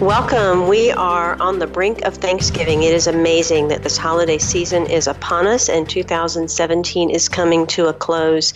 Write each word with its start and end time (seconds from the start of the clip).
Welcome. 0.00 0.68
We 0.68 0.92
are 0.92 1.36
on 1.40 1.58
the 1.58 1.66
brink 1.66 2.02
of 2.02 2.14
Thanksgiving. 2.14 2.84
It 2.84 2.94
is 2.94 3.08
amazing 3.08 3.66
that 3.68 3.82
this 3.82 3.96
holiday 3.98 4.38
season 4.38 4.86
is 4.86 5.08
upon 5.08 5.48
us 5.48 5.68
and 5.68 5.88
2017 5.88 7.10
is 7.10 7.28
coming 7.28 7.66
to 7.66 7.88
a 7.88 7.92
close. 7.92 8.52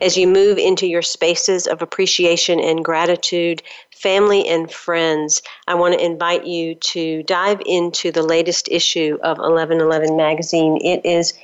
As 0.00 0.16
you 0.16 0.26
move 0.26 0.56
into 0.56 0.86
your 0.86 1.02
spaces 1.02 1.66
of 1.66 1.82
appreciation 1.82 2.60
and 2.60 2.82
gratitude, 2.82 3.62
family 3.90 4.48
and 4.48 4.72
friends, 4.72 5.42
I 5.68 5.74
want 5.74 5.92
to 5.92 6.02
invite 6.02 6.46
you 6.46 6.76
to 6.76 7.22
dive 7.24 7.60
into 7.66 8.10
the 8.10 8.22
latest 8.22 8.70
issue 8.70 9.18
of 9.22 9.36
1111 9.36 10.16
magazine. 10.16 10.78
It 10.82 11.04
is 11.04 11.34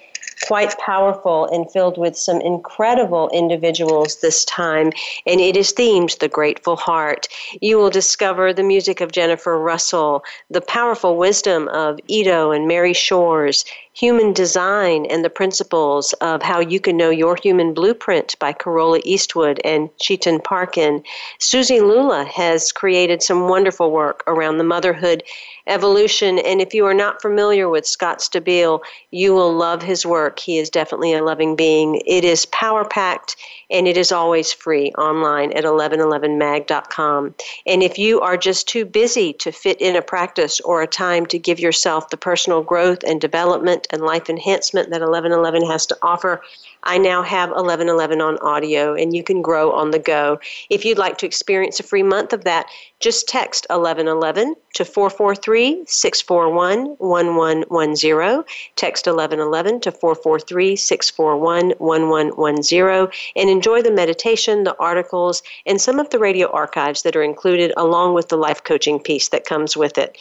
quite 0.47 0.77
powerful 0.79 1.47
and 1.47 1.71
filled 1.71 1.99
with 1.99 2.17
some 2.17 2.41
incredible 2.41 3.31
individuals 3.33 4.21
this 4.21 4.45
time, 4.45 4.93
and 5.27 5.41
it 5.41 5.57
is 5.57 5.73
themed 5.73 6.19
The 6.19 6.29
Grateful 6.29 6.77
Heart. 6.77 7.29
You 7.61 7.79
will 7.79 7.91
discover 7.91 8.53
the 8.53 8.63
music 8.63 9.01
of 9.01 9.13
Jennifer 9.13 9.59
Russell, 9.59 10.25
the 10.51 10.61
powerful 10.61 11.17
wisdom 11.17 11.69
of 11.69 11.99
Ito 12.09 12.51
and 12.51 12.69
Mary 12.69 12.93
Shores, 12.93 13.65
Human 13.95 14.33
Design 14.33 15.05
and 15.07 15.23
the 15.23 15.31
Principles 15.31 16.15
of 16.15 16.43
How 16.43 16.61
You 16.61 16.81
Can 16.81 16.97
Know 16.97 17.11
Your 17.11 17.37
Human 17.37 17.75
Blueprint 17.75 18.39
by 18.39 18.53
Carola 18.53 19.01
Eastwood 19.05 19.61
and 19.65 19.91
Chetan 19.99 20.43
Parkyn. 20.43 21.05
Susie 21.39 21.81
Lula 21.81 22.25
has 22.25 22.73
created 22.73 23.23
some 23.23 23.49
wonderful 23.49 23.91
work 23.91 24.25
around 24.27 24.57
the 24.57 24.65
motherhood 24.65 25.23
evolution. 25.67 26.39
And 26.39 26.61
if 26.61 26.75
you 26.75 26.87
are 26.87 26.95
not 26.95 27.23
familiar 27.23 27.69
with 27.69 27.87
Scott 27.87 28.19
Stabile, 28.19 28.81
you 29.11 29.35
will 29.35 29.53
love 29.53 29.83
his 29.83 30.05
work. 30.05 30.39
He 30.39 30.59
is 30.59 30.71
definitely 30.71 31.15
a 31.15 31.23
loving 31.23 31.57
being. 31.57 32.03
It 32.07 32.25
is 32.25 32.47
power 32.47 32.85
packed 32.85 33.37
and 33.71 33.89
it 33.89 33.97
is 33.97 34.13
always 34.13 34.53
free 34.53 34.93
online 34.93 35.53
at 35.53 35.65
1111mag.com. 35.65 37.35
And 37.67 37.83
if 37.83 37.99
you 37.99 38.21
are 38.21 38.37
just 38.37 38.69
too 38.69 38.85
busy 38.85 39.33
to 39.35 39.51
fit 39.51 39.81
in 39.81 39.97
a 39.97 40.03
practice 40.03 40.61
or 40.61 40.83
a 40.83 40.87
time 40.87 41.27
to 41.27 41.39
give 41.39 41.59
yourself 41.59 42.11
the 42.11 42.17
personal 42.17 42.63
growth 42.63 43.03
and 43.05 43.21
development 43.21 43.87
and 43.91 44.03
life 44.03 44.29
enhancement 44.29 44.91
that 44.91 45.01
1111 45.01 45.67
has 45.71 45.87
to 45.87 45.97
offer, 46.03 46.43
I 46.85 46.99
now 46.99 47.23
have 47.23 47.51
1111 47.51 48.21
on 48.21 48.39
audio 48.39 48.95
and 48.95 49.15
you 49.15 49.23
can 49.23 49.41
grow 49.41 49.73
on 49.73 49.93
the 49.93 49.99
go. 49.99 50.41
If 50.69 50.85
you'd 50.85 50.99
like 50.99 51.19
to 51.19 51.27
experience 51.27 51.79
a 51.79 51.85
free 51.85 52.03
month 52.03 52.33
of 52.33 52.45
that, 52.45 52.67
just 52.99 53.29
text 53.29 53.67
1111 53.71 54.57
to 54.75 54.85
443 54.85 55.85
641 55.87 56.97
1110. 56.99 58.45
Text 58.77 59.07
1111 59.07 59.81
to 59.81 59.93
443 59.93 60.77
641 60.77 61.71
1110 61.79 63.09
and 63.37 63.51
enjoy 63.51 63.83
the 63.83 63.93
meditation, 63.93 64.65
the 64.65 64.77
articles, 64.79 65.43
and 65.67 65.81
some 65.81 65.99
of 65.99 66.11
the 66.11 66.19
radio 66.19 66.51
archives 66.51 67.03
that 67.03 67.15
are 67.15 67.23
included 67.23 67.73
along 67.77 68.15
with 68.15 68.29
the 68.29 68.37
life 68.37 68.65
coaching 68.65 68.99
piece 68.99 69.29
that 69.29 69.47
comes 69.47 69.77
with 69.77 69.99
it. 69.99 70.19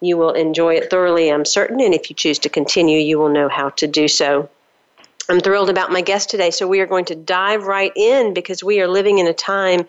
You 0.00 0.18
will 0.18 0.32
enjoy 0.32 0.74
it 0.74 0.90
thoroughly, 0.90 1.32
I'm 1.32 1.46
certain, 1.46 1.80
and 1.80 1.94
if 1.94 2.10
you 2.10 2.16
choose 2.16 2.38
to 2.40 2.50
continue, 2.50 2.98
you 2.98 3.18
will 3.18 3.30
know 3.30 3.48
how 3.48 3.70
to 3.70 3.86
do 3.86 4.06
so. 4.06 4.50
I'm 5.26 5.40
thrilled 5.40 5.70
about 5.70 5.90
my 5.90 6.02
guest 6.02 6.28
today. 6.28 6.50
So, 6.50 6.68
we 6.68 6.80
are 6.80 6.86
going 6.86 7.06
to 7.06 7.14
dive 7.14 7.64
right 7.64 7.92
in 7.96 8.34
because 8.34 8.62
we 8.62 8.80
are 8.82 8.88
living 8.88 9.18
in 9.18 9.26
a 9.26 9.32
time 9.32 9.86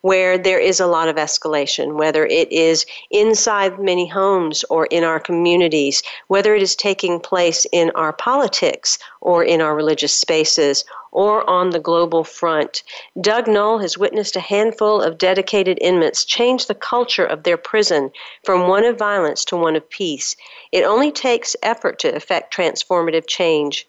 where 0.00 0.38
there 0.38 0.58
is 0.58 0.80
a 0.80 0.86
lot 0.86 1.08
of 1.08 1.16
escalation, 1.16 1.96
whether 1.96 2.24
it 2.24 2.50
is 2.50 2.86
inside 3.10 3.78
many 3.78 4.06
homes 4.06 4.64
or 4.70 4.86
in 4.86 5.04
our 5.04 5.20
communities, 5.20 6.02
whether 6.28 6.54
it 6.54 6.62
is 6.62 6.74
taking 6.74 7.20
place 7.20 7.66
in 7.70 7.90
our 7.96 8.14
politics 8.14 8.98
or 9.20 9.44
in 9.44 9.60
our 9.60 9.74
religious 9.74 10.14
spaces 10.14 10.86
or 11.12 11.48
on 11.50 11.70
the 11.70 11.80
global 11.80 12.24
front. 12.24 12.82
Doug 13.20 13.46
Noll 13.46 13.78
has 13.78 13.98
witnessed 13.98 14.36
a 14.36 14.40
handful 14.40 15.02
of 15.02 15.18
dedicated 15.18 15.78
inmates 15.82 16.24
change 16.24 16.66
the 16.66 16.74
culture 16.74 17.26
of 17.26 17.42
their 17.42 17.56
prison 17.58 18.10
from 18.44 18.68
one 18.68 18.84
of 18.84 18.96
violence 18.96 19.44
to 19.46 19.56
one 19.56 19.76
of 19.76 19.90
peace. 19.90 20.34
It 20.72 20.84
only 20.84 21.12
takes 21.12 21.56
effort 21.62 21.98
to 22.00 22.14
effect 22.14 22.54
transformative 22.54 23.26
change. 23.26 23.86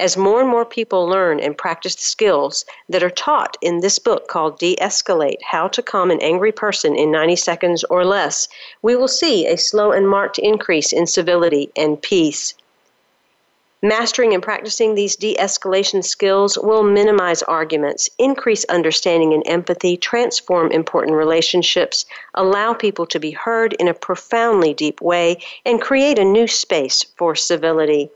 As 0.00 0.16
more 0.16 0.40
and 0.40 0.48
more 0.48 0.64
people 0.64 1.08
learn 1.08 1.40
and 1.40 1.58
practice 1.58 1.96
the 1.96 2.02
skills 2.02 2.64
that 2.88 3.02
are 3.02 3.10
taught 3.10 3.56
in 3.60 3.80
this 3.80 3.98
book 3.98 4.28
called 4.28 4.58
De 4.60 4.76
Escalate 4.76 5.42
How 5.42 5.66
to 5.66 5.82
Calm 5.82 6.12
an 6.12 6.20
Angry 6.20 6.52
Person 6.52 6.94
in 6.94 7.10
90 7.10 7.34
Seconds 7.34 7.84
or 7.90 8.04
Less, 8.04 8.48
we 8.80 8.94
will 8.94 9.08
see 9.08 9.46
a 9.46 9.58
slow 9.58 9.90
and 9.90 10.08
marked 10.08 10.38
increase 10.38 10.92
in 10.92 11.08
civility 11.08 11.72
and 11.76 12.00
peace. 12.00 12.54
Mastering 13.82 14.34
and 14.34 14.42
practicing 14.42 14.94
these 14.94 15.14
de 15.14 15.36
escalation 15.36 16.04
skills 16.04 16.58
will 16.58 16.82
minimize 16.82 17.44
arguments, 17.44 18.10
increase 18.18 18.64
understanding 18.64 19.32
and 19.32 19.42
empathy, 19.46 19.96
transform 19.96 20.72
important 20.72 21.16
relationships, 21.16 22.04
allow 22.34 22.72
people 22.72 23.06
to 23.06 23.20
be 23.20 23.30
heard 23.30 23.74
in 23.74 23.86
a 23.86 23.94
profoundly 23.94 24.74
deep 24.74 25.00
way, 25.00 25.38
and 25.64 25.80
create 25.80 26.18
a 26.18 26.24
new 26.24 26.46
space 26.48 27.04
for 27.16 27.36
civility. 27.36 28.10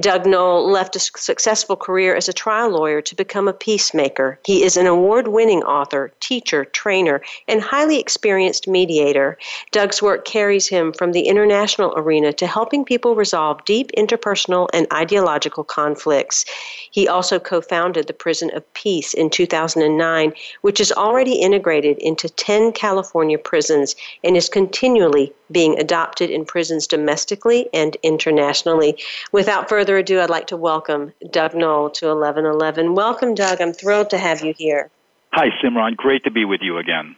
Doug 0.00 0.24
Noll 0.24 0.70
left 0.70 0.96
a 0.96 0.98
successful 0.98 1.76
career 1.76 2.14
as 2.14 2.28
a 2.28 2.32
trial 2.32 2.70
lawyer 2.70 3.02
to 3.02 3.14
become 3.14 3.48
a 3.48 3.52
peacemaker. 3.52 4.38
He 4.46 4.62
is 4.62 4.78
an 4.78 4.86
award 4.86 5.28
winning 5.28 5.62
author, 5.62 6.10
teacher, 6.20 6.64
trainer, 6.64 7.20
and 7.46 7.60
highly 7.60 7.98
experienced 7.98 8.66
mediator. 8.66 9.36
Doug's 9.72 10.00
work 10.00 10.24
carries 10.24 10.68
him 10.68 10.94
from 10.94 11.12
the 11.12 11.28
international 11.28 11.92
arena 11.96 12.32
to 12.34 12.46
helping 12.46 12.84
people 12.84 13.14
resolve 13.14 13.64
deep 13.66 13.90
interpersonal 13.96 14.68
and 14.72 14.86
ideological 14.90 15.64
conflicts. 15.64 16.46
He 16.90 17.06
also 17.06 17.38
co 17.38 17.60
founded 17.60 18.06
the 18.06 18.14
Prison 18.14 18.50
of 18.54 18.72
Peace 18.72 19.12
in 19.12 19.28
2009, 19.28 20.32
which 20.62 20.80
is 20.80 20.92
already 20.92 21.34
integrated 21.34 21.98
into 21.98 22.28
10 22.28 22.72
California 22.72 23.38
prisons 23.38 23.96
and 24.24 24.36
is 24.36 24.48
continually 24.48 25.34
being 25.50 25.78
adopted 25.78 26.30
in 26.30 26.44
prisons 26.44 26.86
domestically 26.86 27.68
and 27.72 27.96
internationally. 28.02 29.02
Without 29.32 29.68
further 29.68 29.98
ado, 29.98 30.20
I'd 30.20 30.30
like 30.30 30.46
to 30.48 30.56
welcome 30.56 31.12
Doug 31.30 31.54
Noll 31.54 31.90
to 31.90 32.06
1111. 32.06 32.94
Welcome, 32.94 33.34
Doug. 33.34 33.60
I'm 33.60 33.72
thrilled 33.72 34.10
to 34.10 34.18
have 34.18 34.42
you 34.42 34.54
here. 34.56 34.90
Hi, 35.32 35.48
Simran. 35.62 35.96
Great 35.96 36.24
to 36.24 36.30
be 36.30 36.44
with 36.44 36.60
you 36.62 36.78
again. 36.78 37.16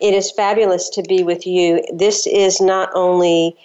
It 0.00 0.14
is 0.14 0.30
fabulous 0.30 0.88
to 0.90 1.02
be 1.02 1.22
with 1.22 1.46
you. 1.46 1.84
This 1.92 2.26
is 2.26 2.60
not 2.60 2.90
only 2.94 3.56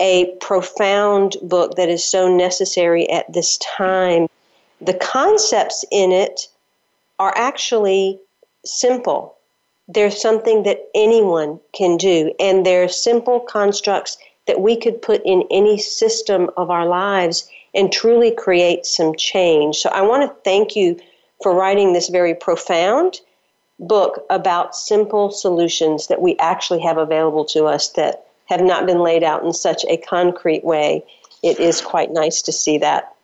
a 0.00 0.26
profound 0.40 1.36
book 1.42 1.76
that 1.76 1.88
is 1.88 2.04
so 2.04 2.34
necessary 2.34 3.08
at 3.10 3.32
this 3.32 3.58
time, 3.58 4.28
the 4.80 4.94
concepts 4.94 5.84
in 5.90 6.12
it 6.12 6.48
are 7.18 7.32
actually 7.36 8.20
simple 8.64 9.36
there's 9.92 10.20
something 10.20 10.62
that 10.62 10.88
anyone 10.94 11.60
can 11.72 11.96
do, 11.96 12.32
and 12.40 12.64
there 12.64 12.84
are 12.84 12.88
simple 12.88 13.40
constructs 13.40 14.16
that 14.46 14.60
we 14.60 14.76
could 14.76 15.00
put 15.00 15.22
in 15.24 15.44
any 15.50 15.78
system 15.78 16.50
of 16.56 16.70
our 16.70 16.86
lives 16.86 17.48
and 17.74 17.92
truly 17.92 18.30
create 18.30 18.84
some 18.86 19.14
change. 19.16 19.76
So 19.76 19.88
I 19.90 20.02
want 20.02 20.28
to 20.28 20.42
thank 20.44 20.76
you 20.76 20.98
for 21.42 21.54
writing 21.54 21.92
this 21.92 22.08
very 22.08 22.34
profound 22.34 23.20
book 23.78 24.24
about 24.30 24.76
simple 24.76 25.30
solutions 25.30 26.06
that 26.08 26.20
we 26.20 26.36
actually 26.38 26.80
have 26.80 26.98
available 26.98 27.44
to 27.46 27.64
us 27.64 27.88
that 27.90 28.26
have 28.46 28.60
not 28.60 28.86
been 28.86 29.00
laid 29.00 29.24
out 29.24 29.42
in 29.44 29.52
such 29.52 29.84
a 29.88 29.96
concrete 29.96 30.64
way. 30.64 31.04
It 31.42 31.58
is 31.58 31.80
quite 31.80 32.12
nice 32.12 32.42
to 32.42 32.52
see 32.52 32.78
that. 32.78 33.14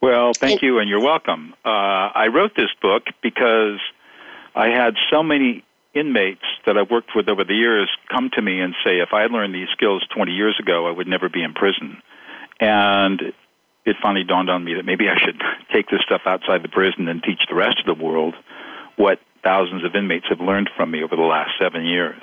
Well, 0.00 0.32
thank 0.34 0.62
and, 0.62 0.62
you, 0.62 0.78
and 0.78 0.88
you're 0.88 1.00
welcome. 1.00 1.54
Uh, 1.64 1.68
I 1.68 2.26
wrote 2.26 2.56
this 2.56 2.70
book 2.80 3.04
because 3.22 3.78
I 4.54 4.68
had 4.68 4.96
so 5.10 5.22
many 5.22 5.64
inmates 5.94 6.44
that 6.66 6.76
I've 6.76 6.90
worked 6.90 7.10
with 7.14 7.28
over 7.28 7.44
the 7.44 7.54
years 7.54 7.90
come 8.10 8.30
to 8.34 8.42
me 8.42 8.60
and 8.60 8.74
say, 8.84 8.98
if 8.98 9.12
I 9.12 9.26
learned 9.26 9.54
these 9.54 9.68
skills 9.72 10.06
20 10.14 10.32
years 10.32 10.58
ago, 10.60 10.86
I 10.86 10.90
would 10.90 11.06
never 11.06 11.28
be 11.28 11.42
in 11.42 11.52
prison. 11.52 12.02
And 12.60 13.20
it 13.84 13.96
finally 14.02 14.24
dawned 14.24 14.50
on 14.50 14.64
me 14.64 14.74
that 14.74 14.84
maybe 14.84 15.08
I 15.08 15.18
should 15.18 15.40
take 15.72 15.88
this 15.88 16.00
stuff 16.02 16.22
outside 16.26 16.62
the 16.62 16.68
prison 16.68 17.08
and 17.08 17.22
teach 17.22 17.42
the 17.48 17.54
rest 17.54 17.78
of 17.80 17.86
the 17.86 18.02
world 18.02 18.34
what 18.96 19.18
thousands 19.42 19.84
of 19.84 19.94
inmates 19.94 20.26
have 20.28 20.40
learned 20.40 20.70
from 20.76 20.90
me 20.90 21.02
over 21.02 21.16
the 21.16 21.22
last 21.22 21.50
seven 21.60 21.84
years. 21.84 22.22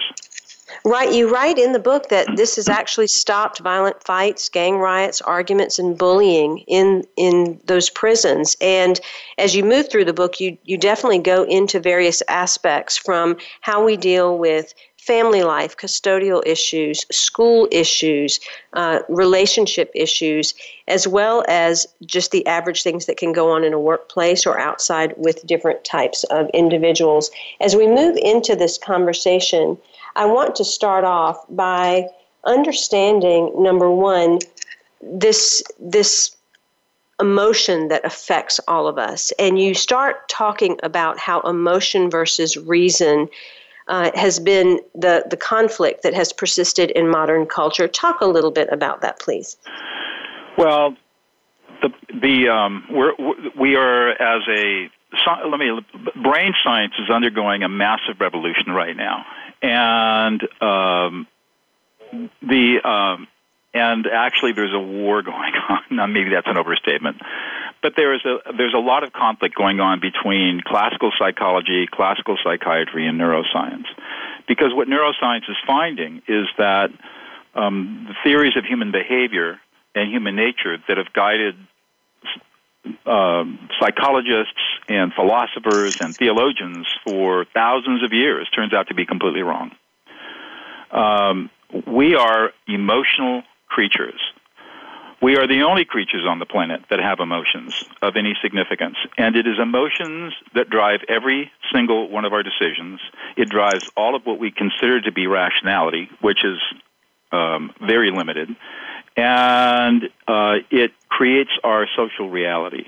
Right, 0.86 1.12
you 1.12 1.30
write 1.30 1.57
in 1.57 1.74
the 1.74 1.80
book 1.80 2.10
that 2.10 2.27
this 2.36 2.56
has 2.56 2.69
actually 2.69 3.07
stopped 3.07 3.60
violent 3.60 4.04
fights, 4.04 4.50
gang 4.50 4.77
riots, 4.77 5.19
arguments, 5.21 5.80
and 5.80 5.98
bullying 5.98 6.60
in 6.68 7.04
in 7.18 7.60
those 7.66 7.89
prisons. 7.89 8.56
And 8.62 9.00
as 9.38 9.56
you 9.56 9.63
move 9.63 9.89
through 9.89 10.06
the 10.06 10.13
book, 10.13 10.39
you 10.39 10.57
you 10.63 10.77
definitely 10.77 11.19
go 11.19 11.44
into 11.44 11.80
various 11.80 12.24
aspects 12.27 12.98
from 12.98 13.38
how 13.62 13.83
we 13.83 13.98
deal 13.98 14.38
with 14.38 14.74
family 14.98 15.44
life, 15.44 15.75
custodial 15.75 16.42
issues, 16.45 17.06
school 17.12 17.68
issues, 17.71 18.39
uh, 18.74 19.00
relationship 19.10 19.89
issues, 19.95 20.54
as 20.88 21.07
well 21.07 21.44
as 21.48 21.88
just 22.06 22.31
the 22.31 22.45
average 22.45 22.83
things 22.83 23.06
that 23.06 23.18
can 23.18 23.33
go 23.33 23.50
on 23.50 23.63
in 23.63 23.74
a 23.74 23.80
workplace 23.80 24.45
or 24.45 24.60
outside 24.60 25.13
with 25.18 25.45
different 25.48 25.83
types 25.83 26.24
of 26.25 26.48
individuals. 26.54 27.31
As 27.60 27.75
we 27.75 27.88
move 27.88 28.18
into 28.18 28.56
this 28.56 28.77
conversation, 28.77 29.77
I 30.19 30.25
want 30.25 30.54
to 30.56 30.66
start 30.66 31.06
off 31.06 31.45
by 31.50 32.10
understanding 32.44 33.54
number 33.56 33.89
one, 33.89 34.39
this 35.01 35.63
this 35.80 36.36
emotion 37.21 37.88
that 37.88 38.04
affects 38.04 38.60
all 38.68 38.86
of 38.86 38.98
us. 38.98 39.31
And 39.39 39.57
you 39.57 39.74
start 39.74 40.27
talking 40.27 40.77
about 40.83 41.18
how 41.19 41.39
emotion 41.42 42.10
versus 42.10 42.57
reason 42.57 43.30
uh, 43.88 44.12
has 44.13 44.39
been 44.39 44.81
the, 44.94 45.25
the 45.30 45.38
conflict 45.38 46.04
that 46.04 46.13
has 46.13 46.33
persisted 46.33 46.92
in 46.92 47.10
modern 47.10 47.45
culture. 47.45 47.88
Talk 47.88 48.19
a 48.19 48.25
little 48.25 48.51
bit 48.51 48.68
about 48.74 49.00
that, 49.01 49.19
please. 49.19 49.56
Well, 50.57 50.98
the 51.81 51.89
the 52.21 52.50
um, 52.50 52.83
we're, 52.92 53.13
we 53.57 53.77
are 53.77 54.10
as 54.12 54.42
a 54.50 54.89
let 55.50 55.60
me 55.60 55.80
brain 56.21 56.54
science 56.62 56.94
is 57.00 57.10
undergoing 57.10 57.63
a 57.63 57.69
massive 57.69 58.19
revolution 58.19 58.74
right 58.74 58.98
now, 58.98 59.25
and 59.62 60.42
um, 60.62 61.28
the 62.42 62.80
um, 62.84 63.28
and 63.74 64.08
actually 64.08 64.54
there's 64.54 64.74
a 64.74 64.80
war 64.80 65.22
going 65.24 65.54
on. 65.70 65.82
Now 65.92 66.08
maybe 66.08 66.30
that's 66.32 66.48
an 66.48 66.58
overstatement, 66.58 67.18
but 67.82 67.94
there 67.96 68.14
is 68.14 68.22
a 68.26 68.54
there's 68.58 68.74
a 68.74 68.80
lot 68.80 69.04
of 69.04 69.14
conflict 69.14 69.56
going 69.56 69.80
on 69.80 70.00
between 70.00 70.62
classical 70.66 71.12
psychology, 71.18 71.88
classical 71.92 72.38
psychiatry, 72.44 73.08
and 73.08 73.20
neuroscience, 73.20 73.86
because 74.48 74.74
what 74.74 74.88
neuroscience 74.88 75.50
is 75.50 75.58
finding 75.66 76.22
is 76.28 76.48
that 76.58 76.90
um, 77.56 78.06
the 78.08 78.16
theories 78.24 78.56
of 78.58 78.66
human 78.66 78.92
behavior 78.92 79.60
and 79.96 80.12
human 80.12 80.36
nature 80.36 80.78
that 80.88 80.98
have 80.98 81.12
guided 81.14 81.56
um, 83.06 83.70
psychologists 83.80 84.62
and 84.88 85.14
philosophers 85.14 86.00
and 86.02 86.16
theologians 86.16 86.88
for 87.06 87.46
thousands 87.54 88.04
of 88.04 88.14
years 88.14 88.50
turns 88.56 88.74
out 88.74 88.88
to 88.88 88.94
be 88.94 89.06
completely 89.06 89.42
wrong. 89.42 89.72
Um, 90.92 91.50
we 91.86 92.16
are 92.16 92.52
emotional 92.68 93.44
creatures. 93.68 94.20
We 95.22 95.36
are 95.36 95.48
the 95.48 95.64
only 95.64 95.84
creatures 95.84 96.26
on 96.28 96.40
the 96.40 96.46
planet 96.46 96.81
that 96.90 97.00
have 97.00 97.20
emotions 97.20 97.84
of 98.02 98.16
any 98.16 98.36
significance. 98.42 98.96
And 99.18 99.36
it 99.36 99.46
is 99.46 99.60
emotions 99.62 100.34
that 100.56 100.70
drive 100.70 101.02
every 101.10 101.52
single 101.74 102.10
one 102.10 102.24
of 102.24 102.31
our 102.31 102.42
decisions. 102.42 103.02
It 103.36 103.50
drives 103.50 103.90
all 103.98 104.16
of 104.16 104.26
what 104.26 104.40
we 104.40 104.50
consider 104.50 105.02
to 105.02 105.12
be 105.12 105.28
rationality, 105.28 106.10
which 106.22 106.46
is 106.46 106.58
um, 107.34 107.74
very 107.86 108.12
limited. 108.12 108.56
And 109.19 110.04
uh, 110.27 110.56
it 110.71 110.92
creates 111.10 111.51
our 111.63 111.88
social 111.98 112.30
reality. 112.30 112.86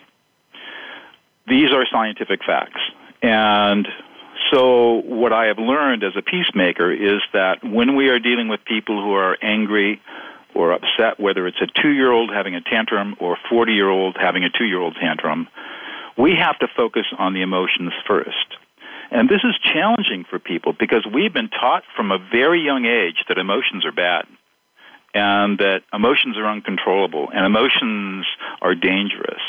These 1.48 1.72
are 1.72 1.86
scientific 1.92 2.44
facts. 2.46 2.80
And 3.22 3.88
so, 4.52 5.02
what 5.06 5.34
I 5.34 5.48
have 5.48 5.60
learned 5.60 6.04
as 6.04 6.14
a 6.16 6.22
peacemaker 6.22 6.92
is 6.92 7.22
that 7.34 7.64
when 7.64 7.96
we 7.96 8.10
are 8.10 8.20
dealing 8.20 8.48
with 8.48 8.64
people 8.66 9.02
who 9.04 9.14
are 9.14 9.38
angry, 9.42 10.02
or 10.54 10.74
upset, 10.74 11.20
whether 11.20 11.48
it's 11.48 11.62
a 11.62 11.82
two 11.82 11.92
year 11.92 12.12
old 12.12 12.32
having 12.34 12.56
a 12.56 12.62
tantrum 12.62 13.16
or 13.20 13.34
a 13.34 13.40
40 13.50 13.72
year 13.72 13.90
old 13.90 14.18
having 14.20 14.44
a 14.44 14.50
two 14.50 14.66
year 14.66 14.80
old 14.80 14.96
tantrum, 15.00 15.48
we 16.18 16.36
have 16.36 16.58
to 16.60 16.68
focus 16.76 17.06
on 17.18 17.34
the 17.34 17.42
emotions 17.42 17.94
first. 18.08 18.58
And 19.12 19.30
this 19.30 19.42
is 19.44 19.56
challenging 19.64 20.26
for 20.30 20.40
people 20.40 20.74
because 20.78 21.06
we've 21.12 21.34
been 21.34 21.50
taught 21.50 21.84
from 21.96 22.12
a 22.12 22.18
very 22.18 22.62
young 22.62 22.86
age 22.86 23.26
that 23.28 23.38
emotions 23.38 23.86
are 23.86 23.92
bad 23.92 24.26
and 25.14 25.58
that 25.60 25.82
emotions 25.94 26.38
are 26.38 26.46
uncontrollable 26.46 27.30
and 27.34 27.46
emotions 27.46 28.26
are 28.62 28.76
dangerous. 28.76 29.42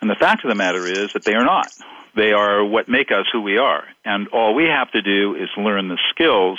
And 0.00 0.10
the 0.10 0.16
fact 0.16 0.44
of 0.44 0.48
the 0.48 0.54
matter 0.54 0.86
is 0.86 1.12
that 1.12 1.24
they 1.24 1.34
are 1.34 1.44
not. 1.44 1.68
They 2.14 2.32
are 2.32 2.64
what 2.64 2.88
make 2.88 3.10
us 3.10 3.26
who 3.32 3.40
we 3.40 3.58
are. 3.58 3.84
And 4.04 4.28
all 4.28 4.54
we 4.54 4.64
have 4.64 4.90
to 4.92 5.02
do 5.02 5.34
is 5.34 5.48
learn 5.56 5.88
the 5.88 5.98
skills 6.10 6.58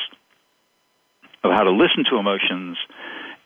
of 1.44 1.52
how 1.52 1.64
to 1.64 1.72
listen 1.72 2.06
to 2.10 2.18
emotions 2.18 2.78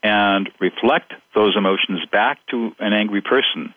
and 0.03 0.49
reflect 0.59 1.13
those 1.33 1.55
emotions 1.57 2.05
back 2.11 2.39
to 2.51 2.71
an 2.79 2.93
angry 2.93 3.21
person 3.21 3.73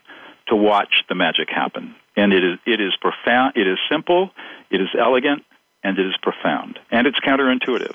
to 0.49 0.57
watch 0.57 1.05
the 1.09 1.15
magic 1.15 1.49
happen. 1.49 1.95
And 2.17 2.33
it 2.33 2.45
is, 2.45 2.59
it 2.67 2.81
is 2.81 2.95
profound, 3.01 3.57
it 3.57 3.67
is 3.67 3.79
simple, 3.91 4.31
it 4.71 4.81
is 4.81 4.89
elegant, 4.99 5.45
and 5.83 5.99
it 5.99 6.07
is 6.07 6.15
profound. 6.23 6.79
And 6.91 7.07
it's 7.07 7.19
counterintuitive. 7.21 7.95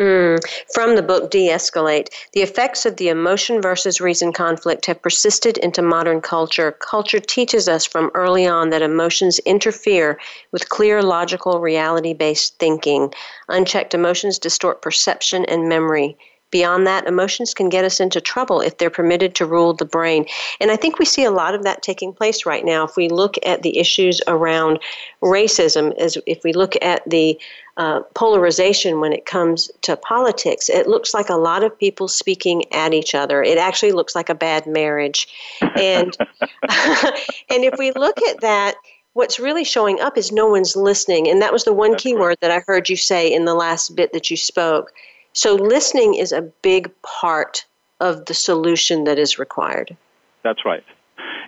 Mm. 0.00 0.40
From 0.72 0.96
the 0.96 1.02
book 1.02 1.30
De 1.30 1.48
Escalate, 1.50 2.08
the 2.32 2.40
effects 2.40 2.86
of 2.86 2.96
the 2.96 3.08
emotion 3.08 3.60
versus 3.60 4.00
reason 4.00 4.32
conflict 4.32 4.86
have 4.86 5.02
persisted 5.02 5.58
into 5.58 5.82
modern 5.82 6.22
culture. 6.22 6.72
Culture 6.72 7.20
teaches 7.20 7.68
us 7.68 7.84
from 7.84 8.10
early 8.14 8.46
on 8.46 8.70
that 8.70 8.80
emotions 8.80 9.38
interfere 9.40 10.18
with 10.50 10.70
clear, 10.70 11.02
logical, 11.02 11.60
reality 11.60 12.14
based 12.14 12.58
thinking. 12.58 13.12
Unchecked 13.48 13.92
emotions 13.92 14.38
distort 14.38 14.80
perception 14.80 15.44
and 15.44 15.68
memory. 15.68 16.16
Beyond 16.52 16.86
that, 16.86 17.06
emotions 17.06 17.54
can 17.54 17.70
get 17.70 17.84
us 17.84 17.98
into 17.98 18.20
trouble 18.20 18.60
if 18.60 18.76
they're 18.76 18.90
permitted 18.90 19.34
to 19.36 19.46
rule 19.46 19.72
the 19.72 19.86
brain. 19.86 20.26
And 20.60 20.70
I 20.70 20.76
think 20.76 20.98
we 20.98 21.06
see 21.06 21.24
a 21.24 21.30
lot 21.30 21.54
of 21.54 21.64
that 21.64 21.82
taking 21.82 22.12
place 22.12 22.44
right 22.44 22.62
now. 22.62 22.84
If 22.84 22.94
we 22.94 23.08
look 23.08 23.36
at 23.44 23.62
the 23.62 23.78
issues 23.78 24.20
around 24.26 24.78
racism, 25.22 25.96
as 25.96 26.18
if 26.26 26.44
we 26.44 26.52
look 26.52 26.74
at 26.82 27.02
the 27.08 27.40
uh, 27.78 28.00
polarization 28.14 29.00
when 29.00 29.14
it 29.14 29.24
comes 29.24 29.70
to 29.80 29.96
politics, 29.96 30.68
it 30.68 30.86
looks 30.86 31.14
like 31.14 31.30
a 31.30 31.36
lot 31.36 31.64
of 31.64 31.76
people 31.78 32.06
speaking 32.06 32.70
at 32.70 32.92
each 32.92 33.14
other. 33.14 33.42
It 33.42 33.56
actually 33.56 33.92
looks 33.92 34.14
like 34.14 34.28
a 34.28 34.34
bad 34.34 34.66
marriage. 34.66 35.28
And 35.62 36.14
and 36.20 37.64
if 37.64 37.78
we 37.78 37.92
look 37.92 38.20
at 38.20 38.42
that, 38.42 38.74
what's 39.14 39.40
really 39.40 39.64
showing 39.64 40.02
up 40.02 40.18
is 40.18 40.30
no 40.30 40.48
one's 40.48 40.76
listening. 40.76 41.30
And 41.30 41.40
that 41.40 41.52
was 41.52 41.64
the 41.64 41.72
one 41.72 41.96
key 41.96 42.14
word 42.14 42.36
that 42.42 42.50
I 42.50 42.62
heard 42.66 42.90
you 42.90 42.96
say 42.96 43.32
in 43.32 43.46
the 43.46 43.54
last 43.54 43.96
bit 43.96 44.12
that 44.12 44.30
you 44.30 44.36
spoke 44.36 44.92
so 45.32 45.54
listening 45.54 46.14
is 46.14 46.32
a 46.32 46.42
big 46.42 46.90
part 47.02 47.64
of 48.00 48.26
the 48.26 48.34
solution 48.34 49.04
that 49.04 49.18
is 49.18 49.38
required. 49.38 49.96
That's 50.42 50.64
right. 50.64 50.84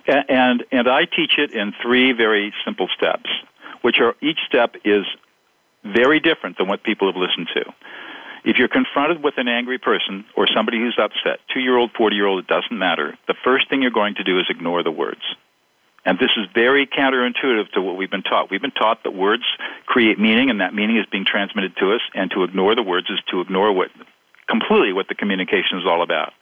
And, 0.07 0.63
and 0.71 0.87
I 0.87 1.05
teach 1.05 1.37
it 1.37 1.51
in 1.51 1.73
three 1.81 2.11
very 2.11 2.53
simple 2.63 2.87
steps, 2.95 3.29
which 3.81 3.99
are 3.99 4.15
each 4.21 4.39
step 4.47 4.75
is 4.85 5.05
very 5.83 6.19
different 6.19 6.57
than 6.57 6.67
what 6.67 6.83
people 6.83 7.11
have 7.11 7.19
listened 7.19 7.49
to. 7.53 7.73
If 8.43 8.57
you're 8.57 8.67
confronted 8.67 9.23
with 9.23 9.37
an 9.37 9.47
angry 9.47 9.79
person 9.79 10.23
or 10.35 10.47
somebody 10.47 10.77
who's 10.77 10.97
upset, 10.99 11.39
two 11.51 11.59
year 11.59 11.77
old, 11.77 11.91
40 11.93 12.15
year 12.15 12.27
old, 12.27 12.39
it 12.39 12.47
doesn't 12.47 12.77
matter, 12.77 13.17
the 13.27 13.33
first 13.43 13.69
thing 13.69 13.81
you're 13.81 13.91
going 13.91 14.15
to 14.15 14.23
do 14.23 14.39
is 14.39 14.45
ignore 14.49 14.83
the 14.83 14.91
words. 14.91 15.21
And 16.05 16.19
this 16.19 16.29
is 16.37 16.45
very 16.53 16.85
counterintuitive 16.85 17.71
to 17.71 17.81
what 17.81 17.97
we've 17.97 18.11
been 18.11 18.21
taught. 18.21 18.51
We've 18.51 18.61
been 18.61 18.71
taught 18.71 19.03
that 19.03 19.15
words 19.15 19.43
create 19.87 20.19
meaning, 20.19 20.51
and 20.51 20.61
that 20.61 20.73
meaning 20.73 20.97
is 20.97 21.05
being 21.11 21.25
transmitted 21.25 21.75
to 21.77 21.93
us, 21.93 22.01
and 22.13 22.29
to 22.31 22.43
ignore 22.43 22.75
the 22.75 22.83
words 22.83 23.09
is 23.09 23.19
to 23.31 23.41
ignore 23.41 23.73
what 23.73 23.89
completely 24.47 24.93
what 24.93 25.07
the 25.07 25.15
communication 25.15 25.79
is 25.79 25.85
all 25.85 26.03
about. 26.03 26.33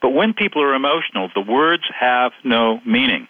But 0.00 0.10
when 0.10 0.34
people 0.34 0.62
are 0.62 0.74
emotional, 0.74 1.30
the 1.34 1.40
words 1.40 1.82
have 1.98 2.32
no 2.44 2.80
meaning. 2.86 3.26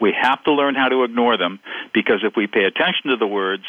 We 0.00 0.12
have 0.20 0.42
to 0.44 0.52
learn 0.52 0.74
how 0.74 0.88
to 0.88 1.04
ignore 1.04 1.36
them 1.36 1.60
because 1.94 2.24
if 2.24 2.34
we 2.36 2.48
pay 2.48 2.64
attention 2.64 3.10
to 3.10 3.16
the 3.16 3.26
words, 3.26 3.62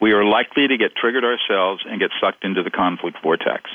we 0.00 0.12
are 0.12 0.24
likely 0.24 0.68
to 0.68 0.76
get 0.76 0.94
triggered 0.94 1.24
ourselves 1.24 1.82
and 1.84 1.98
get 1.98 2.10
sucked 2.20 2.44
into 2.44 2.62
the 2.62 2.70
conflict 2.70 3.16
vortex. 3.20 3.68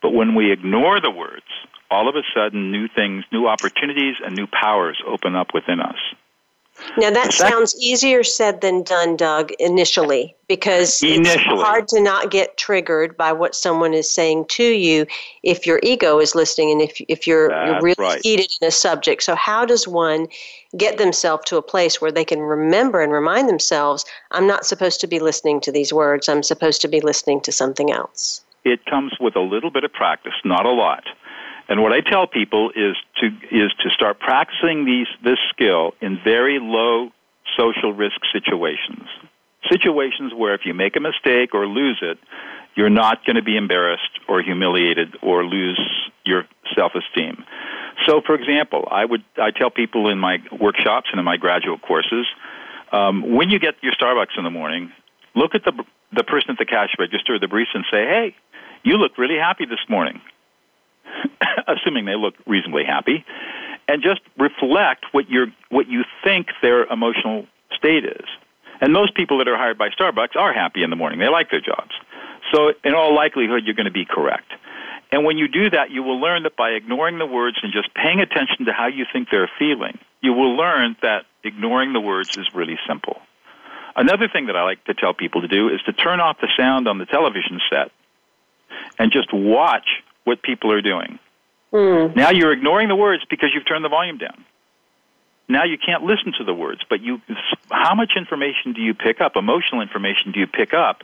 But 0.00 0.14
when 0.14 0.34
we 0.34 0.50
ignore 0.50 1.00
the 1.00 1.10
words, 1.10 1.44
all 1.90 2.08
of 2.08 2.16
a 2.16 2.22
sudden 2.34 2.70
new 2.70 2.88
things, 2.88 3.24
new 3.32 3.46
opportunities, 3.46 4.16
and 4.24 4.36
new 4.36 4.46
powers 4.46 5.00
open 5.06 5.34
up 5.34 5.48
within 5.54 5.80
us. 5.80 5.96
Now 6.96 7.10
that 7.10 7.32
sounds 7.32 7.76
easier 7.80 8.22
said 8.22 8.60
than 8.60 8.82
done, 8.82 9.16
Doug, 9.16 9.50
initially, 9.58 10.36
because 10.48 11.02
initially. 11.02 11.32
it's 11.32 11.62
hard 11.62 11.88
to 11.88 12.00
not 12.00 12.30
get 12.30 12.56
triggered 12.56 13.16
by 13.16 13.32
what 13.32 13.54
someone 13.54 13.94
is 13.94 14.08
saying 14.08 14.46
to 14.50 14.64
you 14.64 15.06
if 15.42 15.66
your 15.66 15.80
ego 15.82 16.18
is 16.20 16.34
listening 16.34 16.70
and 16.72 16.80
if, 16.80 17.00
if 17.08 17.26
you're, 17.26 17.50
you're 17.66 17.80
really 17.80 17.96
right. 17.98 18.20
heated 18.22 18.52
in 18.60 18.68
a 18.68 18.70
subject. 18.70 19.22
So, 19.22 19.34
how 19.34 19.64
does 19.64 19.88
one 19.88 20.28
get 20.76 20.98
themselves 20.98 21.44
to 21.46 21.56
a 21.56 21.62
place 21.62 22.00
where 22.00 22.12
they 22.12 22.24
can 22.24 22.40
remember 22.40 23.00
and 23.00 23.12
remind 23.12 23.48
themselves, 23.48 24.04
I'm 24.30 24.46
not 24.46 24.64
supposed 24.64 25.00
to 25.00 25.06
be 25.06 25.18
listening 25.18 25.60
to 25.62 25.72
these 25.72 25.92
words, 25.92 26.28
I'm 26.28 26.42
supposed 26.42 26.80
to 26.82 26.88
be 26.88 27.00
listening 27.00 27.40
to 27.42 27.52
something 27.52 27.90
else? 27.90 28.42
It 28.64 28.84
comes 28.86 29.12
with 29.20 29.36
a 29.36 29.40
little 29.40 29.70
bit 29.70 29.84
of 29.84 29.92
practice, 29.92 30.34
not 30.44 30.66
a 30.66 30.70
lot. 30.70 31.04
And 31.68 31.82
what 31.82 31.92
I 31.92 32.00
tell 32.00 32.26
people 32.26 32.70
is 32.70 32.96
to 33.20 33.26
is 33.50 33.72
to 33.82 33.90
start 33.90 34.18
practicing 34.20 34.84
these 34.84 35.06
this 35.22 35.38
skill 35.50 35.92
in 36.00 36.18
very 36.24 36.58
low 36.60 37.10
social 37.56 37.92
risk 37.92 38.20
situations. 38.32 39.06
Situations 39.70 40.32
where 40.34 40.54
if 40.54 40.62
you 40.64 40.72
make 40.72 40.96
a 40.96 41.00
mistake 41.00 41.52
or 41.52 41.66
lose 41.66 41.98
it, 42.00 42.18
you're 42.74 42.90
not 42.90 43.24
going 43.26 43.36
to 43.36 43.42
be 43.42 43.56
embarrassed 43.56 44.20
or 44.28 44.40
humiliated 44.40 45.16
or 45.20 45.44
lose 45.44 45.80
your 46.24 46.44
self-esteem. 46.74 47.44
So, 48.06 48.22
for 48.24 48.34
example, 48.34 48.86
I 48.90 49.04
would 49.04 49.24
I 49.36 49.50
tell 49.50 49.70
people 49.70 50.08
in 50.08 50.18
my 50.18 50.38
workshops 50.58 51.08
and 51.10 51.18
in 51.18 51.24
my 51.24 51.36
graduate 51.36 51.82
courses, 51.82 52.26
um, 52.92 53.34
when 53.34 53.50
you 53.50 53.58
get 53.58 53.74
your 53.82 53.92
Starbucks 53.92 54.38
in 54.38 54.44
the 54.44 54.50
morning, 54.50 54.92
look 55.34 55.54
at 55.54 55.64
the 55.64 55.72
the 56.12 56.24
person 56.24 56.50
at 56.50 56.58
the 56.58 56.64
cash 56.64 56.90
register, 56.98 57.38
the 57.38 57.46
barista, 57.46 57.74
and 57.74 57.84
say, 57.90 58.06
"Hey, 58.06 58.36
you 58.84 58.96
look 58.96 59.18
really 59.18 59.36
happy 59.36 59.66
this 59.66 59.84
morning." 59.88 60.22
Assuming 61.66 62.04
they 62.04 62.16
look 62.16 62.34
reasonably 62.46 62.84
happy, 62.84 63.24
and 63.86 64.02
just 64.02 64.20
reflect 64.38 65.06
what 65.12 65.28
you 65.28 65.46
what 65.70 65.88
you 65.88 66.04
think 66.24 66.48
their 66.62 66.84
emotional 66.84 67.46
state 67.76 68.04
is. 68.04 68.26
And 68.80 68.92
most 68.92 69.14
people 69.14 69.38
that 69.38 69.48
are 69.48 69.56
hired 69.56 69.78
by 69.78 69.88
Starbucks 69.88 70.36
are 70.36 70.52
happy 70.52 70.82
in 70.82 70.90
the 70.90 70.96
morning. 70.96 71.18
They 71.18 71.28
like 71.28 71.50
their 71.50 71.60
jobs. 71.60 71.90
So, 72.52 72.72
in 72.84 72.94
all 72.94 73.14
likelihood, 73.14 73.64
you're 73.64 73.74
going 73.74 73.86
to 73.86 73.92
be 73.92 74.04
correct. 74.04 74.52
And 75.10 75.24
when 75.24 75.38
you 75.38 75.48
do 75.48 75.70
that, 75.70 75.90
you 75.90 76.02
will 76.02 76.20
learn 76.20 76.42
that 76.44 76.56
by 76.56 76.70
ignoring 76.70 77.18
the 77.18 77.26
words 77.26 77.58
and 77.62 77.72
just 77.72 77.92
paying 77.94 78.20
attention 78.20 78.66
to 78.66 78.72
how 78.72 78.86
you 78.86 79.06
think 79.10 79.28
they're 79.30 79.50
feeling, 79.58 79.98
you 80.20 80.32
will 80.32 80.56
learn 80.56 80.96
that 81.02 81.24
ignoring 81.42 81.92
the 81.92 82.00
words 82.00 82.36
is 82.36 82.46
really 82.54 82.78
simple. 82.86 83.20
Another 83.96 84.28
thing 84.28 84.46
that 84.46 84.56
I 84.56 84.62
like 84.62 84.84
to 84.84 84.94
tell 84.94 85.14
people 85.14 85.40
to 85.40 85.48
do 85.48 85.68
is 85.70 85.80
to 85.86 85.92
turn 85.92 86.20
off 86.20 86.40
the 86.40 86.48
sound 86.56 86.86
on 86.88 86.98
the 86.98 87.06
television 87.06 87.58
set 87.70 87.90
and 88.98 89.10
just 89.10 89.32
watch 89.32 89.88
what 90.24 90.42
people 90.42 90.72
are 90.72 90.82
doing. 90.82 91.18
Mm. 91.72 92.16
Now 92.16 92.30
you're 92.30 92.52
ignoring 92.52 92.88
the 92.88 92.96
words 92.96 93.22
because 93.28 93.50
you've 93.54 93.66
turned 93.66 93.84
the 93.84 93.88
volume 93.88 94.18
down. 94.18 94.44
Now 95.48 95.64
you 95.64 95.78
can't 95.78 96.02
listen 96.02 96.32
to 96.38 96.44
the 96.44 96.54
words, 96.54 96.80
but 96.88 97.00
you 97.00 97.20
how 97.70 97.94
much 97.94 98.12
information 98.16 98.72
do 98.74 98.82
you 98.82 98.94
pick 98.94 99.20
up? 99.20 99.36
Emotional 99.36 99.80
information 99.80 100.32
do 100.32 100.40
you 100.40 100.46
pick 100.46 100.74
up 100.74 101.02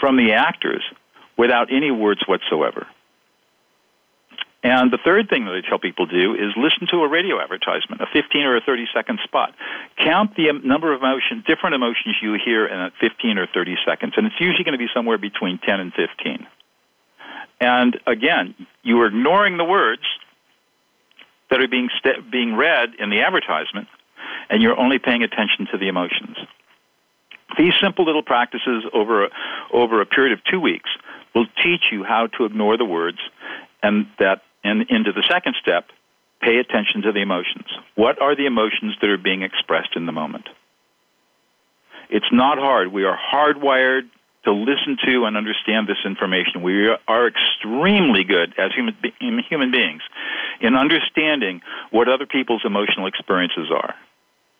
from 0.00 0.16
the 0.16 0.32
actors 0.32 0.82
without 1.36 1.72
any 1.72 1.90
words 1.90 2.20
whatsoever? 2.26 2.86
And 4.62 4.90
the 4.90 4.98
third 4.98 5.28
thing 5.30 5.44
that 5.44 5.54
I 5.54 5.60
tell 5.66 5.78
people 5.78 6.08
to 6.08 6.20
do 6.20 6.34
is 6.34 6.50
listen 6.56 6.88
to 6.90 7.04
a 7.04 7.08
radio 7.08 7.40
advertisement, 7.40 8.00
a 8.00 8.06
15 8.12 8.42
or 8.42 8.56
a 8.56 8.60
30 8.60 8.86
second 8.92 9.20
spot. 9.22 9.54
Count 9.96 10.34
the 10.34 10.50
number 10.64 10.92
of 10.92 11.00
emotions, 11.00 11.44
different 11.46 11.76
emotions 11.76 12.16
you 12.20 12.36
hear 12.44 12.66
in 12.66 12.90
15 13.00 13.38
or 13.38 13.46
30 13.46 13.76
seconds, 13.86 14.14
and 14.16 14.26
it's 14.26 14.40
usually 14.40 14.64
going 14.64 14.72
to 14.72 14.78
be 14.78 14.88
somewhere 14.92 15.18
between 15.18 15.58
10 15.58 15.80
and 15.80 15.92
15. 15.94 16.46
And 17.60 17.98
again, 18.06 18.54
you 18.82 19.00
are 19.00 19.06
ignoring 19.06 19.56
the 19.56 19.64
words 19.64 20.02
that 21.50 21.60
are 21.60 21.68
being 21.68 21.88
st- 21.98 22.30
being 22.30 22.56
read 22.56 22.94
in 22.98 23.10
the 23.10 23.20
advertisement, 23.20 23.88
and 24.50 24.62
you're 24.62 24.78
only 24.78 24.98
paying 24.98 25.22
attention 25.22 25.66
to 25.72 25.78
the 25.78 25.88
emotions. 25.88 26.36
These 27.56 27.74
simple 27.80 28.04
little 28.04 28.22
practices 28.22 28.84
over 28.92 29.26
a, 29.26 29.28
over 29.72 30.00
a 30.00 30.06
period 30.06 30.32
of 30.32 30.44
two 30.44 30.60
weeks 30.60 30.90
will 31.34 31.46
teach 31.62 31.84
you 31.92 32.04
how 32.04 32.26
to 32.38 32.44
ignore 32.44 32.76
the 32.76 32.84
words, 32.84 33.18
and 33.82 34.06
that 34.18 34.42
and 34.64 34.82
into 34.90 35.12
the 35.12 35.22
second 35.28 35.54
step, 35.60 35.86
pay 36.42 36.58
attention 36.58 37.02
to 37.02 37.12
the 37.12 37.20
emotions. 37.20 37.66
What 37.94 38.20
are 38.20 38.34
the 38.34 38.46
emotions 38.46 38.96
that 39.00 39.08
are 39.08 39.16
being 39.16 39.42
expressed 39.42 39.94
in 39.94 40.06
the 40.06 40.12
moment? 40.12 40.48
It's 42.10 42.26
not 42.32 42.58
hard. 42.58 42.92
We 42.92 43.04
are 43.04 43.16
hardwired 43.16 44.10
to 44.46 44.52
listen 44.52 44.96
to 45.04 45.24
and 45.26 45.36
understand 45.36 45.88
this 45.88 45.98
information. 46.04 46.62
We 46.62 46.88
are 46.88 47.26
extremely 47.26 48.22
good 48.24 48.54
as 48.56 48.72
human, 48.72 48.96
human 49.48 49.70
beings 49.70 50.02
in 50.60 50.74
understanding 50.76 51.60
what 51.90 52.08
other 52.08 52.26
people's 52.26 52.62
emotional 52.64 53.06
experiences 53.06 53.70
are. 53.70 53.94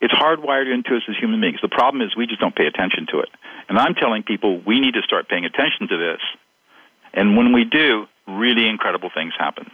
It's 0.01 0.13
hardwired 0.13 0.73
into 0.73 0.97
us 0.97 1.03
as 1.09 1.17
human 1.17 1.41
beings. 1.41 1.61
The 1.63 1.69
problem 1.69 2.03
is 2.03 2.15
we 2.17 2.27
just 2.27 2.41
don't 2.41 2.55
pay 2.55 2.67
attention 2.67 3.07
to 3.13 3.21
it. 3.21 3.31
And 3.69 3.79
I'm 3.79 3.95
telling 3.95 4.25
people 4.25 4.61
we 4.67 4.81
need 4.81 4.95
to 4.95 5.03
start 5.03 5.29
paying 5.29 5.45
attention 5.45 5.89
to 5.89 5.97
this. 5.97 6.21
And 7.15 7.37
when 7.37 7.53
we 7.53 7.65
do, 7.65 8.07
really 8.27 8.69
incredible 8.69 9.11
things 9.15 9.33
happen. 9.39 9.71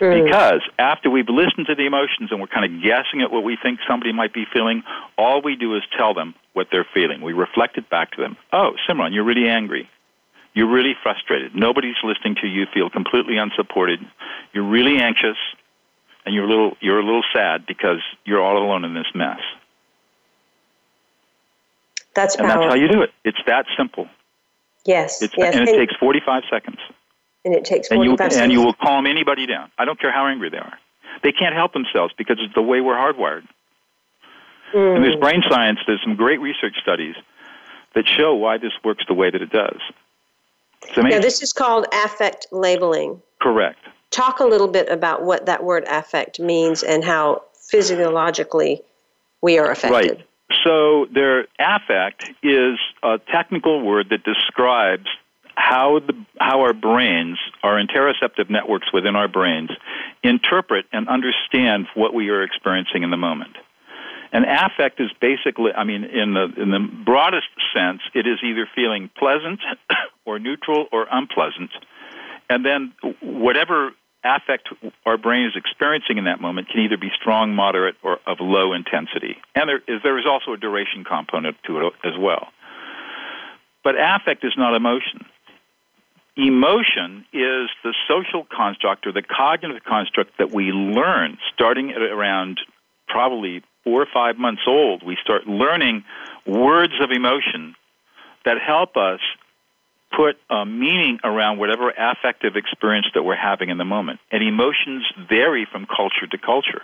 Mm. 0.00 0.24
Because 0.24 0.62
after 0.78 1.10
we've 1.10 1.28
listened 1.28 1.66
to 1.66 1.74
the 1.74 1.86
emotions 1.86 2.30
and 2.30 2.40
we're 2.40 2.46
kind 2.46 2.64
of 2.64 2.82
guessing 2.82 3.20
at 3.22 3.30
what 3.30 3.44
we 3.44 3.56
think 3.62 3.80
somebody 3.86 4.12
might 4.12 4.32
be 4.32 4.46
feeling, 4.52 4.82
all 5.18 5.42
we 5.42 5.56
do 5.56 5.76
is 5.76 5.82
tell 5.96 6.14
them 6.14 6.34
what 6.54 6.68
they're 6.72 6.86
feeling. 6.94 7.20
We 7.20 7.34
reflect 7.34 7.76
it 7.76 7.90
back 7.90 8.12
to 8.12 8.22
them. 8.22 8.36
Oh, 8.52 8.72
Simran, 8.88 9.12
you're 9.12 9.24
really 9.24 9.48
angry. 9.48 9.88
You're 10.54 10.70
really 10.70 10.94
frustrated. 11.02 11.54
Nobody's 11.54 11.96
listening 12.02 12.36
to 12.40 12.48
you. 12.48 12.62
You 12.62 12.66
feel 12.72 12.90
completely 12.90 13.36
unsupported. 13.36 14.00
You're 14.52 14.68
really 14.68 14.98
anxious, 14.98 15.36
and 16.26 16.34
you're 16.34 16.44
a 16.44 16.48
little 16.48 16.76
you're 16.80 16.98
a 16.98 17.04
little 17.04 17.22
sad 17.32 17.66
because 17.66 18.00
you're 18.24 18.42
all 18.42 18.58
alone 18.58 18.84
in 18.84 18.94
this 18.94 19.06
mess. 19.14 19.38
That's 22.14 22.34
and 22.34 22.48
that's 22.48 22.64
how 22.64 22.74
you 22.74 22.88
do 22.88 23.02
it. 23.02 23.10
It's 23.24 23.38
that 23.46 23.66
simple. 23.76 24.08
Yes. 24.84 25.22
It's, 25.22 25.34
yes. 25.36 25.54
And 25.54 25.68
it 25.68 25.72
and, 25.72 25.78
takes 25.78 25.94
45 26.00 26.42
seconds. 26.50 26.78
And 27.44 27.54
it 27.54 27.64
takes 27.64 27.88
45 27.88 27.90
and 27.90 28.04
you, 28.04 28.16
seconds. 28.16 28.36
And 28.36 28.52
you 28.52 28.62
will 28.62 28.74
calm 28.74 29.06
anybody 29.06 29.46
down. 29.46 29.70
I 29.78 29.84
don't 29.84 29.98
care 29.98 30.12
how 30.12 30.26
angry 30.26 30.50
they 30.50 30.58
are. 30.58 30.78
They 31.22 31.32
can't 31.32 31.54
help 31.54 31.72
themselves 31.72 32.14
because 32.16 32.38
it's 32.40 32.54
the 32.54 32.62
way 32.62 32.80
we're 32.80 32.96
hardwired. 32.96 33.46
Mm. 34.74 34.96
And 34.96 35.04
there's 35.04 35.16
brain 35.16 35.42
science, 35.48 35.80
there's 35.86 36.02
some 36.02 36.16
great 36.16 36.40
research 36.40 36.76
studies 36.80 37.14
that 37.94 38.06
show 38.06 38.34
why 38.34 38.58
this 38.58 38.72
works 38.84 39.04
the 39.08 39.14
way 39.14 39.30
that 39.30 39.42
it 39.42 39.50
does. 39.50 39.80
So 40.94 41.02
Now, 41.02 41.20
this 41.20 41.42
is 41.42 41.52
called 41.52 41.86
affect 41.92 42.46
labeling. 42.52 43.20
Correct. 43.40 43.78
Talk 44.10 44.40
a 44.40 44.44
little 44.44 44.68
bit 44.68 44.88
about 44.88 45.22
what 45.22 45.46
that 45.46 45.62
word 45.64 45.84
affect 45.88 46.40
means 46.40 46.82
and 46.82 47.04
how 47.04 47.42
physiologically 47.54 48.82
we 49.42 49.58
are 49.58 49.70
affected. 49.70 50.18
Right. 50.18 50.26
So, 50.64 51.06
their 51.14 51.46
affect 51.60 52.28
is 52.42 52.78
a 53.04 53.18
technical 53.30 53.82
word 53.82 54.08
that 54.10 54.24
describes 54.24 55.06
how 55.60 56.00
the 56.00 56.14
how 56.40 56.62
our 56.62 56.72
brains, 56.72 57.38
our 57.62 57.80
interoceptive 57.80 58.48
networks 58.48 58.92
within 58.92 59.14
our 59.14 59.28
brains, 59.28 59.70
interpret 60.22 60.86
and 60.92 61.08
understand 61.08 61.86
what 61.94 62.14
we 62.14 62.30
are 62.30 62.42
experiencing 62.42 63.02
in 63.02 63.10
the 63.10 63.16
moment. 63.16 63.56
And 64.32 64.44
affect 64.46 65.00
is 65.00 65.10
basically, 65.20 65.72
I 65.72 65.84
mean, 65.84 66.04
in 66.04 66.34
the 66.34 66.44
in 66.56 66.70
the 66.70 66.80
broadest 67.04 67.48
sense, 67.74 68.00
it 68.14 68.26
is 68.26 68.38
either 68.42 68.68
feeling 68.74 69.10
pleasant 69.18 69.60
or 70.24 70.38
neutral 70.38 70.86
or 70.92 71.06
unpleasant, 71.10 71.70
and 72.48 72.64
then 72.64 72.92
whatever 73.20 73.90
affect 74.22 74.68
our 75.06 75.16
brain 75.16 75.46
is 75.46 75.52
experiencing 75.56 76.18
in 76.18 76.24
that 76.24 76.40
moment 76.40 76.68
can 76.68 76.80
either 76.80 76.98
be 76.98 77.10
strong, 77.20 77.54
moderate, 77.54 77.96
or 78.02 78.18
of 78.26 78.38
low 78.40 78.72
intensity. 78.72 79.36
And 79.54 79.68
there 79.68 79.82
is 79.86 80.02
there 80.02 80.18
is 80.18 80.26
also 80.26 80.52
a 80.52 80.56
duration 80.56 81.04
component 81.04 81.56
to 81.66 81.80
it 81.80 81.92
as 82.04 82.14
well. 82.18 82.48
But 83.82 83.94
affect 83.98 84.44
is 84.44 84.52
not 84.56 84.74
emotion. 84.74 85.26
Emotion 86.36 87.24
is 87.32 87.68
the 87.82 87.94
social 88.08 88.46
construct 88.50 89.06
or 89.06 89.12
the 89.12 89.22
cognitive 89.22 89.82
construct 89.84 90.38
that 90.38 90.50
we 90.50 90.72
learn 90.72 91.38
starting 91.52 91.90
at 91.90 92.00
around 92.00 92.60
probably 93.08 93.62
four 93.84 94.02
or 94.02 94.06
five 94.12 94.38
months 94.38 94.62
old, 94.66 95.02
we 95.04 95.16
start 95.22 95.46
learning 95.46 96.04
words 96.46 96.92
of 97.02 97.10
emotion 97.10 97.74
that 98.44 98.56
help 98.64 98.96
us 98.96 99.20
put 100.16 100.36
a 100.50 100.64
meaning 100.64 101.18
around 101.22 101.58
whatever 101.58 101.90
affective 101.90 102.56
experience 102.56 103.06
that 103.14 103.22
we're 103.22 103.36
having 103.36 103.70
in 103.70 103.78
the 103.78 103.84
moment. 103.84 104.20
And 104.30 104.42
emotions 104.42 105.04
vary 105.28 105.66
from 105.70 105.86
culture 105.86 106.26
to 106.30 106.38
culture. 106.38 106.82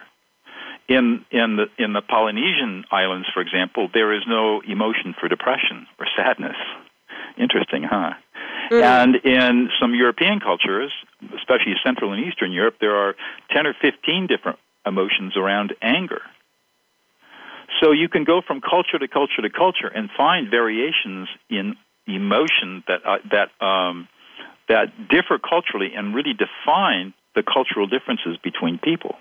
In, 0.88 1.24
in, 1.32 1.56
the, 1.56 1.66
in 1.82 1.92
the 1.92 2.02
Polynesian 2.02 2.84
islands, 2.92 3.26
for 3.34 3.40
example, 3.40 3.88
there 3.92 4.14
is 4.14 4.22
no 4.28 4.60
emotion 4.60 5.14
for 5.18 5.28
depression 5.28 5.86
or 5.98 6.06
sadness. 6.16 6.54
Interesting, 7.38 7.82
huh? 7.82 8.14
Mm. 8.70 8.82
And 8.82 9.16
in 9.16 9.68
some 9.80 9.94
European 9.94 10.40
cultures, 10.40 10.92
especially 11.36 11.74
Central 11.84 12.12
and 12.12 12.24
Eastern 12.24 12.52
Europe, 12.52 12.76
there 12.80 12.96
are 12.96 13.14
10 13.52 13.66
or 13.66 13.74
15 13.80 14.26
different 14.26 14.58
emotions 14.84 15.36
around 15.36 15.74
anger. 15.82 16.22
So 17.80 17.92
you 17.92 18.08
can 18.08 18.24
go 18.24 18.40
from 18.46 18.60
culture 18.60 18.98
to 18.98 19.08
culture 19.08 19.42
to 19.42 19.50
culture 19.50 19.88
and 19.88 20.08
find 20.16 20.50
variations 20.50 21.28
in 21.50 21.76
emotion 22.06 22.84
that 22.88 23.00
uh, 23.04 23.18
that 23.30 23.64
um, 23.64 24.08
that 24.68 25.08
differ 25.08 25.38
culturally 25.38 25.92
and 25.94 26.14
really 26.14 26.32
define 26.32 27.12
the 27.34 27.42
cultural 27.42 27.86
differences 27.86 28.36
between 28.42 28.78
people. 28.78 29.16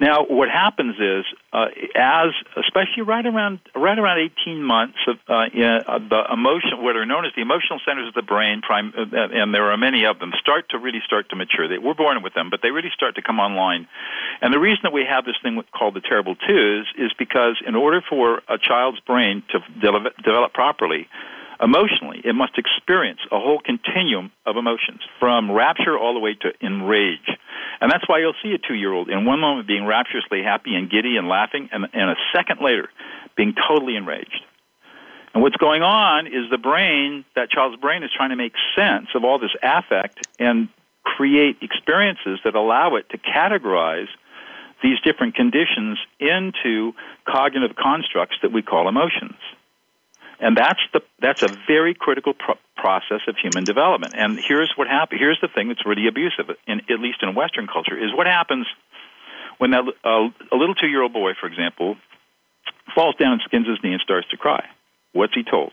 Now, 0.00 0.24
what 0.24 0.48
happens 0.48 0.94
is, 1.00 1.24
uh, 1.52 1.66
as 1.96 2.28
especially 2.56 3.02
right 3.02 3.26
around 3.26 3.58
right 3.74 3.98
around 3.98 4.18
18 4.40 4.62
months 4.62 4.98
of 5.08 5.16
uh, 5.28 5.32
uh, 5.32 5.98
the 5.98 6.22
emotion, 6.32 6.82
what 6.82 6.94
are 6.94 7.04
known 7.04 7.24
as 7.24 7.32
the 7.34 7.42
emotional 7.42 7.80
centers 7.84 8.06
of 8.06 8.14
the 8.14 8.22
brain, 8.22 8.62
prime, 8.62 8.92
uh, 8.96 9.04
and 9.12 9.52
there 9.52 9.72
are 9.72 9.76
many 9.76 10.04
of 10.04 10.20
them, 10.20 10.32
start 10.38 10.68
to 10.70 10.78
really 10.78 11.00
start 11.04 11.30
to 11.30 11.36
mature. 11.36 11.66
They, 11.66 11.78
we're 11.78 11.94
born 11.94 12.22
with 12.22 12.34
them, 12.34 12.48
but 12.48 12.60
they 12.62 12.70
really 12.70 12.92
start 12.94 13.16
to 13.16 13.22
come 13.22 13.40
online. 13.40 13.88
And 14.40 14.54
the 14.54 14.60
reason 14.60 14.80
that 14.84 14.92
we 14.92 15.04
have 15.04 15.24
this 15.24 15.36
thing 15.42 15.60
called 15.76 15.94
the 15.94 16.00
terrible 16.00 16.36
twos 16.36 16.86
is 16.96 17.12
because 17.18 17.56
in 17.66 17.74
order 17.74 18.00
for 18.00 18.42
a 18.48 18.56
child's 18.56 19.00
brain 19.00 19.42
to 19.50 19.58
de- 19.80 20.22
develop 20.22 20.52
properly, 20.52 21.08
emotionally, 21.60 22.20
it 22.24 22.34
must 22.34 22.56
experience 22.56 23.20
a 23.32 23.38
whole 23.38 23.60
continuum 23.60 24.30
of 24.46 24.56
emotions, 24.56 25.00
from 25.18 25.50
rapture 25.50 25.98
all 25.98 26.14
the 26.14 26.20
way 26.20 26.34
to 26.34 26.52
enrage. 26.64 27.28
And 27.80 27.90
that's 27.90 28.08
why 28.08 28.18
you'll 28.20 28.38
see 28.42 28.52
a 28.52 28.58
two 28.58 28.74
year 28.74 28.92
old 28.92 29.08
in 29.08 29.24
one 29.24 29.40
moment 29.40 29.66
being 29.66 29.86
rapturously 29.86 30.42
happy 30.42 30.74
and 30.74 30.90
giddy 30.90 31.16
and 31.16 31.28
laughing, 31.28 31.68
and, 31.72 31.86
and 31.92 32.10
a 32.10 32.16
second 32.34 32.60
later 32.60 32.88
being 33.36 33.54
totally 33.68 33.96
enraged. 33.96 34.42
And 35.34 35.42
what's 35.42 35.56
going 35.56 35.82
on 35.82 36.26
is 36.26 36.50
the 36.50 36.58
brain, 36.58 37.24
that 37.36 37.50
child's 37.50 37.76
brain, 37.76 38.02
is 38.02 38.10
trying 38.16 38.30
to 38.30 38.36
make 38.36 38.54
sense 38.76 39.08
of 39.14 39.24
all 39.24 39.38
this 39.38 39.54
affect 39.62 40.26
and 40.38 40.68
create 41.04 41.58
experiences 41.62 42.40
that 42.44 42.54
allow 42.54 42.96
it 42.96 43.08
to 43.10 43.18
categorize 43.18 44.08
these 44.82 45.00
different 45.00 45.34
conditions 45.34 45.98
into 46.20 46.92
cognitive 47.26 47.76
constructs 47.76 48.36
that 48.42 48.52
we 48.52 48.62
call 48.62 48.88
emotions. 48.88 49.36
And 50.40 50.56
that's 50.56 50.80
the 50.92 51.00
that's 51.20 51.42
a 51.42 51.48
very 51.66 51.94
critical 51.94 52.32
pro- 52.32 52.58
process 52.76 53.20
of 53.26 53.36
human 53.42 53.64
development. 53.64 54.14
And 54.16 54.38
here's 54.38 54.72
what 54.76 54.86
happens. 54.86 55.20
Here's 55.20 55.40
the 55.40 55.48
thing 55.48 55.68
that's 55.68 55.84
really 55.84 56.06
abusive, 56.06 56.54
in, 56.66 56.80
at 56.88 57.00
least 57.00 57.18
in 57.22 57.34
Western 57.34 57.66
culture, 57.66 57.96
is 57.96 58.14
what 58.14 58.26
happens 58.26 58.66
when 59.58 59.72
that 59.72 59.82
uh, 60.04 60.28
a 60.52 60.56
little 60.56 60.74
two 60.74 60.86
year 60.86 61.02
old 61.02 61.12
boy, 61.12 61.32
for 61.40 61.46
example, 61.46 61.96
falls 62.94 63.16
down 63.16 63.32
and 63.32 63.42
skins 63.44 63.66
his 63.66 63.78
knee 63.82 63.92
and 63.92 64.00
starts 64.00 64.28
to 64.30 64.36
cry. 64.36 64.64
What's 65.12 65.34
he 65.34 65.42
told? 65.42 65.72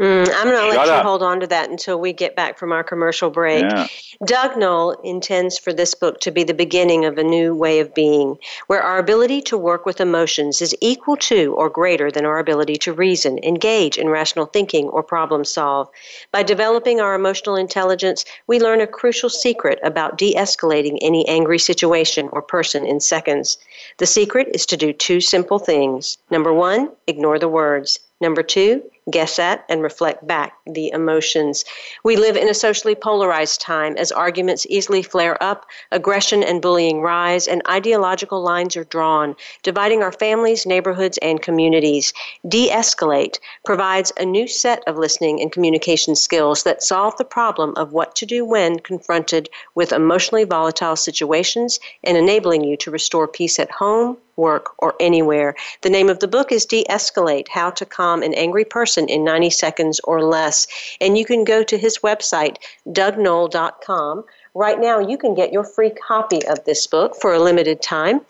Mm, 0.00 0.28
I'm 0.34 0.48
going 0.48 0.72
to 0.72 0.76
let 0.76 0.88
you 0.88 1.02
hold 1.04 1.22
on 1.22 1.38
to 1.38 1.46
that 1.46 1.70
until 1.70 2.00
we 2.00 2.12
get 2.12 2.34
back 2.34 2.58
from 2.58 2.72
our 2.72 2.82
commercial 2.82 3.30
break. 3.30 3.62
Yeah. 3.62 3.86
Doug 4.24 4.56
Noll 4.58 4.90
intends 5.04 5.56
for 5.56 5.72
this 5.72 5.94
book 5.94 6.18
to 6.20 6.32
be 6.32 6.42
the 6.42 6.52
beginning 6.52 7.04
of 7.04 7.16
a 7.16 7.22
new 7.22 7.54
way 7.54 7.78
of 7.78 7.94
being, 7.94 8.36
where 8.66 8.82
our 8.82 8.98
ability 8.98 9.40
to 9.42 9.56
work 9.56 9.86
with 9.86 10.00
emotions 10.00 10.60
is 10.60 10.74
equal 10.80 11.16
to 11.18 11.54
or 11.54 11.70
greater 11.70 12.10
than 12.10 12.26
our 12.26 12.40
ability 12.40 12.74
to 12.78 12.92
reason, 12.92 13.38
engage 13.44 13.96
in 13.96 14.08
rational 14.08 14.46
thinking, 14.46 14.88
or 14.88 15.04
problem 15.04 15.44
solve. 15.44 15.88
By 16.32 16.42
developing 16.42 17.00
our 17.00 17.14
emotional 17.14 17.54
intelligence, 17.54 18.24
we 18.48 18.58
learn 18.58 18.80
a 18.80 18.88
crucial 18.88 19.30
secret 19.30 19.78
about 19.84 20.18
de 20.18 20.34
escalating 20.34 20.98
any 21.02 21.26
angry 21.28 21.60
situation 21.60 22.28
or 22.32 22.42
person 22.42 22.84
in 22.84 22.98
seconds. 22.98 23.58
The 23.98 24.06
secret 24.06 24.48
is 24.54 24.66
to 24.66 24.76
do 24.76 24.92
two 24.92 25.20
simple 25.20 25.60
things. 25.60 26.18
Number 26.32 26.52
one, 26.52 26.90
ignore 27.06 27.38
the 27.38 27.48
words. 27.48 28.00
Number 28.20 28.42
two, 28.42 28.82
guess 29.10 29.38
at 29.38 29.64
and 29.68 29.82
reflect 29.82 30.26
back 30.26 30.54
the 30.66 30.90
emotions. 30.90 31.64
We 32.04 32.16
live 32.16 32.36
in 32.36 32.48
a 32.48 32.54
socially 32.54 32.94
polarized 32.94 33.60
time 33.60 33.96
as 33.98 34.10
arguments 34.10 34.66
easily 34.70 35.02
flare 35.02 35.40
up, 35.42 35.66
aggression 35.92 36.42
and 36.42 36.62
bullying 36.62 37.02
rise, 37.02 37.46
and 37.46 37.62
ideological 37.68 38.42
lines 38.42 38.76
are 38.76 38.84
drawn, 38.84 39.36
dividing 39.62 40.02
our 40.02 40.12
families, 40.12 40.64
neighborhoods, 40.64 41.18
and 41.18 41.42
communities. 41.42 42.12
De 42.48 42.70
escalate 42.70 43.38
provides 43.64 44.12
a 44.16 44.24
new 44.24 44.48
set 44.48 44.82
of 44.86 44.96
listening 44.96 45.40
and 45.40 45.52
communication 45.52 46.16
skills 46.16 46.62
that 46.62 46.82
solve 46.82 47.16
the 47.18 47.24
problem 47.24 47.74
of 47.76 47.92
what 47.92 48.14
to 48.16 48.26
do 48.26 48.44
when 48.44 48.78
confronted 48.78 49.50
with 49.74 49.92
emotionally 49.92 50.44
volatile 50.44 50.96
situations 50.96 51.78
and 52.04 52.16
enabling 52.16 52.64
you 52.64 52.76
to 52.76 52.90
restore 52.90 53.28
peace 53.28 53.58
at 53.58 53.70
home, 53.70 54.16
work, 54.36 54.70
or 54.78 54.94
anywhere. 54.98 55.54
The 55.82 55.90
name 55.90 56.08
of 56.08 56.18
the 56.18 56.28
book 56.28 56.50
is 56.50 56.66
De 56.66 56.84
Escalate 56.88 57.48
How 57.48 57.70
to 57.70 57.86
Calm 57.86 58.22
an 58.22 58.34
Angry 58.34 58.64
Person 58.64 58.93
in 58.96 59.24
90 59.24 59.50
Seconds 59.50 60.00
or 60.04 60.22
Less. 60.22 60.66
And 61.00 61.18
you 61.18 61.24
can 61.24 61.44
go 61.44 61.62
to 61.62 61.78
his 61.78 61.98
website, 61.98 62.56
dougnoll.com. 62.90 64.24
Right 64.56 64.80
now, 64.80 65.00
you 65.00 65.18
can 65.18 65.34
get 65.34 65.52
your 65.52 65.64
free 65.64 65.90
copy 65.90 66.46
of 66.46 66.64
this 66.64 66.86
book 66.86 67.16
for 67.16 67.34
a 67.34 67.40
limited 67.40 67.82
time. 67.82 68.20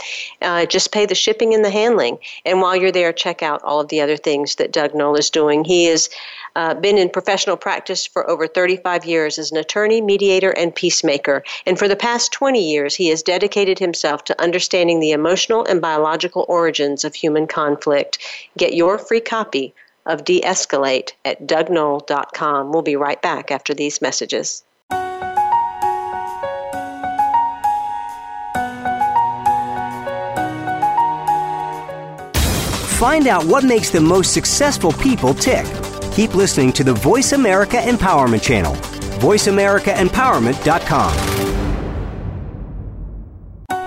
Uh, 0.40 0.64
just 0.64 0.90
pay 0.90 1.04
the 1.04 1.14
shipping 1.14 1.52
and 1.52 1.62
the 1.62 1.68
handling. 1.68 2.18
And 2.46 2.62
while 2.62 2.74
you're 2.74 2.90
there, 2.90 3.12
check 3.12 3.42
out 3.42 3.62
all 3.62 3.78
of 3.78 3.88
the 3.88 4.00
other 4.00 4.16
things 4.16 4.54
that 4.54 4.72
Doug 4.72 4.94
Noll 4.94 5.16
is 5.16 5.28
doing. 5.28 5.64
He 5.64 5.84
has 5.84 6.08
uh, 6.56 6.72
been 6.72 6.96
in 6.96 7.10
professional 7.10 7.58
practice 7.58 8.06
for 8.06 8.28
over 8.30 8.46
35 8.46 9.04
years 9.04 9.38
as 9.38 9.52
an 9.52 9.58
attorney, 9.58 10.00
mediator, 10.00 10.52
and 10.52 10.74
peacemaker. 10.74 11.42
And 11.66 11.78
for 11.78 11.88
the 11.88 11.96
past 11.96 12.32
20 12.32 12.58
years, 12.58 12.94
he 12.94 13.08
has 13.08 13.22
dedicated 13.22 13.78
himself 13.78 14.24
to 14.24 14.42
understanding 14.42 15.00
the 15.00 15.12
emotional 15.12 15.66
and 15.66 15.82
biological 15.82 16.46
origins 16.48 17.04
of 17.04 17.14
human 17.14 17.46
conflict. 17.46 18.18
Get 18.56 18.72
your 18.72 18.96
free 18.96 19.20
copy 19.20 19.74
of 20.06 20.24
De 20.24 20.40
Escalate 20.40 21.12
at 21.24 21.46
dougnoll.com. 21.46 22.72
We'll 22.72 22.82
be 22.82 22.96
right 22.96 23.20
back 23.20 23.50
after 23.50 23.74
these 23.74 24.02
messages. 24.02 24.64
Find 32.98 33.26
out 33.26 33.44
what 33.44 33.64
makes 33.64 33.90
the 33.90 34.00
most 34.00 34.32
successful 34.32 34.92
people 34.92 35.34
tick. 35.34 35.66
Keep 36.12 36.34
listening 36.34 36.72
to 36.72 36.84
the 36.84 36.94
Voice 36.94 37.32
America 37.32 37.76
Empowerment 37.76 38.42
Channel. 38.42 38.74
VoiceAmericaEmpowerment.com. 39.20 41.12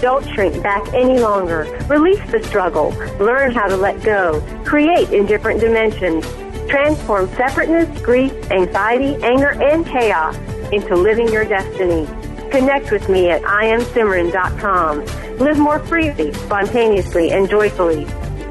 Don't 0.00 0.28
shrink 0.34 0.60
back 0.60 0.82
any 0.92 1.20
longer. 1.20 1.62
Release 1.88 2.20
the 2.32 2.42
struggle. 2.42 2.90
Learn 3.20 3.52
how 3.52 3.68
to 3.68 3.76
let 3.76 4.02
go. 4.02 4.42
Create 4.64 5.10
in 5.12 5.24
different 5.26 5.60
dimensions. 5.60 6.26
Transform 6.68 7.28
separateness, 7.36 8.02
grief, 8.02 8.32
anxiety, 8.50 9.14
anger, 9.22 9.52
and 9.62 9.86
chaos 9.86 10.36
into 10.72 10.96
living 10.96 11.28
your 11.28 11.44
destiny. 11.44 12.06
Connect 12.50 12.90
with 12.90 13.08
me 13.08 13.30
at 13.30 13.40
IamSimran.com. 13.42 15.38
Live 15.38 15.58
more 15.58 15.78
freely, 15.78 16.32
spontaneously, 16.32 17.30
and 17.30 17.48
joyfully. 17.48 18.04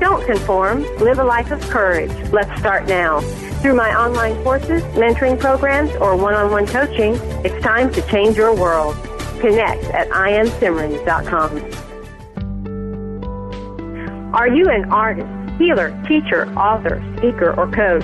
Don't 0.03 0.25
conform. 0.25 0.83
Live 0.97 1.19
a 1.19 1.23
life 1.23 1.49
of 1.49 1.61
courage. 1.69 2.11
Let's 2.33 2.59
start 2.59 2.89
now. 2.89 3.21
Through 3.61 3.75
my 3.75 3.95
online 3.95 4.35
courses, 4.43 4.83
mentoring 4.99 5.39
programs, 5.39 5.95
or 5.95 6.17
one-on-one 6.17 6.67
coaching, 6.67 7.13
it's 7.45 7.63
time 7.63 7.89
to 7.93 8.01
change 8.09 8.35
your 8.35 8.53
world. 8.53 8.97
Connect 9.39 9.85
at 9.85 10.09
IamSimran.com. 10.09 11.55
Are 14.35 14.49
you 14.49 14.65
an 14.67 14.91
artist, 14.91 15.57
healer, 15.57 15.97
teacher, 16.05 16.53
author, 16.53 17.01
speaker, 17.17 17.57
or 17.57 17.71
coach? 17.71 18.03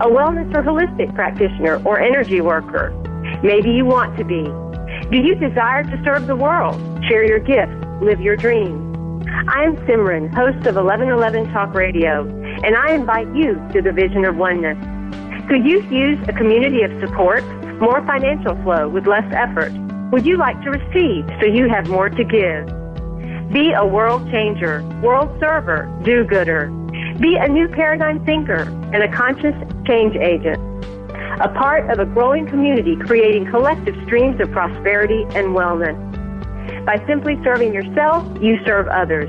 A 0.00 0.08
wellness 0.08 0.50
or 0.54 0.62
holistic 0.62 1.14
practitioner 1.14 1.82
or 1.84 2.00
energy 2.00 2.40
worker? 2.40 2.90
Maybe 3.42 3.70
you 3.70 3.84
want 3.84 4.16
to 4.16 4.24
be. 4.24 4.44
Do 5.10 5.18
you 5.18 5.34
desire 5.34 5.84
to 5.84 6.02
serve 6.04 6.26
the 6.26 6.36
world, 6.36 6.80
share 7.06 7.22
your 7.22 7.38
gifts, 7.38 7.76
live 8.00 8.22
your 8.22 8.34
dreams? 8.34 8.83
I 9.26 9.64
am 9.64 9.76
Simran, 9.86 10.32
host 10.34 10.66
of 10.66 10.76
1111 10.76 11.50
Talk 11.52 11.74
Radio, 11.74 12.26
and 12.62 12.76
I 12.76 12.92
invite 12.92 13.26
you 13.34 13.54
to 13.72 13.80
the 13.80 13.90
vision 13.90 14.24
of 14.24 14.36
oneness. 14.36 14.76
Could 15.48 15.64
you 15.64 15.80
use 15.88 16.18
a 16.28 16.32
community 16.32 16.82
of 16.82 16.90
support, 17.00 17.42
more 17.80 18.04
financial 18.06 18.54
flow 18.62 18.88
with 18.88 19.06
less 19.06 19.24
effort? 19.32 19.72
Would 20.12 20.26
you 20.26 20.36
like 20.36 20.60
to 20.62 20.70
receive 20.70 21.26
so 21.40 21.46
you 21.46 21.68
have 21.68 21.88
more 21.88 22.10
to 22.10 22.24
give? 22.24 22.66
Be 23.52 23.72
a 23.72 23.86
world 23.86 24.30
changer, 24.30 24.82
world 25.02 25.34
server, 25.40 25.90
do 26.04 26.24
gooder. 26.24 26.66
Be 27.18 27.36
a 27.36 27.48
new 27.48 27.68
paradigm 27.68 28.24
thinker 28.26 28.62
and 28.92 29.02
a 29.02 29.10
conscious 29.10 29.54
change 29.86 30.16
agent. 30.16 30.60
a 31.40 31.48
part 31.48 31.90
of 31.90 31.98
a 31.98 32.06
growing 32.06 32.46
community 32.46 32.96
creating 32.96 33.46
collective 33.46 33.96
streams 34.04 34.40
of 34.40 34.50
prosperity 34.52 35.22
and 35.30 35.48
wellness. 35.48 36.13
By 36.84 37.02
simply 37.06 37.38
serving 37.44 37.72
yourself, 37.72 38.26
you 38.40 38.58
serve 38.64 38.88
others. 38.88 39.28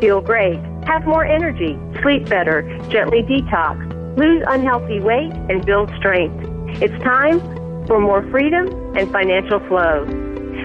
Feel 0.00 0.20
great, 0.20 0.58
have 0.86 1.04
more 1.04 1.24
energy, 1.24 1.78
sleep 2.02 2.28
better, 2.28 2.62
gently 2.88 3.22
detox, 3.22 3.76
lose 4.16 4.42
unhealthy 4.46 5.00
weight, 5.00 5.32
and 5.50 5.64
build 5.64 5.90
strength. 5.98 6.44
It's 6.82 7.02
time 7.02 7.40
for 7.86 8.00
more 8.00 8.22
freedom 8.30 8.68
and 8.96 9.10
financial 9.10 9.60
flow. 9.68 10.04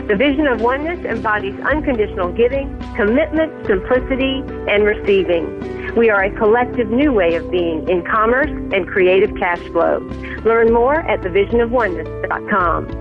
The 0.08 0.16
vision 0.16 0.48
of 0.48 0.62
oneness 0.62 1.06
embodies 1.06 1.60
unconditional 1.62 2.32
giving, 2.34 2.78
commitment, 2.96 3.68
simplicity, 3.68 4.44
and 4.68 4.84
receiving. 4.84 5.96
We 5.96 6.10
are 6.10 6.24
a 6.24 6.32
collective 6.36 6.90
new 6.90 7.14
way 7.14 7.36
of 7.36 7.52
being 7.52 7.88
in 7.88 8.04
commerce 8.06 8.50
and 8.50 8.88
creative 8.88 9.36
cash 9.38 9.60
flow. 9.72 10.00
Learn 10.44 10.74
more 10.74 10.96
at 10.96 11.22
thevisionofoneness.com. 11.22 13.01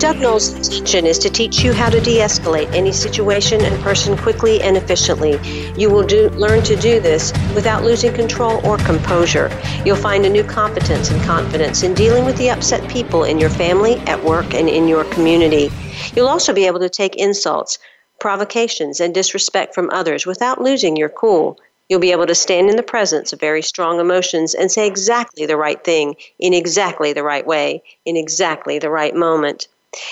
Doug 0.00 0.18
Noll's 0.18 0.54
intention 0.54 1.04
is 1.04 1.18
to 1.18 1.28
teach 1.28 1.62
you 1.62 1.74
how 1.74 1.90
to 1.90 2.00
de 2.00 2.20
escalate 2.20 2.72
any 2.72 2.90
situation 2.90 3.60
and 3.60 3.82
person 3.82 4.16
quickly 4.16 4.62
and 4.62 4.74
efficiently. 4.78 5.38
You 5.76 5.90
will 5.90 6.06
do, 6.06 6.30
learn 6.30 6.62
to 6.62 6.74
do 6.74 7.00
this 7.00 7.34
without 7.54 7.84
losing 7.84 8.14
control 8.14 8.66
or 8.66 8.78
composure. 8.78 9.50
You'll 9.84 9.96
find 9.96 10.24
a 10.24 10.30
new 10.30 10.42
competence 10.42 11.10
and 11.10 11.22
confidence 11.24 11.82
in 11.82 11.92
dealing 11.92 12.24
with 12.24 12.38
the 12.38 12.48
upset 12.48 12.88
people 12.88 13.24
in 13.24 13.38
your 13.38 13.50
family, 13.50 13.98
at 14.06 14.24
work, 14.24 14.54
and 14.54 14.70
in 14.70 14.88
your 14.88 15.04
community. 15.04 15.70
You'll 16.16 16.28
also 16.28 16.54
be 16.54 16.66
able 16.66 16.80
to 16.80 16.88
take 16.88 17.16
insults, 17.16 17.78
provocations, 18.18 19.00
and 19.00 19.12
disrespect 19.12 19.74
from 19.74 19.90
others 19.92 20.24
without 20.24 20.62
losing 20.62 20.96
your 20.96 21.10
cool. 21.10 21.60
You'll 21.90 22.00
be 22.00 22.12
able 22.12 22.26
to 22.26 22.34
stand 22.34 22.70
in 22.70 22.76
the 22.76 22.82
presence 22.82 23.34
of 23.34 23.40
very 23.40 23.60
strong 23.60 24.00
emotions 24.00 24.54
and 24.54 24.72
say 24.72 24.86
exactly 24.86 25.44
the 25.44 25.58
right 25.58 25.84
thing 25.84 26.14
in 26.38 26.54
exactly 26.54 27.12
the 27.12 27.22
right 27.22 27.46
way 27.46 27.82
in 28.06 28.16
exactly 28.16 28.78
the 28.78 28.88
right 28.88 29.14
moment. 29.14 29.68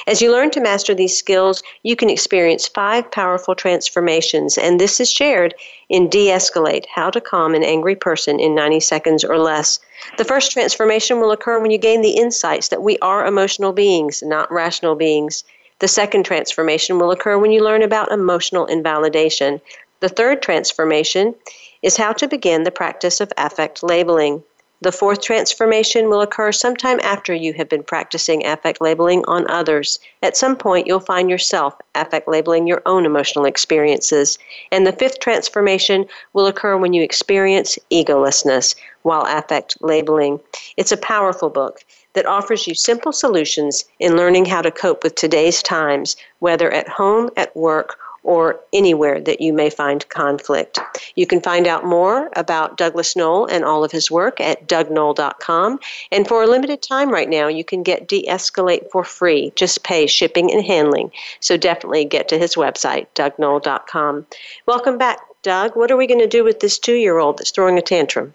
As 0.09 0.21
you 0.21 0.33
learn 0.33 0.51
to 0.51 0.61
master 0.61 0.93
these 0.93 1.17
skills, 1.17 1.63
you 1.85 1.95
can 1.95 2.11
experience 2.11 2.67
five 2.67 3.11
powerful 3.13 3.55
transformations, 3.55 4.59
and 4.59 4.81
this 4.81 4.99
is 4.99 5.09
shared 5.09 5.55
in 5.89 6.09
De 6.09 6.27
Escalate 6.29 6.87
How 6.93 7.11
to 7.11 7.21
Calm 7.21 7.55
an 7.55 7.63
Angry 7.63 7.95
Person 7.95 8.41
in 8.41 8.57
90 8.57 8.81
Seconds 8.81 9.23
or 9.23 9.39
Less. 9.39 9.79
The 10.17 10.25
first 10.25 10.51
transformation 10.51 11.21
will 11.21 11.31
occur 11.31 11.61
when 11.61 11.71
you 11.71 11.79
gain 11.79 12.01
the 12.01 12.17
insights 12.17 12.69
that 12.69 12.83
we 12.83 12.99
are 12.99 13.25
emotional 13.25 13.73
beings, 13.73 14.21
not 14.21 14.51
rational 14.51 14.97
beings. 14.97 15.45
The 15.79 15.87
second 15.87 16.25
transformation 16.25 16.99
will 16.99 17.13
occur 17.13 17.39
when 17.39 17.53
you 17.53 17.63
learn 17.63 17.83
about 17.83 18.11
emotional 18.11 18.67
invalidation. 18.67 19.61
The 20.01 20.09
third 20.09 20.43
transformation 20.43 21.37
is 21.83 21.97
how 21.97 22.13
to 22.15 22.27
begin 22.27 22.65
the 22.65 22.73
practice 22.73 23.21
of 23.21 23.33
affect 23.37 23.85
labeling. 23.85 24.43
The 24.81 24.93
fourth 24.93 25.23
transformation 25.23 26.09
will 26.09 26.21
occur 26.21 26.53
sometime 26.53 27.01
after 27.03 27.35
you 27.35 27.53
have 27.55 27.69
been 27.69 27.83
practicing 27.83 28.47
affect 28.47 28.81
labeling 28.81 29.25
on 29.27 29.51
others. 29.51 29.99
At 30.23 30.37
some 30.37 30.55
point, 30.55 30.87
you'll 30.87 31.01
find 31.01 31.29
yourself 31.29 31.75
affect 31.97 32.29
labeling 32.29 32.69
your 32.69 32.83
own 32.87 33.05
emotional 33.05 33.45
experiences. 33.45 34.39
And 34.71 34.87
the 34.87 34.93
fifth 34.93 35.19
transformation 35.19 36.07
will 36.33 36.47
occur 36.47 36.77
when 36.77 36.93
you 36.93 37.03
experience 37.03 37.77
egolessness 37.91 38.77
while 39.03 39.25
affect 39.27 39.77
labeling. 39.81 40.39
It's 40.77 40.93
a 40.93 40.97
powerful 40.97 41.51
book 41.51 41.85
that 42.13 42.27
offers 42.27 42.69
you 42.69 42.75
simple 42.75 43.13
solutions 43.13 43.85
in 43.99 44.17
learning 44.17 44.45
how 44.45 44.63
to 44.63 44.71
cope 44.71 45.03
with 45.03 45.17
today's 45.17 45.61
times, 45.61 46.17
whether 46.39 46.71
at 46.73 46.89
home, 46.89 47.31
at 47.37 47.55
work, 47.57 47.99
or 48.29 48.61
anywhere 48.75 49.19
that 49.23 49.41
you 49.41 49.55
may 49.55 49.71
find 49.71 50.07
conflict. 50.11 50.79
You 51.15 51.27
can 51.27 51.41
find 51.41 51.67
out 51.67 51.83
more 51.83 52.29
about 52.37 52.77
Douglas 52.77 53.17
Noll 53.17 53.47
and 53.47 53.65
all 53.65 53.85
of 53.85 53.91
his 53.91 54.11
work 54.11 54.39
at 54.39 54.69
dougnoll.com. 54.69 55.81
And 56.13 56.29
for 56.29 56.43
a 56.43 56.47
limited 56.47 56.83
time 56.83 57.09
right 57.09 57.31
now, 57.31 57.49
you 57.49 57.65
can 57.65 57.83
get 57.83 58.07
De 58.07 58.27
Escalate 58.27 58.91
for 58.93 59.03
free. 59.03 59.51
Just 59.57 59.83
pay 59.83 60.07
shipping 60.07 60.53
and 60.53 60.63
handling. 60.63 61.11
So 61.41 61.57
definitely 61.57 62.05
get 62.05 62.29
to 62.29 62.39
his 62.39 62.55
website, 62.55 63.07
dougnoll.com. 63.15 64.27
Welcome 64.67 64.99
back, 64.99 65.21
Doug. 65.43 65.75
What 65.75 65.91
are 65.91 65.97
we 65.97 66.07
going 66.07 66.21
to 66.21 66.27
do 66.27 66.45
with 66.45 66.61
this 66.61 66.79
two 66.79 66.97
year 66.97 67.17
old 67.17 67.39
that's 67.39 67.51
throwing 67.51 67.79
a 67.79 67.83
tantrum? 67.83 68.35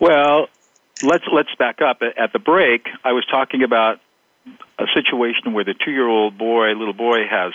Well, 0.00 0.48
let's 1.04 1.24
let's 1.32 1.54
back 1.60 1.80
up. 1.80 2.02
At 2.02 2.32
the 2.32 2.40
break, 2.40 2.88
I 3.04 3.12
was 3.12 3.24
talking 3.26 3.62
about 3.62 4.00
a 4.80 4.86
situation 4.94 5.52
where 5.52 5.64
the 5.64 5.74
two-year-old 5.74 6.36
boy, 6.36 6.72
little 6.72 6.92
boy, 6.92 7.26
has 7.30 7.52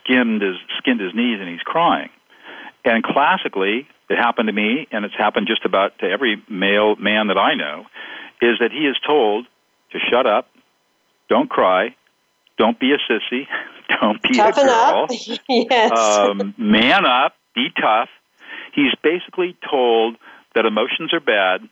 skinned 0.00 0.42
his 0.42 0.56
skinned 0.78 1.00
his 1.00 1.14
knees 1.14 1.38
and 1.40 1.48
he's 1.48 1.62
crying. 1.62 2.10
And 2.84 3.02
classically, 3.02 3.88
it 4.10 4.16
happened 4.16 4.48
to 4.48 4.52
me, 4.52 4.86
and 4.92 5.04
it's 5.04 5.14
happened 5.16 5.46
just 5.46 5.64
about 5.64 5.98
to 6.00 6.06
every 6.06 6.42
male 6.48 6.96
man 6.96 7.28
that 7.28 7.38
I 7.38 7.54
know, 7.54 7.86
is 8.42 8.58
that 8.60 8.70
he 8.72 8.86
is 8.86 8.96
told 9.06 9.46
to 9.92 9.98
shut 10.10 10.26
up, 10.26 10.48
don't 11.28 11.48
cry, 11.48 11.96
don't 12.58 12.78
be 12.78 12.92
a 12.92 12.98
sissy, 13.10 13.46
don't 14.00 14.22
be 14.22 14.36
Toughen 14.36 14.64
a 14.64 14.66
girl, 14.66 15.04
up. 15.04 15.10
yes. 15.48 15.90
um, 15.90 16.54
man 16.58 17.06
up, 17.06 17.34
be 17.54 17.68
tough. 17.80 18.10
He's 18.74 18.92
basically 19.02 19.56
told 19.70 20.16
that 20.54 20.66
emotions 20.66 21.12
are 21.14 21.20
bad 21.20 21.62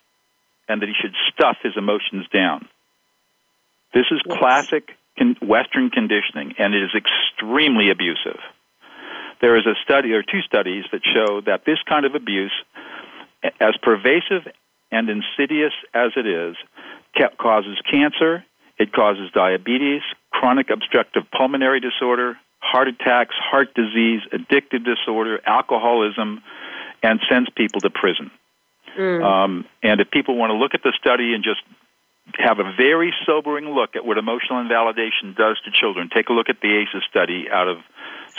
and 0.69 0.81
that 0.81 0.89
he 0.89 0.95
should 1.01 1.15
stuff 1.33 1.57
his 1.63 1.73
emotions 1.77 2.27
down. 2.33 2.69
This 3.93 4.07
is 4.11 4.21
Yes. 4.25 4.39
classic 4.39 4.97
Western 5.41 5.91
conditioning, 5.91 6.55
and 6.59 6.75
it 6.75 6.83
is 6.83 6.91
extremely 6.95 7.91
abusive. 7.91 8.39
There 9.41 9.57
is 9.57 9.67
a 9.67 9.75
study, 9.83 10.13
or 10.13 10.23
two 10.23 10.41
studies, 10.43 10.85
that 10.93 11.03
show 11.05 11.41
that 11.43 11.65
this 11.65 11.79
kind 11.89 12.07
of 12.07 12.15
abuse, 12.15 12.53
as 13.61 13.77
pervasive 13.83 14.47
and 14.91 15.09
insidious 15.09 15.73
as 15.95 16.13
it 16.17 16.27
is, 16.27 16.57
ca- 17.17 17.35
causes 17.39 17.79
cancer, 17.91 18.45
it 18.79 18.93
causes 18.93 19.31
diabetes, 19.35 20.03
chronic 20.31 20.71
obstructive 20.71 21.25
pulmonary 21.31 21.81
disorder, 21.81 22.37
heart 22.61 22.89
attacks, 22.89 23.35
heart 23.39 23.75
disease, 23.75 24.21
addictive 24.33 24.85
disorder, 24.85 25.41
alcoholism, 25.47 26.43
and 27.03 27.21
sends 27.29 27.51
people 27.51 27.81
to 27.81 27.91
prison. 27.91 28.31
Um, 29.23 29.65
and 29.83 30.01
if 30.01 30.11
people 30.11 30.37
want 30.37 30.51
to 30.51 30.55
look 30.55 30.75
at 30.75 30.83
the 30.83 30.93
study 31.01 31.35
and 31.35 31.43
just 31.43 31.61
have 32.39 32.59
a 32.59 32.73
very 32.77 33.13
sobering 33.27 33.67
look 33.67 33.97
at 33.97 34.05
what 34.05 34.19
emotional 34.19 34.61
invalidation 34.61 35.35
does 35.37 35.61
to 35.65 35.71
children, 35.73 36.09
take 36.15 36.29
a 36.29 36.33
look 36.33 36.49
at 36.49 36.61
the 36.61 36.69
ACEs 36.69 37.05
study 37.11 37.47
out 37.51 37.69
of 37.69 37.79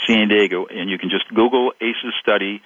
San 0.06 0.28
Diego, 0.28 0.66
and 0.66 0.90
you 0.90 0.98
can 0.98 1.10
just 1.10 1.28
Google 1.28 1.72
ACEs 1.80 2.14
study, 2.20 2.62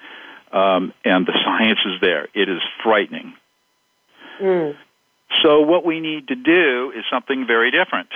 um, 0.51 0.93
and 1.05 1.25
the 1.25 1.37
science 1.43 1.79
is 1.85 2.01
there. 2.01 2.27
It 2.33 2.49
is 2.49 2.61
frightening. 2.83 3.33
Mm. 4.41 4.75
So, 5.43 5.61
what 5.61 5.85
we 5.85 5.99
need 5.99 6.29
to 6.29 6.35
do 6.35 6.91
is 6.95 7.03
something 7.11 7.45
very 7.45 7.71
different. 7.71 8.09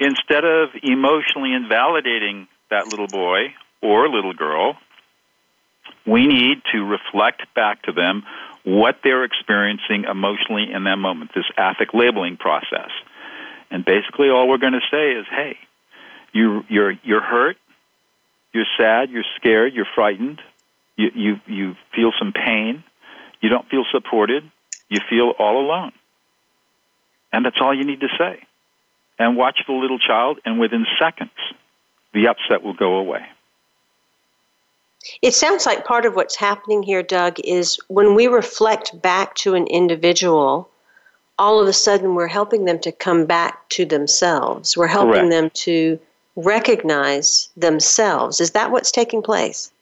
Instead 0.00 0.44
of 0.44 0.70
emotionally 0.82 1.52
invalidating 1.52 2.48
that 2.70 2.88
little 2.88 3.06
boy 3.06 3.54
or 3.82 4.08
little 4.08 4.32
girl, 4.32 4.76
we 6.06 6.26
need 6.26 6.58
to 6.72 6.84
reflect 6.84 7.42
back 7.54 7.82
to 7.82 7.92
them 7.92 8.24
what 8.64 8.98
they're 9.02 9.24
experiencing 9.24 10.04
emotionally 10.04 10.72
in 10.72 10.84
that 10.84 10.96
moment, 10.96 11.30
this 11.34 11.44
affect 11.56 11.94
labeling 11.94 12.36
process. 12.36 12.90
And 13.70 13.84
basically, 13.84 14.28
all 14.28 14.48
we're 14.48 14.58
going 14.58 14.74
to 14.74 14.86
say 14.90 15.12
is, 15.12 15.26
hey, 15.30 15.56
you, 16.32 16.64
you're, 16.68 16.92
you're 17.02 17.22
hurt, 17.22 17.56
you're 18.52 18.66
sad, 18.78 19.10
you're 19.10 19.24
scared, 19.36 19.74
you're 19.74 19.86
frightened, 19.94 20.40
you, 20.96 21.10
you, 21.14 21.40
you 21.46 21.76
feel 21.94 22.12
some 22.18 22.32
pain, 22.32 22.84
you 23.40 23.48
don't 23.48 23.68
feel 23.68 23.84
supported, 23.90 24.50
you 24.88 24.98
feel 25.08 25.32
all 25.38 25.64
alone. 25.64 25.92
And 27.32 27.44
that's 27.44 27.58
all 27.60 27.72
you 27.76 27.84
need 27.84 28.00
to 28.00 28.08
say. 28.18 28.42
And 29.18 29.36
watch 29.36 29.60
the 29.66 29.72
little 29.72 29.98
child, 29.98 30.40
and 30.44 30.58
within 30.58 30.84
seconds, 30.98 31.30
the 32.12 32.28
upset 32.28 32.62
will 32.62 32.74
go 32.74 32.96
away. 32.96 33.22
It 35.22 35.34
sounds 35.34 35.66
like 35.66 35.84
part 35.84 36.04
of 36.04 36.14
what's 36.14 36.36
happening 36.36 36.82
here, 36.82 37.02
Doug, 37.02 37.38
is 37.40 37.78
when 37.88 38.14
we 38.14 38.26
reflect 38.26 39.00
back 39.00 39.34
to 39.36 39.54
an 39.54 39.66
individual, 39.66 40.68
all 41.38 41.60
of 41.60 41.66
a 41.66 41.72
sudden 41.72 42.14
we're 42.14 42.26
helping 42.26 42.66
them 42.66 42.78
to 42.80 42.92
come 42.92 43.24
back 43.24 43.68
to 43.70 43.86
themselves. 43.86 44.76
We're 44.76 44.86
helping 44.86 45.12
Correct. 45.12 45.30
them 45.30 45.50
to 45.50 45.98
recognize 46.36 47.48
themselves. 47.56 48.40
Is 48.40 48.50
that 48.50 48.70
what's 48.70 48.90
taking 48.90 49.22
place? 49.22 49.72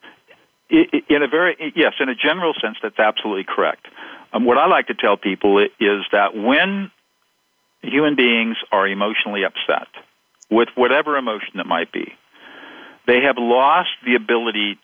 In 0.71 1.23
a 1.23 1.29
very 1.29 1.73
yes, 1.75 1.95
in 1.99 2.09
a 2.09 2.15
general 2.15 2.53
sense, 2.61 2.77
that's 2.83 2.99
absolutely 2.99 3.45
correct. 3.45 3.87
Um, 4.33 4.45
what 4.45 4.59
I 4.59 4.67
like 4.67 4.87
to 4.89 4.95
tell 4.95 5.17
people 5.17 5.59
is 5.59 6.05
that 6.13 6.37
when 6.37 6.91
human 7.83 8.17
beings 8.17 8.57
are 8.71 8.87
emotionally 8.87 9.45
upset, 9.45 9.89
with 10.51 10.69
whatever 10.75 11.17
emotion 11.17 11.59
it 11.59 11.67
might 11.67 11.91
be, 11.91 12.13
they 13.07 13.23
have 13.23 13.37
lost 13.39 13.89
the 14.05 14.15
ability 14.15 14.79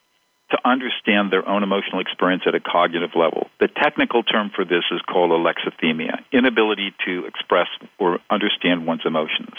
to 0.55 0.69
understand 0.69 1.33
their 1.33 1.47
own 1.49 1.63
emotional 1.63 2.01
experience 2.01 2.45
at 2.47 2.55
a 2.55 2.61
cognitive 2.61 3.11
level. 3.17 3.49
The 3.59 3.69
technical 3.69 4.23
term 4.23 4.51
for 4.55 4.65
this 4.65 4.85
is 4.93 5.01
called 5.03 5.31
alexithymia, 5.31 6.23
inability 6.33 6.95
to 7.07 7.27
express 7.27 7.67
or 7.99 8.21
understand 8.31 8.87
one's 8.87 9.05
emotions. 9.05 9.55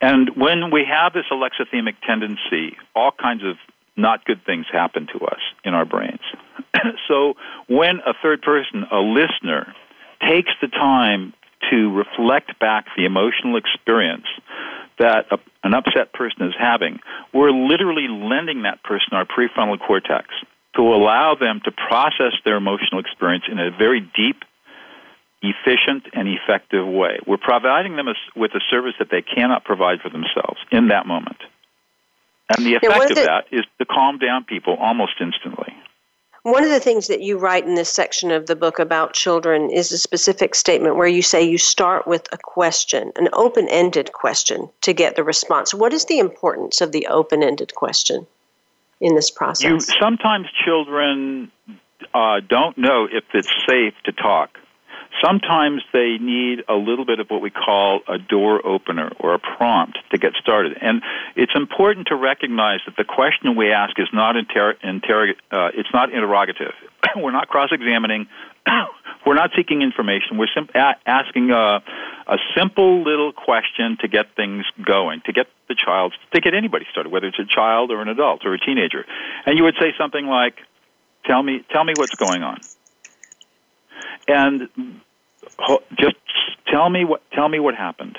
And 0.00 0.36
when 0.36 0.70
we 0.70 0.84
have 0.84 1.12
this 1.12 1.24
alexithymic 1.30 1.96
tendency, 2.06 2.76
all 2.94 3.10
kinds 3.12 3.42
of 3.44 3.56
not 3.96 4.24
good 4.24 4.44
things 4.44 4.66
happen 4.72 5.08
to 5.12 5.24
us 5.26 5.40
in 5.64 5.74
our 5.74 5.84
brains. 5.84 6.20
so 7.08 7.34
when 7.68 7.98
a 8.06 8.14
third 8.22 8.42
person, 8.42 8.84
a 8.90 8.98
listener, 8.98 9.74
takes 10.20 10.50
the 10.60 10.68
time 10.68 11.34
to 11.70 11.90
reflect 11.92 12.58
back 12.58 12.86
the 12.96 13.04
emotional 13.04 13.56
experience 13.56 14.26
that 14.98 15.26
a, 15.30 15.38
an 15.64 15.74
upset 15.74 16.12
person 16.12 16.46
is 16.46 16.54
having, 16.58 17.00
we're 17.32 17.50
literally 17.50 18.08
lending 18.08 18.62
that 18.62 18.82
person 18.82 19.12
our 19.12 19.24
prefrontal 19.24 19.78
cortex 19.78 20.28
to 20.76 20.82
allow 20.82 21.34
them 21.34 21.60
to 21.64 21.70
process 21.70 22.32
their 22.44 22.56
emotional 22.56 23.00
experience 23.00 23.44
in 23.50 23.58
a 23.58 23.70
very 23.70 24.00
deep, 24.00 24.42
efficient, 25.42 26.04
and 26.12 26.28
effective 26.28 26.86
way. 26.86 27.18
We're 27.26 27.36
providing 27.36 27.96
them 27.96 28.08
a, 28.08 28.14
with 28.36 28.52
a 28.54 28.60
service 28.70 28.94
that 28.98 29.08
they 29.10 29.22
cannot 29.22 29.64
provide 29.64 30.00
for 30.00 30.08
themselves 30.08 30.58
in 30.70 30.88
that 30.88 31.06
moment. 31.06 31.38
And 32.56 32.66
the 32.66 32.74
effect 32.74 33.10
of 33.10 33.16
that 33.16 33.44
is 33.50 33.62
to 33.78 33.84
calm 33.84 34.18
down 34.18 34.44
people 34.44 34.76
almost 34.78 35.12
instantly. 35.20 35.74
One 36.42 36.64
of 36.64 36.70
the 36.70 36.80
things 36.80 37.06
that 37.06 37.20
you 37.20 37.38
write 37.38 37.66
in 37.66 37.76
this 37.76 37.92
section 37.92 38.32
of 38.32 38.46
the 38.46 38.56
book 38.56 38.80
about 38.80 39.12
children 39.12 39.70
is 39.70 39.92
a 39.92 39.98
specific 39.98 40.56
statement 40.56 40.96
where 40.96 41.06
you 41.06 41.22
say 41.22 41.42
you 41.42 41.56
start 41.56 42.08
with 42.08 42.26
a 42.32 42.38
question, 42.38 43.12
an 43.14 43.28
open 43.32 43.68
ended 43.68 44.12
question, 44.12 44.68
to 44.80 44.92
get 44.92 45.14
the 45.14 45.22
response. 45.22 45.72
What 45.72 45.92
is 45.92 46.06
the 46.06 46.18
importance 46.18 46.80
of 46.80 46.90
the 46.90 47.06
open 47.06 47.44
ended 47.44 47.76
question 47.76 48.26
in 49.00 49.14
this 49.14 49.30
process? 49.30 49.70
You, 49.70 49.78
sometimes 50.00 50.48
children 50.64 51.52
uh, 52.12 52.40
don't 52.48 52.76
know 52.76 53.06
if 53.10 53.22
it's 53.34 53.50
safe 53.68 53.94
to 54.04 54.12
talk. 54.12 54.58
Sometimes 55.20 55.82
they 55.92 56.18
need 56.18 56.64
a 56.68 56.74
little 56.74 57.04
bit 57.04 57.20
of 57.20 57.28
what 57.28 57.42
we 57.42 57.50
call 57.50 58.00
a 58.08 58.18
door 58.18 58.64
opener 58.66 59.12
or 59.18 59.34
a 59.34 59.38
prompt 59.38 59.98
to 60.10 60.18
get 60.18 60.32
started. 60.40 60.76
And 60.80 61.02
it's 61.36 61.52
important 61.54 62.08
to 62.08 62.16
recognize 62.16 62.80
that 62.86 62.96
the 62.96 63.04
question 63.04 63.56
we 63.56 63.72
ask 63.72 63.98
is 63.98 64.08
not 64.12 64.36
inter- 64.36 64.74
interrog- 64.82 65.36
uh, 65.50 65.70
it's 65.74 65.88
not 65.92 66.12
interrogative. 66.12 66.72
We're 67.16 67.32
not 67.32 67.48
cross-examining. 67.48 68.26
We're 69.26 69.34
not 69.34 69.50
seeking 69.56 69.82
information. 69.82 70.38
We're 70.38 70.48
sim- 70.54 70.70
a- 70.74 70.96
asking 71.06 71.50
a, 71.50 71.82
a 72.26 72.36
simple 72.56 73.02
little 73.02 73.32
question 73.32 73.98
to 74.00 74.08
get 74.08 74.34
things 74.34 74.64
going, 74.84 75.20
to 75.26 75.32
get 75.32 75.46
the 75.68 75.74
child, 75.74 76.14
to 76.34 76.40
get 76.40 76.54
anybody 76.54 76.86
started, 76.90 77.10
whether 77.10 77.26
it's 77.26 77.38
a 77.38 77.44
child 77.44 77.90
or 77.90 78.00
an 78.02 78.08
adult 78.08 78.44
or 78.44 78.54
a 78.54 78.58
teenager. 78.58 79.04
And 79.46 79.58
you 79.58 79.64
would 79.64 79.76
say 79.78 79.92
something 79.98 80.26
like, 80.26 80.56
"Tell 81.24 81.42
me, 81.42 81.64
tell 81.70 81.84
me 81.84 81.94
what's 81.94 82.14
going 82.16 82.42
on." 82.42 82.60
And 84.28 84.68
just 85.98 86.16
tell 86.70 86.88
me 86.88 87.04
what 87.04 87.22
tell 87.32 87.48
me 87.48 87.58
what 87.58 87.74
happened. 87.74 88.18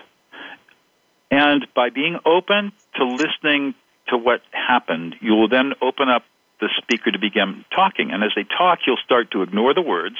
And 1.31 1.65
by 1.73 1.89
being 1.89 2.19
open 2.25 2.71
to 2.95 3.05
listening 3.05 3.73
to 4.09 4.17
what 4.17 4.41
happened, 4.51 5.15
you 5.19 5.33
will 5.33 5.49
then 5.49 5.73
open 5.81 6.09
up 6.09 6.23
the 6.59 6.69
speaker 6.77 7.11
to 7.11 7.19
begin 7.19 7.65
talking. 7.75 8.11
And 8.11 8.23
as 8.23 8.31
they 8.35 8.43
talk, 8.43 8.79
you'll 8.85 9.01
start 9.03 9.31
to 9.31 9.41
ignore 9.41 9.73
the 9.73 9.81
words 9.81 10.17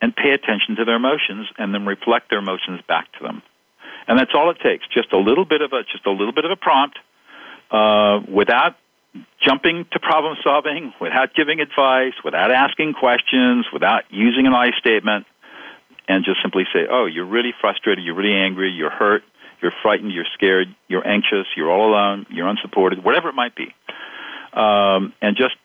and 0.00 0.14
pay 0.14 0.30
attention 0.30 0.76
to 0.76 0.84
their 0.84 0.96
emotions 0.96 1.46
and 1.58 1.74
then 1.74 1.86
reflect 1.86 2.30
their 2.30 2.38
emotions 2.38 2.80
back 2.88 3.12
to 3.18 3.22
them. 3.22 3.42
And 4.08 4.18
that's 4.18 4.32
all 4.34 4.50
it 4.50 4.58
takes. 4.60 4.84
Just 4.88 5.12
a 5.12 5.18
little 5.18 5.44
bit 5.44 5.62
of 5.62 5.72
a 5.72 5.82
just 5.84 6.06
a 6.06 6.10
little 6.10 6.32
bit 6.32 6.44
of 6.44 6.50
a 6.50 6.56
prompt 6.56 6.98
uh, 7.70 8.20
without 8.28 8.76
jumping 9.40 9.86
to 9.92 9.98
problem 9.98 10.36
solving, 10.42 10.92
without 11.00 11.34
giving 11.34 11.60
advice, 11.60 12.14
without 12.24 12.50
asking 12.50 12.94
questions, 12.94 13.66
without 13.72 14.04
using 14.10 14.46
an 14.46 14.54
I 14.54 14.70
statement, 14.78 15.26
and 16.08 16.24
just 16.24 16.40
simply 16.42 16.64
say, 16.72 16.86
"Oh, 16.88 17.06
you're 17.06 17.26
really 17.26 17.52
frustrated, 17.60 18.04
you're 18.04 18.14
really 18.14 18.34
angry, 18.34 18.70
you're 18.70 18.90
hurt, 18.90 19.22
you're 19.60 19.72
frightened, 19.82 20.12
you're 20.12 20.26
scared, 20.34 20.74
you're 20.88 21.06
anxious, 21.06 21.46
you're 21.56 21.70
all 21.70 21.90
alone, 21.90 22.26
you're 22.30 22.48
unsupported, 22.48 23.04
whatever 23.04 23.28
it 23.28 23.34
might 23.34 23.54
be," 23.54 23.74
um, 24.52 25.12
and 25.20 25.36
just 25.36 25.56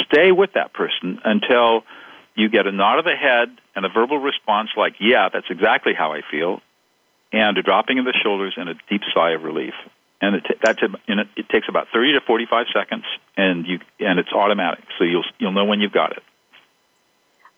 stay 0.00 0.32
with 0.32 0.52
that 0.54 0.72
person 0.72 1.20
until 1.24 1.84
you 2.34 2.48
get 2.48 2.66
a 2.66 2.72
nod 2.72 2.98
of 2.98 3.04
the 3.04 3.14
head 3.14 3.50
and 3.74 3.84
a 3.84 3.88
verbal 3.88 4.18
response 4.18 4.70
like, 4.76 4.94
"Yeah, 5.00 5.28
that's 5.28 5.50
exactly 5.50 5.92
how 5.92 6.12
I 6.12 6.22
feel," 6.22 6.62
and 7.32 7.58
a 7.58 7.62
dropping 7.62 7.98
of 7.98 8.04
the 8.04 8.14
shoulders 8.22 8.54
and 8.56 8.68
a 8.68 8.74
deep 8.88 9.02
sigh 9.12 9.32
of 9.32 9.42
relief. 9.42 9.74
And 10.22 10.36
it, 10.36 10.46
that's 10.62 10.80
a, 10.80 10.88
and 11.08 11.20
it, 11.20 11.28
it 11.36 11.48
takes 11.50 11.68
about 11.68 11.88
30 11.92 12.14
to 12.14 12.20
45 12.20 12.66
seconds, 12.72 13.04
and 13.36 13.66
you 13.66 13.80
and 14.00 14.18
it's 14.18 14.32
automatic, 14.32 14.84
so 14.96 15.04
you'll 15.04 15.24
you'll 15.38 15.52
know 15.52 15.64
when 15.64 15.80
you've 15.80 15.92
got 15.92 16.12
it. 16.12 16.22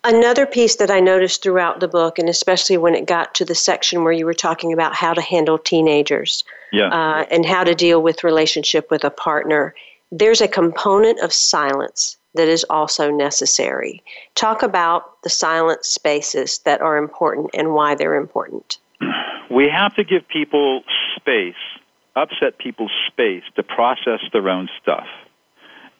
Another 0.03 0.45
piece 0.45 0.77
that 0.77 0.91
I 0.91 1.01
noticed 1.01 1.43
throughout 1.43 1.81
the 1.81 1.89
book, 1.89 2.19
and 2.19 2.29
especially 2.29 2.77
when 2.77 2.95
it 2.95 3.07
got 3.07 3.35
to 3.37 3.45
the 3.45 3.55
section 3.55 4.03
where 4.03 4.13
you 4.13 4.27
were 4.27 4.35
talking 4.35 4.73
about 4.73 4.95
how 4.95 5.15
to 5.15 5.23
handle 5.23 5.57
teenagers 5.57 6.45
yeah. 6.73 6.89
uh, 6.89 7.25
and 7.31 7.47
how 7.47 7.65
to 7.65 7.75
deal 7.75 8.03
with 8.03 8.23
relationship 8.23 8.91
with 8.91 9.03
a 9.03 9.11
partner, 9.11 9.75
there's 10.13 10.43
a 10.43 10.49
component 10.49 11.21
of 11.21 11.33
silence 11.33 12.19
that 12.35 12.49
is 12.49 12.65
also 12.69 13.11
necessary. 13.11 14.03
Talk 14.35 14.63
about 14.63 15.23
the 15.23 15.31
silent 15.31 15.87
spaces 15.87 16.59
that 16.67 16.83
are 16.83 16.99
important 16.99 17.51
and 17.55 17.73
why 17.73 17.95
they're 17.95 18.15
important. 18.17 18.79
We 19.51 19.69
have 19.69 19.95
to 19.95 20.05
give 20.05 20.29
people 20.29 20.83
space, 21.17 21.55
upset 22.17 22.59
people's 22.59 22.93
space 23.09 23.43
to 23.57 23.63
process 23.63 24.21
their 24.33 24.49
own 24.49 24.69
stuff. 24.81 25.07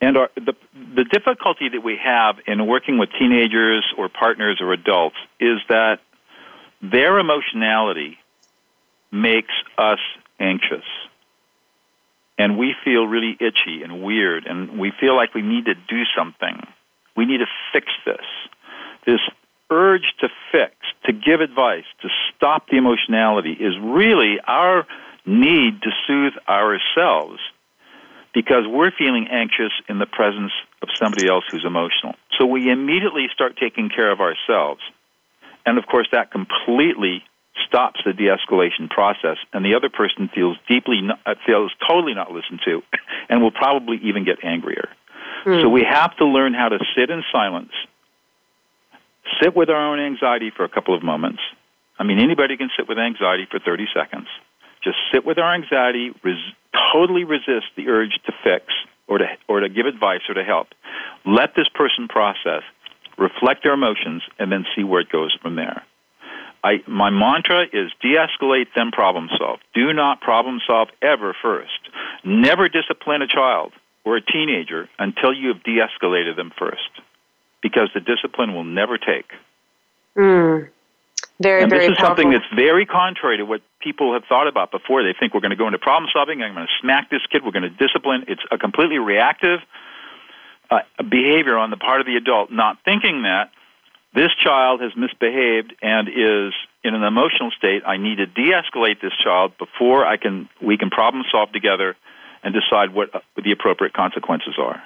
And 0.01 0.17
our, 0.17 0.31
the, 0.35 0.55
the 0.95 1.05
difficulty 1.05 1.69
that 1.71 1.83
we 1.83 1.99
have 2.03 2.37
in 2.47 2.67
working 2.67 2.99
with 2.99 3.11
teenagers 3.19 3.85
or 3.97 4.09
partners 4.09 4.59
or 4.61 4.73
adults 4.73 5.17
is 5.41 5.59
that 5.69 6.01
their 6.83 7.19
emotionality 7.19 8.19
makes 9.11 9.55
us 9.79 10.01
anxious. 10.39 10.85
And 12.37 12.59
we 12.59 12.75
feel 12.85 13.07
really 13.07 13.37
itchy 13.41 13.83
and 13.83 14.03
weird, 14.03 14.47
and 14.47 14.79
we 14.79 14.93
feel 15.01 15.15
like 15.17 15.35
we 15.35 15.43
need 15.43 15.67
to 15.67 15.75
do 15.75 16.03
something. 16.17 16.61
We 17.17 17.25
need 17.25 17.39
to 17.39 17.47
fix 17.73 17.87
this. 18.05 18.27
This 19.07 19.21
urge 19.71 20.15
to 20.21 20.29
fix, 20.51 20.75
to 21.07 21.13
give 21.13 21.41
advice, 21.41 21.85
to 22.03 22.09
stop 22.35 22.69
the 22.69 22.77
emotionality 22.77 23.53
is 23.53 23.75
really 23.81 24.39
our 24.47 24.87
need 25.27 25.83
to 25.83 25.91
soothe 26.07 26.35
ourselves 26.49 27.41
because 28.35 28.67
we're 28.67 28.91
feeling 28.91 29.29
anxious 29.31 29.73
in 29.89 29.99
the 29.99 30.07
presence 30.07 30.53
of 30.83 30.89
somebody 31.01 31.29
else 31.29 31.45
who's 31.51 31.65
emotional. 31.65 32.15
So 32.39 32.47
we 32.47 32.71
immediately 32.71 33.27
start 33.33 33.57
taking 33.59 33.89
care 33.89 34.11
of 34.11 34.21
ourselves. 34.21 34.81
And 35.65 35.79
of 35.79 35.87
course, 35.87 36.09
that 36.13 36.33
completely 36.33 37.23
stops 37.67 38.01
the 38.05 38.13
de 38.13 38.25
escalation 38.25 38.91
process, 38.91 39.37
and 39.53 39.65
the 39.65 39.77
other 39.77 39.89
person 39.89 40.29
feels 40.35 40.57
deeply, 40.69 41.01
uh, 41.25 41.35
feels 41.47 41.73
totally 41.89 42.13
not 42.13 42.33
listened 42.33 42.61
to, 42.65 42.83
and 43.29 43.41
will 43.41 43.53
probably 43.53 43.99
even 44.03 44.25
get 44.25 44.45
angrier. 44.45 44.89
Mm. 45.45 45.63
So 45.63 45.69
we 45.69 45.87
have 45.89 46.17
to 46.17 46.27
learn 46.27 46.55
how 46.55 46.69
to 46.69 46.79
sit 46.97 47.11
in 47.11 47.23
silence, 47.33 47.71
sit 49.41 49.55
with 49.55 49.71
our 49.71 49.93
own 49.93 50.01
anxiety 50.01 50.51
for 50.55 50.65
a 50.65 50.69
couple 50.69 50.97
of 50.97 51.03
moments. 51.03 51.41
I 51.99 52.03
mean, 52.03 52.19
anybody 52.19 52.57
can 52.57 52.71
sit 52.77 52.89
with 52.89 52.99
anxiety 52.99 53.47
for 53.49 53.61
30 53.61 53.87
seconds. 53.95 54.27
Just 54.85 54.99
sit 55.11 55.25
with 55.25 55.39
our 55.39 55.55
anxiety, 55.55 56.13
res- 56.23 56.53
totally 56.93 57.25
resist 57.25 57.67
the 57.77 57.89
urge 57.89 58.21
to 58.27 58.33
fix 58.45 58.67
or 59.09 59.19
to, 59.19 59.27
or 59.49 59.61
to 59.61 59.69
give 59.69 59.87
advice 59.87 60.21
or 60.29 60.35
to 60.35 60.45
help. 60.45 60.69
Let 61.25 61.55
this 61.57 61.69
person 61.75 62.07
process, 62.07 62.63
reflect 63.17 63.63
their 63.63 63.73
emotions, 63.73 64.23
and 64.39 64.53
then 64.53 64.67
see 64.77 64.85
where 64.85 65.01
it 65.01 65.09
goes 65.09 65.37
from 65.41 65.57
there. 65.57 65.83
I, 66.63 66.83
my 66.87 67.11
mantra 67.11 67.67
is 67.73 67.91
de-escalate, 68.01 68.69
then 68.75 68.91
problem 68.91 69.29
solve. 69.39 69.61
Do 69.75 69.93
not 69.93 70.21
problem 70.21 70.61
solve 70.67 70.89
ever 71.03 71.37
first. 71.41 71.79
Never 72.25 72.69
discipline 72.69 73.23
a 73.23 73.27
child 73.27 73.73
or 74.05 74.17
a 74.17 74.21
teenager 74.21 74.89
until 74.99 75.33
you 75.33 75.49
have 75.49 75.63
de-escalated 75.63 76.37
them 76.37 76.53
first, 76.59 76.91
because 77.63 77.91
the 77.95 78.01
discipline 78.01 78.55
will 78.55 78.65
never 78.65 78.99
take. 78.99 79.31
Mm. 80.17 80.69
Very, 81.45 81.63
and 81.63 81.71
very 81.71 81.89
this 81.89 81.93
is 81.93 81.97
powerful. 81.99 82.17
something 82.17 82.31
that's 82.33 82.51
very 82.57 82.87
contrary 82.87 83.37
to 83.37 83.45
what 83.45 83.61
people 83.81 84.15
have 84.15 84.25
thought 84.25 84.49
about 84.49 84.71
before. 84.73 85.03
They 85.03 85.13
think 85.13 85.35
we're 85.35 85.45
going 85.45 85.51
to 85.51 85.57
go 85.57 85.67
into 85.67 85.79
problem 85.79 86.09
solving. 86.11 86.43
I'm 86.43 86.55
going 86.55 86.67
to 86.67 86.73
smack 86.81 87.11
this 87.11 87.21
kid. 87.31 87.45
We're 87.45 87.53
going 87.53 87.69
to 87.69 87.77
discipline. 87.77 88.25
It's 88.29 88.41
a 88.51 88.57
completely 88.57 88.99
reactive 88.99 89.61
uh, 90.71 90.81
behavior 90.99 91.59
on 91.59 91.69
the 91.69 91.77
part 91.77 92.01
of 92.01 92.07
the 92.07 92.17
adult, 92.17 92.51
not 92.51 92.79
thinking 92.85 93.23
that 93.23 93.51
this 94.15 94.31
child 94.43 94.81
has 94.81 94.93
misbehaved 94.97 95.75
and 95.83 96.09
is 96.09 96.55
in 96.83 96.95
an 96.95 97.03
emotional 97.03 97.51
state. 97.51 97.83
I 97.85 97.99
need 97.99 98.17
to 98.17 98.27
de-escalate 98.27 99.01
this 99.03 99.13
child 99.23 99.53
before 99.59 100.07
I 100.07 100.17
can 100.17 100.49
we 100.63 100.79
can 100.79 100.89
problem 100.89 101.25
solve 101.31 101.53
together 101.53 101.97
and 102.43 102.55
decide 102.55 102.95
what, 102.95 103.13
what 103.13 103.45
the 103.45 103.53
appropriate 103.53 103.93
consequences 103.93 104.55
are. 104.59 104.83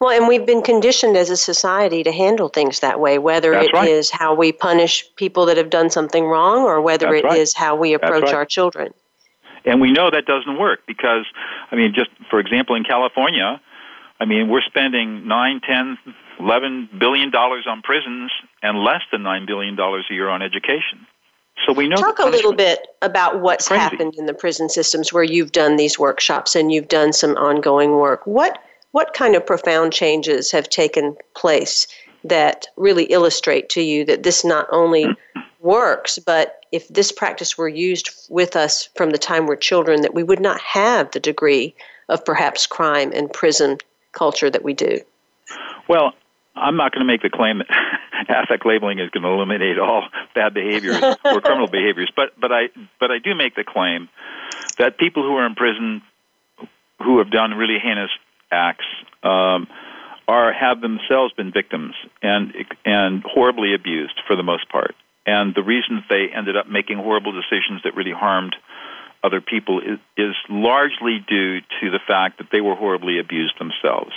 Well, 0.00 0.10
and 0.10 0.28
we've 0.28 0.46
been 0.46 0.62
conditioned 0.62 1.16
as 1.16 1.30
a 1.30 1.36
society 1.36 2.02
to 2.02 2.12
handle 2.12 2.48
things 2.48 2.80
that 2.80 3.00
way, 3.00 3.18
whether 3.18 3.52
That's 3.52 3.68
it 3.68 3.72
right. 3.72 3.88
is 3.88 4.10
how 4.10 4.34
we 4.34 4.52
punish 4.52 5.04
people 5.16 5.46
that 5.46 5.56
have 5.56 5.70
done 5.70 5.90
something 5.90 6.26
wrong 6.26 6.64
or 6.64 6.80
whether 6.80 7.10
That's 7.12 7.34
it 7.34 7.38
is 7.38 7.54
right. 7.56 7.64
how 7.64 7.76
we 7.76 7.94
approach 7.94 8.24
right. 8.24 8.34
our 8.34 8.44
children. 8.44 8.92
And 9.64 9.80
we 9.80 9.90
know 9.90 10.10
that 10.10 10.26
doesn't 10.26 10.58
work 10.58 10.80
because, 10.86 11.26
I 11.70 11.76
mean, 11.76 11.92
just 11.94 12.10
for 12.30 12.38
example, 12.38 12.76
in 12.76 12.84
California, 12.84 13.60
I 14.20 14.24
mean, 14.24 14.48
we're 14.48 14.62
spending 14.62 15.26
nine, 15.26 15.60
ten, 15.60 15.98
eleven 16.38 16.88
billion 16.98 17.30
dollars 17.30 17.66
on 17.68 17.82
prisons 17.82 18.30
and 18.62 18.78
less 18.78 19.02
than 19.10 19.22
nine 19.22 19.44
billion 19.46 19.74
dollars 19.74 20.06
a 20.10 20.14
year 20.14 20.28
on 20.28 20.40
education. 20.40 21.06
So 21.66 21.72
we 21.72 21.88
know. 21.88 21.96
Talk 21.96 22.18
a 22.18 22.26
little 22.26 22.52
bit 22.52 22.86
about 23.02 23.40
what's 23.40 23.68
Crazy. 23.68 23.80
happened 23.80 24.14
in 24.16 24.26
the 24.26 24.34
prison 24.34 24.68
systems 24.68 25.12
where 25.12 25.24
you've 25.24 25.52
done 25.52 25.76
these 25.76 25.98
workshops 25.98 26.54
and 26.54 26.70
you've 26.70 26.88
done 26.88 27.12
some 27.12 27.36
ongoing 27.36 27.92
work. 27.92 28.26
What 28.26 28.58
what 28.96 29.12
kind 29.12 29.36
of 29.36 29.44
profound 29.44 29.92
changes 29.92 30.50
have 30.50 30.70
taken 30.70 31.14
place 31.34 31.86
that 32.24 32.66
really 32.78 33.04
illustrate 33.04 33.68
to 33.68 33.82
you 33.82 34.06
that 34.06 34.22
this 34.22 34.42
not 34.42 34.66
only 34.72 35.06
works, 35.60 36.18
but 36.18 36.64
if 36.72 36.88
this 36.88 37.12
practice 37.12 37.58
were 37.58 37.68
used 37.68 38.08
with 38.30 38.56
us 38.56 38.88
from 38.96 39.10
the 39.10 39.18
time 39.18 39.44
we're 39.44 39.54
children, 39.54 40.00
that 40.00 40.14
we 40.14 40.22
would 40.22 40.40
not 40.40 40.58
have 40.62 41.10
the 41.10 41.20
degree 41.20 41.74
of 42.08 42.24
perhaps 42.24 42.66
crime 42.66 43.12
and 43.14 43.30
prison 43.30 43.76
culture 44.12 44.48
that 44.48 44.64
we 44.64 44.72
do. 44.72 44.98
Well, 45.88 46.14
I'm 46.54 46.78
not 46.78 46.92
going 46.92 47.06
to 47.06 47.12
make 47.12 47.20
the 47.20 47.28
claim 47.28 47.58
that 48.28 48.44
affect 48.44 48.64
labeling 48.64 48.98
is 48.98 49.10
going 49.10 49.24
to 49.24 49.28
eliminate 49.28 49.78
all 49.78 50.04
bad 50.34 50.54
behaviors 50.54 50.96
or 51.22 51.42
criminal 51.42 51.68
behaviors, 51.68 52.10
but 52.16 52.30
but 52.40 52.50
I 52.50 52.70
but 52.98 53.10
I 53.10 53.18
do 53.18 53.34
make 53.34 53.56
the 53.56 53.64
claim 53.64 54.08
that 54.78 54.96
people 54.96 55.22
who 55.22 55.36
are 55.36 55.44
in 55.44 55.54
prison 55.54 56.00
who 57.02 57.18
have 57.18 57.30
done 57.30 57.52
really 57.52 57.78
heinous 57.78 58.10
acts 58.50 58.84
um, 59.22 59.66
are 60.28 60.52
have 60.52 60.80
themselves 60.80 61.32
been 61.34 61.52
victims 61.52 61.94
and 62.22 62.52
and 62.84 63.22
horribly 63.22 63.74
abused 63.74 64.20
for 64.26 64.36
the 64.36 64.42
most 64.42 64.68
part. 64.68 64.94
And 65.26 65.54
the 65.54 65.62
reason 65.62 66.04
they 66.08 66.28
ended 66.34 66.56
up 66.56 66.68
making 66.68 66.98
horrible 66.98 67.32
decisions 67.32 67.82
that 67.84 67.96
really 67.96 68.12
harmed 68.12 68.54
other 69.24 69.40
people 69.40 69.80
is, 69.80 69.98
is 70.16 70.34
largely 70.48 71.18
due 71.26 71.60
to 71.80 71.90
the 71.90 71.98
fact 72.06 72.38
that 72.38 72.48
they 72.52 72.60
were 72.60 72.76
horribly 72.76 73.18
abused 73.18 73.54
themselves. 73.58 74.12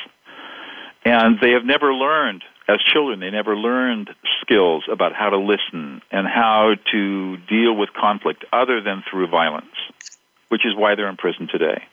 And 1.03 1.39
they 1.41 1.51
have 1.51 1.65
never 1.65 1.93
learned, 1.93 2.43
as 2.67 2.77
children, 2.93 3.19
they 3.19 3.31
never 3.31 3.55
learned 3.55 4.11
skills 4.41 4.83
about 4.91 5.13
how 5.13 5.29
to 5.29 5.37
listen 5.37 6.01
and 6.11 6.27
how 6.27 6.75
to 6.91 7.37
deal 7.49 7.75
with 7.75 7.89
conflict 7.93 8.45
other 8.53 8.81
than 8.81 9.03
through 9.09 9.27
violence, 9.29 9.73
which 10.49 10.65
is 10.65 10.75
why 10.75 10.95
they're 10.95 11.09
in 11.09 11.17
prison 11.17 11.47
today. 11.51 11.83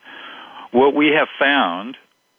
What 0.72 0.94
we 0.94 1.12
have 1.16 1.28
found 1.38 1.96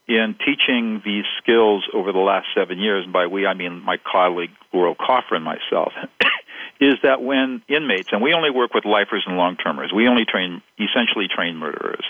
in 0.08 0.36
teaching 0.46 1.02
these 1.04 1.26
skills 1.41 1.86
over 1.93 2.12
the 2.12 2.20
last 2.20 2.48
seven 2.56 2.80
years, 2.80 3.04
and 3.04 3.13
by 3.13 3.28
we 3.28 3.46
I 3.46 3.54
mean 3.54 3.82
my 3.82 3.98
colleague 3.98 4.52
Laurel 4.74 4.96
Kaufer 4.96 5.36
and 5.36 5.43
myself, 5.43 5.93
is 6.80 6.96
that 7.04 7.22
when 7.22 7.62
inmates, 7.67 8.10
and 8.12 8.22
we 8.22 8.34
only 8.34 8.50
work 8.50 8.74
with 8.74 8.86
lifers 8.86 9.24
and 9.28 9.38
long 9.38 9.58
termers, 9.58 9.91
we 9.93 10.08
only 10.08 10.26
train, 10.26 10.62
essentially 10.80 11.28
train 11.28 11.58
murderers. 11.58 12.06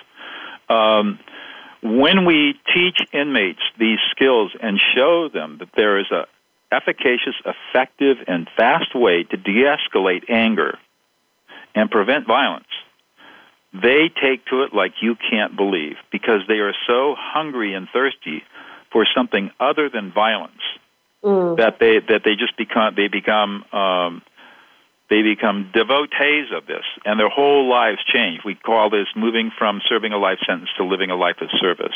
Um, 0.70 1.20
when 1.82 2.26
we 2.26 2.60
teach 2.74 3.00
inmates 3.14 3.62
these 3.80 4.00
skills 4.12 4.52
and 4.60 4.80
show 4.96 5.30
them 5.30 5.58
that 5.60 5.70
there 5.76 6.00
is 6.00 6.08
a 6.12 6.26
efficacious, 6.72 7.36
effective, 7.46 8.18
and 8.28 8.48
fast 8.58 8.94
way 8.94 9.24
to 9.24 9.38
de-escalate 9.38 10.30
anger 10.30 10.78
and 11.74 11.90
prevent 11.90 12.28
violence, 12.28 12.68
they 13.74 14.10
take 14.22 14.46
to 14.48 14.64
it 14.64 14.74
like 14.74 14.94
you 15.02 15.16
can't 15.16 15.56
believe 15.56 15.96
because 16.12 16.42
they 16.48 16.60
are 16.60 16.74
so 16.88 17.16
hungry 17.18 17.74
and 17.74 17.88
thirsty 17.92 18.44
for 18.92 19.06
something 19.16 19.52
other 19.60 19.90
than 19.90 20.12
violence 20.12 20.62
that 21.58 21.78
they 21.80 22.00
that 22.00 22.22
they 22.24 22.36
just 22.36 22.56
become 22.58 22.94
they 22.96 23.08
become 23.08 23.66
um, 23.74 24.22
they 25.10 25.22
become 25.22 25.72
devotees 25.74 26.48
of 26.54 26.66
this, 26.68 26.84
and 27.06 27.20
their 27.20 27.30
whole 27.30 27.70
lives 27.70 28.00
change. 28.06 28.42
We 28.44 28.56
call 28.56 28.90
this 28.90 29.08
moving 29.16 29.52
from 29.58 29.82
serving 29.88 30.12
a 30.12 30.18
life 30.18 30.40
sentence 30.46 30.70
to 30.78 30.84
living 30.84 31.12
a 31.12 31.16
life 31.16 31.38
of 31.42 31.50
service. 31.60 31.96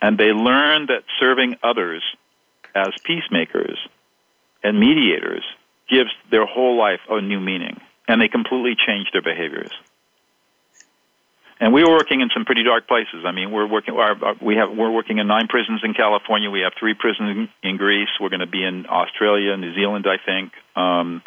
And 0.00 0.18
they 0.18 0.32
learn 0.32 0.86
that 0.86 1.04
serving 1.18 1.56
others 1.62 2.02
as 2.74 2.88
peacemakers 3.04 3.78
and 4.62 4.78
mediators 4.80 5.44
gives 5.88 6.10
their 6.30 6.46
whole 6.46 6.76
life 6.76 7.00
a 7.08 7.20
new 7.20 7.40
meaning, 7.40 7.80
and 8.08 8.20
they 8.20 8.28
completely 8.28 8.74
change 8.74 9.08
their 9.12 9.22
behaviors. 9.22 9.70
And 11.60 11.72
we 11.72 11.84
were 11.84 11.92
working 11.92 12.20
in 12.20 12.30
some 12.34 12.44
pretty 12.44 12.64
dark 12.64 12.88
places. 12.88 13.24
I 13.24 13.32
mean, 13.32 13.52
we're 13.52 13.66
working. 13.66 13.94
Our, 13.94 14.24
our, 14.24 14.34
we 14.42 14.56
have 14.56 14.70
we're 14.76 14.90
working 14.90 15.18
in 15.18 15.26
nine 15.26 15.46
prisons 15.46 15.82
in 15.84 15.94
California. 15.94 16.50
We 16.50 16.60
have 16.60 16.72
three 16.78 16.94
prisons 16.94 17.48
in, 17.62 17.68
in 17.70 17.76
Greece. 17.76 18.08
We're 18.20 18.28
going 18.28 18.40
to 18.40 18.46
be 18.46 18.64
in 18.64 18.86
Australia, 18.86 19.56
New 19.56 19.74
Zealand, 19.74 20.06
I 20.08 20.18
think. 20.24 20.52
Um, 20.74 21.22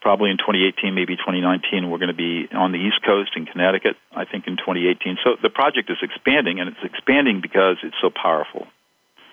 probably 0.00 0.30
in 0.30 0.36
2018, 0.36 0.94
maybe 0.94 1.16
2019. 1.16 1.90
We're 1.90 1.98
going 1.98 2.08
to 2.08 2.14
be 2.14 2.46
on 2.54 2.70
the 2.70 2.78
East 2.78 3.02
Coast 3.04 3.32
in 3.34 3.44
Connecticut, 3.44 3.96
I 4.14 4.24
think, 4.24 4.46
in 4.46 4.56
2018. 4.56 5.18
So 5.24 5.36
the 5.42 5.50
project 5.50 5.90
is 5.90 5.98
expanding, 6.00 6.60
and 6.60 6.68
it's 6.68 6.84
expanding 6.84 7.40
because 7.40 7.78
it's 7.82 7.96
so 8.00 8.10
powerful. 8.10 8.68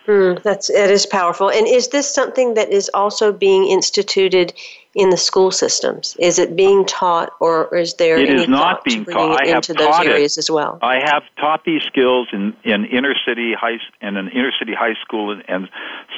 Mm, 0.08 0.42
that's 0.42 0.70
it 0.70 0.90
is 0.90 1.06
powerful. 1.06 1.50
And 1.50 1.68
is 1.68 1.90
this 1.90 2.12
something 2.12 2.56
that 2.56 2.72
is 2.72 2.90
also 2.94 3.32
being 3.32 3.68
instituted 3.68 4.52
in 4.96 5.10
the 5.10 5.18
school 5.18 5.52
systems? 5.52 6.16
Is 6.20 6.38
it 6.40 6.56
being 6.56 6.86
taught, 6.86 7.32
or 7.40 7.76
is 7.76 7.96
there 7.96 8.18
It 8.18 8.30
any 8.30 8.44
is 8.44 8.48
not 8.48 8.78
thought 8.78 8.84
being 8.84 9.06
taught. 9.06 9.42
it 9.42 9.48
I 9.48 9.48
have 9.50 9.56
into 9.58 9.74
those 9.74 9.88
taught 9.88 10.06
it. 10.06 10.12
areas 10.12 10.38
as 10.38 10.52
well? 10.52 10.80
I 10.82 11.00
have 11.04 11.24
taught 11.38 11.66
these 11.66 11.82
skills 11.84 12.28
in, 12.32 12.56
in 12.64 12.86
inner 12.86 13.16
city 13.28 13.54
high 13.60 13.80
and 14.02 14.18
an 14.18 14.30
inner 14.30 14.52
city 14.60 14.74
high 14.74 14.96
school 15.02 15.32
and, 15.32 15.44
and 15.48 15.70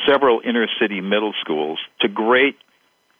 several 0.05 0.41
inner 0.43 0.67
city 0.79 1.01
middle 1.01 1.33
schools 1.39 1.79
to 2.01 2.07
great 2.07 2.57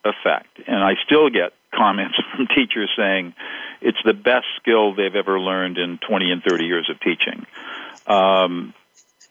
effect. 0.03 0.59
And 0.67 0.83
I 0.83 0.95
still 1.05 1.29
get 1.29 1.53
comments 1.73 2.15
from 2.35 2.47
teachers 2.47 2.89
saying 2.97 3.33
it's 3.81 3.97
the 4.03 4.13
best 4.13 4.45
skill 4.57 4.93
they've 4.93 5.15
ever 5.15 5.39
learned 5.39 5.77
in 5.77 5.99
20 5.99 6.31
and 6.31 6.43
30 6.43 6.65
years 6.65 6.89
of 6.89 6.99
teaching. 6.99 7.45
Um, 8.07 8.73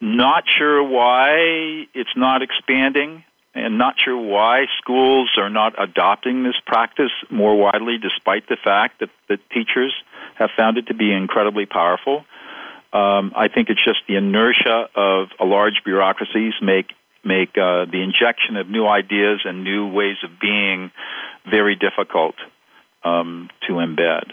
not 0.00 0.44
sure 0.46 0.82
why 0.82 1.86
it's 1.94 2.16
not 2.16 2.42
expanding 2.42 3.24
and 3.54 3.78
not 3.78 3.94
sure 3.98 4.16
why 4.16 4.66
schools 4.78 5.30
are 5.36 5.50
not 5.50 5.74
adopting 5.82 6.42
this 6.42 6.56
practice 6.66 7.12
more 7.30 7.56
widely 7.56 7.98
despite 7.98 8.48
the 8.48 8.56
fact 8.62 9.00
that 9.00 9.10
the 9.28 9.38
teachers 9.52 9.94
have 10.34 10.50
found 10.56 10.76
it 10.78 10.88
to 10.88 10.94
be 10.94 11.12
incredibly 11.12 11.66
powerful. 11.66 12.24
Um, 12.92 13.32
I 13.34 13.48
think 13.48 13.70
it's 13.70 13.84
just 13.84 14.00
the 14.08 14.16
inertia 14.16 14.88
of 14.94 15.28
a 15.40 15.44
large 15.44 15.82
bureaucracies 15.84 16.54
make 16.62 16.92
make 17.24 17.56
uh, 17.56 17.86
the 17.86 18.02
injection 18.02 18.56
of 18.56 18.68
new 18.68 18.86
ideas 18.86 19.40
and 19.44 19.64
new 19.64 19.88
ways 19.90 20.16
of 20.22 20.38
being 20.38 20.90
very 21.50 21.74
difficult 21.74 22.34
um, 23.02 23.48
to 23.66 23.74
embed. 23.74 24.32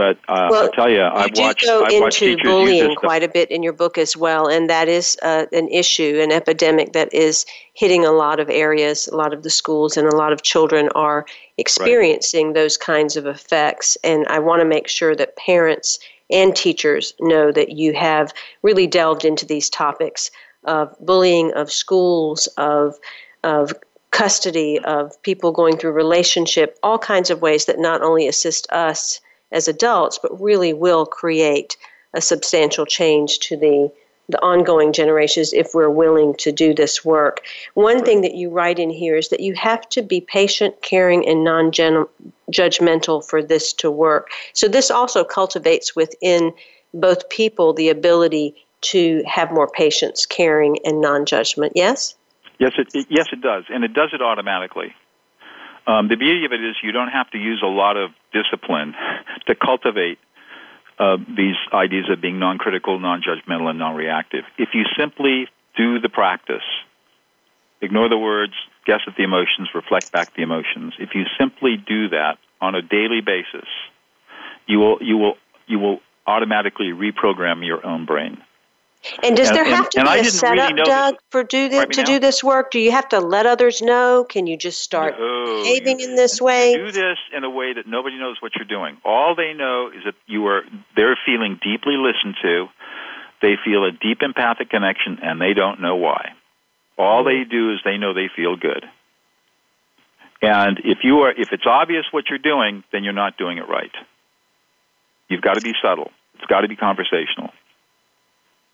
But 0.00 0.16
uh, 0.28 0.48
well, 0.50 0.62
I'll 0.62 0.72
tell 0.72 0.88
you, 0.88 0.96
you 0.96 1.02
I've 1.02 1.34
do 1.34 1.42
watched, 1.42 1.66
go 1.66 1.84
I've 1.84 2.00
watched 2.00 2.22
into 2.22 2.36
teachers 2.36 2.50
bullying 2.50 2.94
quite 2.94 3.22
a 3.22 3.28
bit 3.28 3.50
in 3.50 3.62
your 3.62 3.74
book 3.74 3.98
as 3.98 4.16
well, 4.16 4.48
and 4.48 4.70
that 4.70 4.88
is 4.88 5.14
uh, 5.20 5.44
an 5.52 5.68
issue, 5.68 6.18
an 6.22 6.32
epidemic 6.32 6.94
that 6.94 7.12
is 7.12 7.44
hitting 7.74 8.06
a 8.06 8.10
lot 8.10 8.40
of 8.40 8.48
areas. 8.48 9.08
A 9.08 9.14
lot 9.14 9.34
of 9.34 9.42
the 9.42 9.50
schools 9.50 9.98
and 9.98 10.08
a 10.08 10.16
lot 10.16 10.32
of 10.32 10.40
children 10.40 10.88
are 10.94 11.26
experiencing 11.58 12.54
those 12.54 12.78
kinds 12.78 13.18
of 13.18 13.26
effects. 13.26 13.98
And 14.02 14.26
I 14.28 14.38
want 14.38 14.60
to 14.60 14.64
make 14.64 14.88
sure 14.88 15.14
that 15.14 15.36
parents 15.36 15.98
and 16.30 16.56
teachers 16.56 17.12
know 17.20 17.52
that 17.52 17.72
you 17.72 17.92
have 17.92 18.32
really 18.62 18.86
delved 18.86 19.26
into 19.26 19.44
these 19.44 19.68
topics 19.68 20.30
of 20.64 20.96
bullying, 21.00 21.52
of 21.52 21.70
schools, 21.70 22.46
of 22.56 22.98
of 23.44 23.74
custody, 24.12 24.78
of 24.78 25.22
people 25.22 25.52
going 25.52 25.76
through 25.76 25.92
relationship, 25.92 26.78
all 26.82 26.98
kinds 26.98 27.28
of 27.28 27.42
ways 27.42 27.66
that 27.66 27.78
not 27.78 28.00
only 28.00 28.26
assist 28.26 28.66
us 28.72 29.20
as 29.52 29.68
adults, 29.68 30.18
but 30.20 30.40
really 30.40 30.72
will 30.72 31.06
create 31.06 31.76
a 32.14 32.20
substantial 32.20 32.86
change 32.86 33.38
to 33.40 33.56
the 33.56 33.92
the 34.30 34.42
ongoing 34.42 34.92
generations 34.92 35.52
if 35.52 35.74
we're 35.74 35.90
willing 35.90 36.34
to 36.36 36.52
do 36.52 36.72
this 36.72 37.04
work. 37.04 37.42
One 37.74 38.04
thing 38.04 38.20
that 38.20 38.34
you 38.34 38.48
write 38.48 38.78
in 38.78 38.90
here 38.90 39.16
is 39.16 39.28
that 39.30 39.40
you 39.40 39.54
have 39.54 39.88
to 39.90 40.02
be 40.02 40.20
patient, 40.20 40.80
caring, 40.82 41.28
and 41.28 41.44
non 41.44 41.72
judgmental 42.52 43.28
for 43.28 43.42
this 43.42 43.72
to 43.74 43.90
work. 43.90 44.28
So, 44.52 44.68
this 44.68 44.90
also 44.90 45.24
cultivates 45.24 45.96
within 45.96 46.52
both 46.94 47.28
people 47.28 47.72
the 47.72 47.88
ability 47.88 48.54
to 48.82 49.22
have 49.26 49.52
more 49.52 49.68
patience, 49.68 50.26
caring, 50.26 50.78
and 50.84 51.00
non 51.00 51.26
judgment. 51.26 51.72
Yes? 51.74 52.14
Yes, 52.58 52.72
it, 52.76 53.06
yes, 53.08 53.26
it 53.32 53.40
does, 53.40 53.64
and 53.68 53.84
it 53.84 53.94
does 53.94 54.10
it 54.12 54.20
automatically. 54.20 54.94
Um, 55.86 56.08
the 56.08 56.16
beauty 56.16 56.44
of 56.44 56.52
it 56.52 56.62
is 56.62 56.76
you 56.82 56.92
don't 56.92 57.08
have 57.08 57.30
to 57.30 57.38
use 57.38 57.62
a 57.64 57.68
lot 57.68 57.96
of 57.96 58.10
discipline 58.32 58.94
to 59.46 59.54
cultivate 59.54 60.18
uh, 60.98 61.16
these 61.16 61.56
ideas 61.72 62.10
of 62.10 62.20
being 62.20 62.38
non-critical, 62.38 62.98
non-judgmental, 62.98 63.70
and 63.70 63.78
non-reactive. 63.78 64.44
If 64.58 64.70
you 64.74 64.84
simply 64.98 65.48
do 65.76 65.98
the 65.98 66.10
practice, 66.10 66.62
ignore 67.80 68.08
the 68.08 68.18
words, 68.18 68.52
guess 68.84 69.00
at 69.06 69.16
the 69.16 69.22
emotions, 69.22 69.70
reflect 69.74 70.12
back 70.12 70.34
the 70.34 70.42
emotions. 70.42 70.94
If 70.98 71.14
you 71.14 71.24
simply 71.38 71.76
do 71.76 72.10
that 72.10 72.38
on 72.60 72.74
a 72.74 72.82
daily 72.82 73.22
basis, 73.24 73.68
you 74.66 74.78
will 74.78 74.98
you 75.00 75.16
will 75.16 75.34
you 75.66 75.78
will 75.78 76.00
automatically 76.26 76.90
reprogram 76.92 77.64
your 77.66 77.84
own 77.84 78.04
brain. 78.04 78.38
And 79.22 79.34
does 79.34 79.48
and, 79.48 79.56
there 79.56 79.64
have 79.64 79.88
to 79.90 80.02
be 80.02 80.18
a 80.18 80.24
setup, 80.24 80.72
really 80.72 80.84
Doug, 80.84 81.16
for 81.30 81.42
do 81.42 81.70
this, 81.70 81.86
to 81.96 82.02
do 82.02 82.18
this 82.18 82.44
work? 82.44 82.70
Do 82.70 82.78
you 82.78 82.90
have 82.90 83.08
to 83.10 83.20
let 83.20 83.46
others 83.46 83.80
know? 83.80 84.26
Can 84.28 84.46
you 84.46 84.58
just 84.58 84.80
start 84.82 85.18
no, 85.18 85.62
behaving 85.62 86.00
in 86.00 86.16
this 86.16 86.40
way? 86.40 86.76
Do 86.76 86.92
this 86.92 87.16
in 87.34 87.42
a 87.44 87.50
way 87.50 87.72
that 87.72 87.86
nobody 87.86 88.18
knows 88.18 88.36
what 88.40 88.52
you're 88.56 88.66
doing. 88.66 88.98
All 89.04 89.34
they 89.34 89.54
know 89.54 89.88
is 89.88 90.04
that 90.04 90.14
you 90.26 90.46
are 90.46 90.64
they're 90.96 91.18
feeling 91.24 91.58
deeply 91.62 91.96
listened 91.96 92.36
to. 92.42 92.66
They 93.40 93.54
feel 93.64 93.84
a 93.84 93.90
deep 93.90 94.20
empathic 94.20 94.68
connection, 94.68 95.18
and 95.22 95.40
they 95.40 95.54
don't 95.54 95.80
know 95.80 95.96
why. 95.96 96.32
All 96.98 97.24
they 97.24 97.44
do 97.44 97.72
is 97.72 97.78
they 97.82 97.96
know 97.96 98.12
they 98.12 98.28
feel 98.36 98.56
good. 98.56 98.84
And 100.42 100.78
if 100.84 100.98
you 101.04 101.20
are 101.20 101.30
if 101.30 101.52
it's 101.52 101.66
obvious 101.66 102.04
what 102.10 102.24
you're 102.28 102.38
doing, 102.38 102.84
then 102.92 103.02
you're 103.04 103.14
not 103.14 103.38
doing 103.38 103.56
it 103.56 103.66
right. 103.66 103.92
You've 105.28 105.42
got 105.42 105.54
to 105.54 105.62
be 105.62 105.72
subtle. 105.82 106.10
It's 106.34 106.46
got 106.46 106.62
to 106.62 106.68
be 106.68 106.76
conversational. 106.76 107.50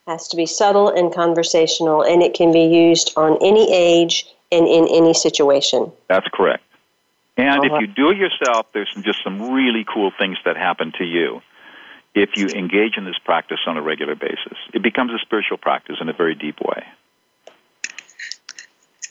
Has 0.06 0.28
to 0.28 0.36
be 0.36 0.46
subtle 0.46 0.88
and 0.88 1.12
conversational, 1.12 2.02
and 2.02 2.22
it 2.22 2.34
can 2.34 2.52
be 2.52 2.62
used 2.62 3.12
on 3.16 3.38
any 3.42 3.72
age 3.74 4.26
and 4.52 4.66
in 4.66 4.86
any 4.88 5.12
situation. 5.12 5.90
That's 6.08 6.28
correct. 6.32 6.62
And 7.36 7.60
uh-huh. 7.60 7.74
if 7.74 7.80
you 7.80 7.86
do 7.88 8.10
it 8.10 8.16
yourself, 8.16 8.66
there's 8.72 8.92
just 9.02 9.22
some 9.24 9.50
really 9.52 9.84
cool 9.92 10.12
things 10.16 10.38
that 10.44 10.56
happen 10.56 10.92
to 10.98 11.04
you 11.04 11.42
if 12.14 12.30
you 12.36 12.46
engage 12.48 12.96
in 12.96 13.04
this 13.04 13.18
practice 13.24 13.58
on 13.66 13.76
a 13.76 13.82
regular 13.82 14.14
basis. 14.14 14.56
It 14.72 14.82
becomes 14.82 15.12
a 15.12 15.18
spiritual 15.18 15.58
practice 15.58 15.96
in 16.00 16.08
a 16.08 16.14
very 16.14 16.34
deep 16.34 16.60
way. 16.60 16.86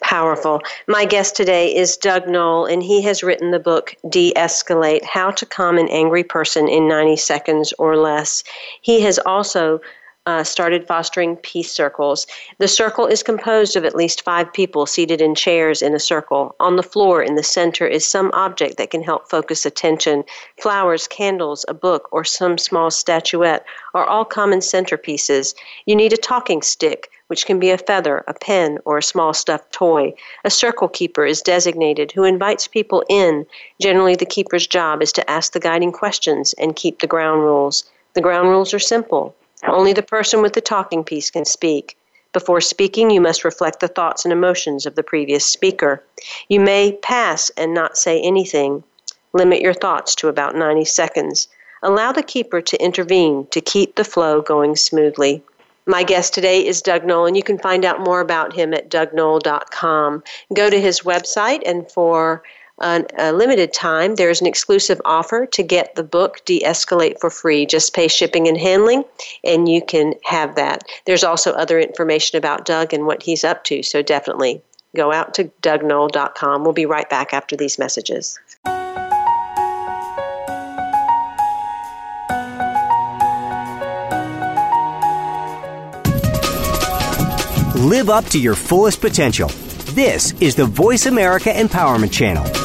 Powerful. 0.02 0.62
My 0.88 1.06
guest 1.06 1.36
today 1.36 1.76
is 1.76 1.98
Doug 1.98 2.28
Noll, 2.28 2.66
and 2.66 2.82
he 2.82 3.02
has 3.04 3.22
written 3.22 3.52
the 3.52 3.60
book 3.60 3.96
De 4.10 4.34
Escalate 4.34 5.04
How 5.04 5.32
to 5.32 5.46
Calm 5.46 5.78
an 5.78 5.88
Angry 5.90 6.24
Person 6.24 6.68
in 6.68 6.88
90 6.88 7.18
Seconds 7.18 7.74
or 7.78 7.96
Less. 7.96 8.44
He 8.82 9.02
has 9.02 9.20
also 9.20 9.82
uh, 10.26 10.44
started 10.44 10.88
fostering 10.88 11.36
peace 11.38 11.72
circles. 11.72 12.26
The 12.58 12.68
circle 12.68 13.06
is 13.06 13.22
composed 13.24 13.76
of 13.76 13.86
at 13.86 13.96
least 13.96 14.24
five 14.24 14.52
people 14.52 14.86
seated 14.86 15.22
in 15.22 15.36
chairs 15.36 15.82
in 15.82 15.94
a 15.94 16.00
circle. 16.00 16.56
On 16.60 16.76
the 16.76 16.84
floor 16.84 17.22
in 17.22 17.36
the 17.36 17.44
center 17.44 17.86
is 17.86 18.06
some 18.06 18.32
object 18.34 18.78
that 18.78 18.90
can 18.90 19.04
help 19.04 19.30
focus 19.30 19.66
attention. 19.66 20.24
Flowers, 20.60 21.08
candles, 21.08 21.66
a 21.68 21.74
book, 21.74 22.10
or 22.12 22.24
some 22.24 22.58
small 22.58 22.90
statuette 22.90 23.66
are 23.94 24.06
all 24.06 24.26
common 24.26 24.60
centerpieces. 24.60 25.54
You 25.86 25.96
need 25.96 26.14
a 26.14 26.18
talking 26.18 26.62
stick, 26.62 27.12
which 27.28 27.46
can 27.46 27.60
be 27.60 27.70
a 27.70 27.78
feather, 27.78 28.24
a 28.28 28.34
pen, 28.34 28.80
or 28.86 28.98
a 28.98 29.04
small 29.04 29.34
stuffed 29.34 29.72
toy. 29.72 30.14
A 30.44 30.50
circle 30.50 30.88
keeper 30.88 31.26
is 31.26 31.42
designated 31.42 32.12
who 32.12 32.24
invites 32.24 32.68
people 32.68 33.04
in. 33.10 33.46
Generally, 33.82 34.16
the 34.18 34.26
keeper's 34.26 34.68
job 34.68 35.02
is 35.02 35.12
to 35.14 35.30
ask 35.30 35.54
the 35.54 35.60
guiding 35.60 35.92
questions 35.92 36.54
and 36.54 36.76
keep 36.76 37.00
the 37.00 37.08
ground 37.08 37.42
rules. 37.42 37.84
The 38.14 38.22
ground 38.22 38.50
rules 38.50 38.74
are 38.74 38.80
simple. 38.80 39.36
Only 39.68 39.94
the 39.94 40.04
person 40.04 40.42
with 40.42 40.54
the 40.54 40.62
talking 40.62 41.04
piece 41.04 41.32
can 41.32 41.46
speak. 41.46 41.98
Before 42.34 42.62
speaking, 42.62 43.12
you 43.12 43.22
must 43.22 43.46
reflect 43.46 43.80
the 43.80 43.88
thoughts 43.88 44.26
and 44.26 44.32
emotions 44.32 44.86
of 44.86 44.96
the 44.96 45.04
previous 45.04 45.46
speaker. 45.46 46.04
You 46.50 46.60
may 46.60 46.92
pass 47.02 47.50
and 47.58 47.74
not 47.74 47.98
say 47.98 48.22
anything. 48.22 48.84
Limit 49.34 49.62
your 49.62 49.74
thoughts 49.74 50.16
to 50.16 50.28
about 50.28 50.56
90 50.56 50.86
seconds. 50.86 51.48
Allow 51.82 52.12
the 52.12 52.24
keeper 52.24 52.62
to 52.62 52.84
intervene 52.84 53.48
to 53.52 53.62
keep 53.62 53.96
the 53.96 54.04
flow 54.04 54.42
going 54.42 54.76
smoothly. 54.76 55.44
My 55.88 56.04
guest 56.04 56.34
today 56.34 56.66
is 56.66 56.82
Doug 56.82 57.06
Noll, 57.06 57.28
and 57.28 57.38
you 57.38 57.44
can 57.44 57.60
find 57.60 57.86
out 57.86 58.02
more 58.02 58.20
about 58.20 58.54
him 58.54 58.74
at 58.74 58.90
dougnoll.com. 58.90 60.24
Go 60.54 60.70
to 60.70 60.82
his 60.82 61.02
website, 61.02 61.62
and 61.66 61.90
for 61.92 62.42
a 62.80 63.32
limited 63.32 63.74
time, 63.74 64.16
there's 64.16 64.42
an 64.42 64.48
exclusive 64.48 65.02
offer 65.06 65.46
to 65.46 65.64
get 65.64 65.96
the 65.96 66.04
book 66.04 66.44
De 66.46 66.62
Escalate 66.62 67.20
for 67.20 67.30
free. 67.30 67.66
Just 67.66 67.94
pay 67.94 68.08
shipping 68.08 68.48
and 68.48 68.58
handling, 68.58 69.04
and 69.44 69.70
you 69.70 69.82
can 69.82 70.14
have 70.24 70.56
that. 70.56 70.84
There's 71.06 71.24
also 71.24 71.52
other 71.54 71.80
information 71.80 72.38
about 72.38 72.66
Doug 72.66 72.94
and 72.94 73.06
what 73.06 73.24
he's 73.24 73.44
up 73.44 73.64
to, 73.66 73.84
so 73.84 74.02
definitely 74.02 74.62
go 74.96 75.12
out 75.12 75.34
to 75.36 75.46
dougnoll.com. 75.62 76.64
We'll 76.64 76.74
be 76.74 76.86
right 76.86 77.10
back 77.10 77.34
after 77.34 77.56
these 77.56 77.78
messages. 77.80 78.40
Live 87.78 88.10
up 88.10 88.26
to 88.26 88.40
your 88.40 88.56
fullest 88.56 89.00
potential. 89.00 89.50
This 89.94 90.34
is 90.42 90.56
the 90.56 90.66
Voice 90.66 91.06
America 91.06 91.52
Empowerment 91.52 92.12
Channel. 92.12 92.65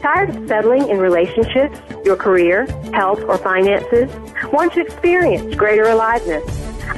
Tired 0.00 0.30
of 0.30 0.48
settling 0.48 0.88
in 0.88 0.98
relationships, 0.98 1.78
your 2.04 2.16
career, 2.16 2.66
health, 2.92 3.20
or 3.20 3.38
finances? 3.38 4.10
Want 4.52 4.72
to 4.72 4.80
experience 4.80 5.54
greater 5.54 5.84
aliveness? 5.84 6.42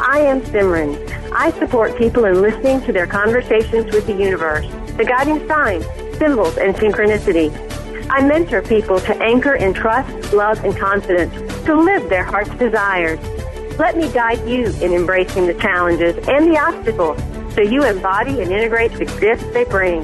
I 0.00 0.20
am 0.20 0.40
Simran. 0.40 0.96
I 1.32 1.50
support 1.58 1.98
people 1.98 2.24
in 2.24 2.40
listening 2.40 2.80
to 2.86 2.92
their 2.92 3.06
conversations 3.06 3.92
with 3.92 4.06
the 4.06 4.14
universe, 4.14 4.64
the 4.96 5.04
guiding 5.04 5.46
signs, 5.46 5.84
symbols, 6.16 6.56
and 6.56 6.74
synchronicity. 6.74 7.52
I 8.10 8.26
mentor 8.26 8.62
people 8.62 8.98
to 9.00 9.14
anchor 9.22 9.54
in 9.54 9.74
trust, 9.74 10.32
love, 10.32 10.64
and 10.64 10.74
confidence 10.74 11.34
to 11.64 11.74
live 11.74 12.08
their 12.08 12.24
heart's 12.24 12.54
desires. 12.56 13.18
Let 13.78 13.96
me 13.96 14.10
guide 14.12 14.46
you 14.48 14.66
in 14.80 14.92
embracing 14.92 15.46
the 15.46 15.54
challenges 15.54 16.16
and 16.28 16.46
the 16.50 16.58
obstacles 16.58 17.20
so 17.54 17.60
you 17.60 17.84
embody 17.84 18.40
and 18.42 18.52
integrate 18.52 18.92
the 18.92 19.04
gifts 19.20 19.44
they 19.52 19.64
bring. 19.64 20.02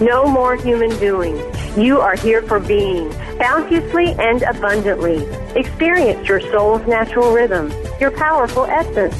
No 0.00 0.26
more 0.26 0.56
human 0.56 0.90
doing. 0.98 1.36
You 1.76 2.00
are 2.00 2.16
here 2.16 2.42
for 2.42 2.60
being, 2.60 3.10
bounteously 3.38 4.14
and 4.18 4.42
abundantly. 4.42 5.24
Experience 5.58 6.28
your 6.28 6.40
soul's 6.40 6.86
natural 6.86 7.32
rhythm, 7.32 7.72
your 8.00 8.10
powerful 8.10 8.64
essence. 8.64 9.16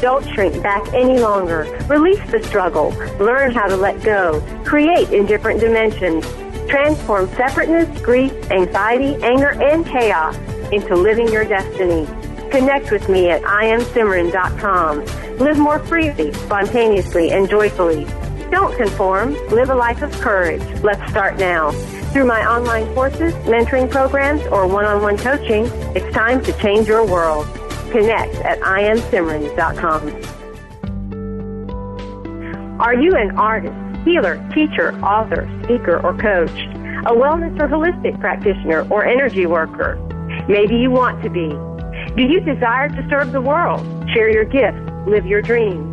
Don't 0.00 0.26
shrink 0.34 0.62
back 0.62 0.86
any 0.94 1.18
longer. 1.18 1.64
Release 1.88 2.24
the 2.30 2.42
struggle. 2.44 2.90
Learn 3.18 3.52
how 3.52 3.66
to 3.66 3.76
let 3.76 4.02
go. 4.02 4.40
Create 4.64 5.10
in 5.12 5.26
different 5.26 5.60
dimensions 5.60 6.24
Transform 6.70 7.28
separateness, 7.30 8.00
grief, 8.00 8.32
anxiety, 8.52 9.20
anger, 9.24 9.60
and 9.60 9.84
chaos 9.84 10.36
into 10.72 10.94
living 10.94 11.28
your 11.32 11.44
destiny. 11.44 12.06
Connect 12.50 12.90
with 12.90 13.08
me 13.08 13.30
at 13.30 13.42
IamSimran.com. 13.42 15.04
Live 15.38 15.58
more 15.58 15.78
freely, 15.80 16.32
spontaneously, 16.32 17.30
and 17.30 17.48
joyfully. 17.48 18.04
Don't 18.50 18.76
conform. 18.76 19.34
Live 19.48 19.70
a 19.70 19.74
life 19.74 20.02
of 20.02 20.12
courage. 20.20 20.62
Let's 20.82 21.08
start 21.10 21.38
now. 21.38 21.70
Through 22.12 22.26
my 22.26 22.44
online 22.44 22.92
courses, 22.94 23.32
mentoring 23.44 23.88
programs, 23.90 24.44
or 24.46 24.66
one-on-one 24.66 25.18
coaching, 25.18 25.66
it's 25.94 26.12
time 26.14 26.42
to 26.44 26.52
change 26.58 26.88
your 26.88 27.06
world. 27.06 27.46
Connect 27.92 28.34
at 28.36 28.58
IamSimran.com. 28.60 30.10
Are 32.80 32.94
you 32.94 33.14
an 33.14 33.38
artist? 33.38 33.76
healer, 34.04 34.36
teacher, 34.54 34.94
author, 35.00 35.48
speaker, 35.64 36.00
or 36.00 36.16
coach, 36.16 36.50
a 37.06 37.12
wellness 37.12 37.58
or 37.60 37.68
holistic 37.68 38.18
practitioner, 38.20 38.86
or 38.90 39.04
energy 39.04 39.46
worker. 39.46 39.98
Maybe 40.50 40.74
you 40.74 40.90
want 40.90 41.22
to 41.22 41.30
be. 41.30 41.48
Do 42.16 42.22
you 42.24 42.40
desire 42.40 42.88
to 42.88 43.06
serve 43.08 43.30
the 43.30 43.40
world, 43.40 43.86
share 44.12 44.28
your 44.28 44.44
gifts, 44.44 44.82
live 45.06 45.24
your 45.24 45.40
dreams? 45.40 45.86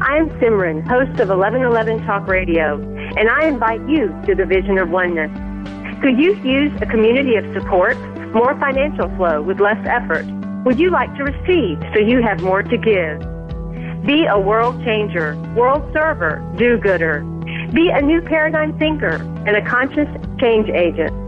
I 0.00 0.18
am 0.18 0.30
Simran, 0.38 0.86
host 0.86 1.18
of 1.18 1.30
1111 1.30 2.06
Talk 2.06 2.28
Radio, 2.28 2.76
and 3.18 3.28
I 3.28 3.48
invite 3.48 3.80
you 3.88 4.14
to 4.26 4.36
the 4.36 4.46
vision 4.46 4.78
of 4.78 4.88
oneness. 4.90 5.32
Could 6.00 6.16
you 6.16 6.34
use 6.44 6.70
a 6.80 6.86
community 6.86 7.34
of 7.34 7.52
support, 7.52 7.98
more 8.32 8.56
financial 8.60 9.08
flow 9.16 9.42
with 9.42 9.58
less 9.58 9.84
effort? 9.84 10.24
Would 10.64 10.78
you 10.78 10.90
like 10.90 11.12
to 11.16 11.24
receive 11.24 11.82
so 11.92 11.98
you 11.98 12.22
have 12.22 12.40
more 12.40 12.62
to 12.62 12.78
give? 12.78 13.18
Be 14.06 14.26
a 14.26 14.38
world 14.38 14.80
changer, 14.84 15.36
world 15.56 15.82
server, 15.92 16.38
do-gooder. 16.56 17.22
Be 17.72 17.90
a 17.90 18.00
new 18.00 18.22
paradigm 18.22 18.78
thinker 18.78 19.16
and 19.44 19.56
a 19.56 19.68
conscious 19.68 20.08
change 20.38 20.68
agent. 20.68 21.27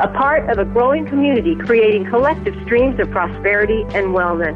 A 0.00 0.08
part 0.08 0.50
of 0.50 0.58
a 0.58 0.64
growing 0.64 1.06
community 1.06 1.54
creating 1.54 2.06
collective 2.06 2.54
streams 2.64 2.98
of 2.98 3.10
prosperity 3.12 3.82
and 3.94 4.08
wellness. 4.08 4.54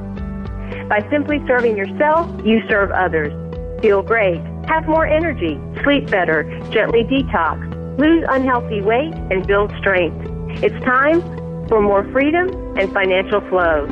By 0.89 1.09
simply 1.11 1.41
serving 1.47 1.77
yourself, 1.77 2.29
you 2.45 2.61
serve 2.69 2.91
others. 2.91 3.33
Feel 3.81 4.03
great, 4.03 4.41
have 4.67 4.89
more 4.89 5.07
energy, 5.07 5.61
sleep 5.85 6.11
better, 6.11 6.43
gently 6.71 7.05
detox, 7.05 7.59
lose 7.99 8.25
unhealthy 8.29 8.81
weight, 8.81 9.15
and 9.15 9.47
build 9.47 9.73
strength. 9.79 10.29
It's 10.61 10.85
time 10.85 11.23
for 11.69 11.81
more 11.81 12.03
freedom 12.11 12.49
and 12.77 12.93
financial 12.93 13.41
flow. 13.43 13.87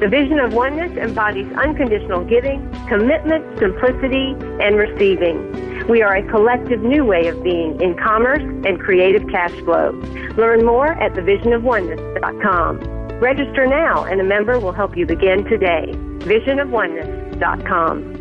The 0.00 0.08
vision 0.08 0.38
of 0.38 0.52
oneness 0.52 0.98
embodies 0.98 1.50
unconditional 1.54 2.24
giving, 2.24 2.60
commitment, 2.88 3.58
simplicity, 3.58 4.36
and 4.60 4.76
receiving. 4.76 5.73
We 5.88 6.02
are 6.02 6.16
a 6.16 6.26
collective 6.30 6.80
new 6.82 7.04
way 7.04 7.28
of 7.28 7.42
being 7.42 7.80
in 7.80 7.94
commerce 7.96 8.42
and 8.42 8.80
creative 8.80 9.28
cash 9.28 9.52
flow. 9.64 9.90
Learn 10.36 10.64
more 10.64 10.92
at 10.92 11.12
thevisionofoneness.com. 11.12 12.80
Register 13.20 13.66
now 13.66 14.04
and 14.04 14.20
a 14.20 14.24
member 14.24 14.58
will 14.58 14.72
help 14.72 14.96
you 14.96 15.04
begin 15.06 15.44
today. 15.44 15.92
Visionofoneness.com. 16.20 18.14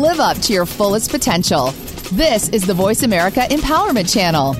Live 0.00 0.20
up 0.20 0.38
to 0.38 0.52
your 0.52 0.66
fullest 0.66 1.10
potential. 1.10 1.70
This 2.12 2.48
is 2.48 2.66
the 2.66 2.74
Voice 2.74 3.02
America 3.02 3.40
Empowerment 3.50 4.12
Channel. 4.12 4.54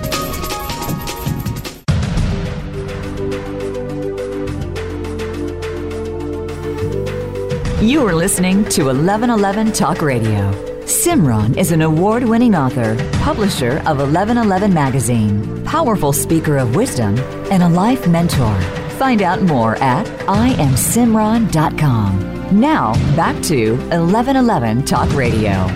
You 7.81 8.05
are 8.09 8.13
listening 8.13 8.65
to 8.71 8.87
1111 8.87 9.71
Talk 9.71 10.03
Radio. 10.03 10.51
Simran 10.83 11.57
is 11.57 11.71
an 11.71 11.83
award 11.83 12.25
winning 12.25 12.57
author, 12.57 12.97
publisher 13.21 13.79
of 13.87 13.99
1111 13.99 14.75
Magazine, 14.75 15.65
powerful 15.65 16.13
speaker 16.13 16.57
of 16.57 16.75
wisdom, 16.75 17.17
and 17.53 17.63
a 17.63 17.69
life 17.69 18.09
mentor. 18.09 18.61
Find 18.99 19.23
out 19.23 19.43
more 19.43 19.77
at 19.77 20.07
IamSimran.com. 20.27 22.61
Now, 22.61 22.95
back 23.15 23.41
to 23.45 23.77
1111 23.77 24.85
Talk 24.85 25.15
Radio. 25.15 25.69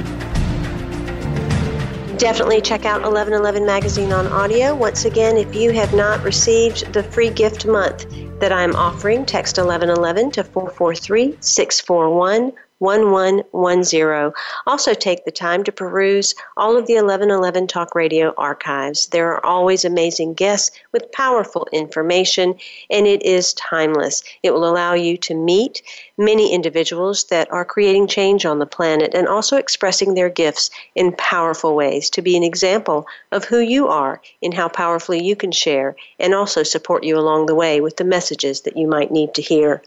Definitely 2.19 2.63
check 2.63 2.85
out 2.85 3.03
1111 3.03 3.65
Magazine 3.65 4.13
on 4.13 4.27
audio. 4.27 4.75
Once 4.75 5.05
again, 5.05 5.37
if 5.37 5.55
you 5.55 5.71
have 5.71 5.95
not 5.95 6.21
received 6.25 6.93
the 6.93 7.05
free 7.05 7.31
gift 7.31 7.65
month 7.65 8.13
that 8.43 8.53
I'm 8.53 8.75
offering, 8.75 9.25
text 9.25 9.57
1111 9.57 10.33
to 10.33 10.43
443 10.43 11.39
641 11.41 12.53
1110. 12.83 14.33
Also, 14.67 14.93
take 14.93 15.25
the 15.25 15.31
time 15.31 15.63
to 15.63 15.71
peruse 15.71 16.35
all 16.57 16.77
of 16.77 16.89
the 16.89 16.95
1111 16.95 17.69
Talk 17.69 17.95
Radio 17.95 18.35
archives. 18.37 19.07
There 19.07 19.29
are 19.29 19.47
always 19.47 19.85
amazing 19.85 20.35
guests 20.35 20.73
with 20.91 21.13
powerful 21.13 21.69
information, 21.71 22.57
and 22.91 23.07
it 23.07 23.23
is 23.23 23.55
timeless. 23.55 24.25
It 24.43 24.53
will 24.53 24.69
allow 24.69 24.95
you 24.95 25.17
to 25.19 25.35
meet 25.35 25.83
many 26.19 26.53
individuals 26.53 27.25
that 27.25 27.51
are 27.53 27.65
creating 27.65 28.09
change 28.09 28.45
on 28.45 28.59
the 28.59 28.67
planet 28.67 29.15
and 29.15 29.29
also 29.29 29.57
expressing 29.57 30.15
their 30.15 30.29
gifts 30.29 30.69
in 30.97 31.13
powerful 31.13 31.77
ways 31.77 32.11
to 32.11 32.23
be 32.23 32.37
an 32.37 32.43
example 32.43 33.07
of 33.31 33.45
who 33.45 33.61
you 33.61 33.87
are 33.87 34.21
and 34.43 34.55
how 34.55 34.69
powerfully 34.69 35.23
you 35.23 35.37
can 35.37 35.53
share 35.53 35.95
and 36.19 36.35
also 36.35 36.65
support 36.65 37.05
you 37.05 37.17
along 37.17 37.47
the 37.47 37.55
way 37.55 37.81
with 37.81 37.97
the 37.97 38.05
messages 38.05 38.63
that 38.63 38.77
you 38.77 38.89
might 38.89 39.13
need 39.13 39.35
to 39.35 39.43
hear. 39.43 39.83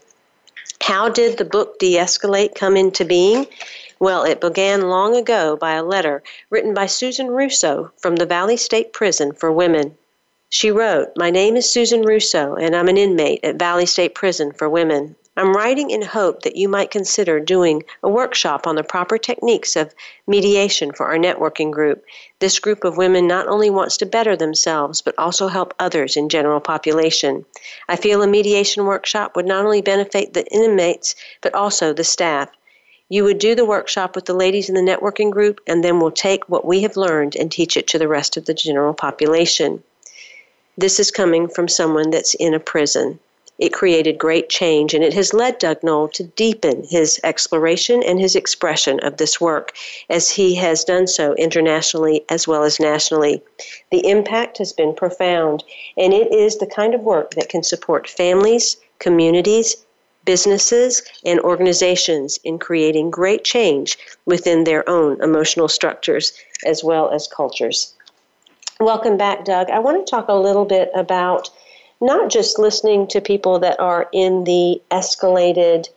How 0.86 1.08
did 1.08 1.36
the 1.36 1.44
book 1.44 1.80
De 1.80 1.96
Escalate 1.96 2.54
come 2.54 2.76
into 2.76 3.04
being? 3.04 3.48
Well, 3.98 4.22
it 4.22 4.40
began 4.40 4.82
long 4.82 5.16
ago 5.16 5.56
by 5.56 5.72
a 5.72 5.82
letter 5.82 6.22
written 6.48 6.74
by 6.74 6.86
Susan 6.86 7.26
Russo 7.26 7.90
from 7.96 8.14
the 8.14 8.24
Valley 8.24 8.56
State 8.56 8.92
Prison 8.92 9.32
for 9.32 9.50
Women. 9.50 9.96
She 10.48 10.70
wrote, 10.70 11.08
My 11.16 11.28
name 11.28 11.56
is 11.56 11.68
Susan 11.68 12.02
Russo, 12.02 12.54
and 12.54 12.76
I'm 12.76 12.86
an 12.86 12.96
inmate 12.96 13.40
at 13.42 13.56
Valley 13.56 13.84
State 13.84 14.14
Prison 14.14 14.52
for 14.52 14.68
Women. 14.68 15.16
I'm 15.38 15.52
writing 15.52 15.90
in 15.90 16.00
hope 16.00 16.42
that 16.42 16.56
you 16.56 16.66
might 16.66 16.90
consider 16.90 17.40
doing 17.40 17.84
a 18.02 18.08
workshop 18.08 18.66
on 18.66 18.76
the 18.76 18.82
proper 18.82 19.18
techniques 19.18 19.76
of 19.76 19.94
mediation 20.26 20.92
for 20.92 21.06
our 21.06 21.18
networking 21.18 21.70
group. 21.70 22.06
This 22.38 22.58
group 22.58 22.84
of 22.84 22.96
women 22.96 23.26
not 23.26 23.46
only 23.46 23.68
wants 23.68 23.98
to 23.98 24.06
better 24.06 24.34
themselves, 24.34 25.02
but 25.02 25.14
also 25.18 25.48
help 25.48 25.74
others 25.78 26.16
in 26.16 26.30
general 26.30 26.60
population. 26.60 27.44
I 27.86 27.96
feel 27.96 28.22
a 28.22 28.26
mediation 28.26 28.86
workshop 28.86 29.36
would 29.36 29.44
not 29.44 29.66
only 29.66 29.82
benefit 29.82 30.32
the 30.32 30.46
inmates, 30.46 31.14
but 31.42 31.54
also 31.54 31.92
the 31.92 32.02
staff. 32.04 32.48
You 33.10 33.24
would 33.24 33.38
do 33.38 33.54
the 33.54 33.66
workshop 33.66 34.16
with 34.16 34.24
the 34.24 34.34
ladies 34.34 34.70
in 34.70 34.74
the 34.74 34.80
networking 34.80 35.30
group, 35.30 35.60
and 35.66 35.84
then 35.84 36.00
we'll 36.00 36.10
take 36.10 36.48
what 36.48 36.64
we 36.64 36.80
have 36.80 36.96
learned 36.96 37.36
and 37.36 37.52
teach 37.52 37.76
it 37.76 37.86
to 37.88 37.98
the 37.98 38.08
rest 38.08 38.38
of 38.38 38.46
the 38.46 38.54
general 38.54 38.94
population. 38.94 39.82
This 40.78 40.98
is 40.98 41.10
coming 41.10 41.46
from 41.46 41.68
someone 41.68 42.10
that's 42.10 42.34
in 42.34 42.54
a 42.54 42.58
prison. 42.58 43.18
It 43.58 43.72
created 43.72 44.18
great 44.18 44.50
change, 44.50 44.92
and 44.92 45.02
it 45.02 45.14
has 45.14 45.32
led 45.32 45.58
Doug 45.58 45.82
Noll 45.82 46.08
to 46.08 46.24
deepen 46.24 46.84
his 46.84 47.18
exploration 47.24 48.02
and 48.02 48.20
his 48.20 48.36
expression 48.36 49.00
of 49.00 49.16
this 49.16 49.40
work, 49.40 49.72
as 50.10 50.30
he 50.30 50.54
has 50.56 50.84
done 50.84 51.06
so 51.06 51.34
internationally 51.34 52.24
as 52.28 52.46
well 52.46 52.64
as 52.64 52.78
nationally. 52.78 53.42
The 53.90 54.06
impact 54.06 54.58
has 54.58 54.74
been 54.74 54.94
profound, 54.94 55.64
and 55.96 56.12
it 56.12 56.30
is 56.32 56.58
the 56.58 56.66
kind 56.66 56.94
of 56.94 57.00
work 57.00 57.34
that 57.34 57.48
can 57.48 57.62
support 57.62 58.08
families, 58.08 58.76
communities, 58.98 59.76
businesses, 60.26 61.02
and 61.24 61.40
organizations 61.40 62.38
in 62.44 62.58
creating 62.58 63.10
great 63.10 63.44
change 63.44 63.96
within 64.26 64.64
their 64.64 64.86
own 64.88 65.22
emotional 65.22 65.68
structures 65.68 66.32
as 66.66 66.84
well 66.84 67.10
as 67.10 67.26
cultures. 67.26 67.94
Welcome 68.80 69.16
back, 69.16 69.46
Doug. 69.46 69.70
I 69.70 69.78
want 69.78 70.04
to 70.04 70.10
talk 70.10 70.28
a 70.28 70.34
little 70.34 70.66
bit 70.66 70.90
about 70.94 71.48
not 72.00 72.30
just 72.30 72.58
listening 72.58 73.06
to 73.08 73.20
people 73.20 73.58
that 73.58 73.78
are 73.80 74.08
in 74.12 74.44
the 74.44 74.80
escalated, 74.90 75.88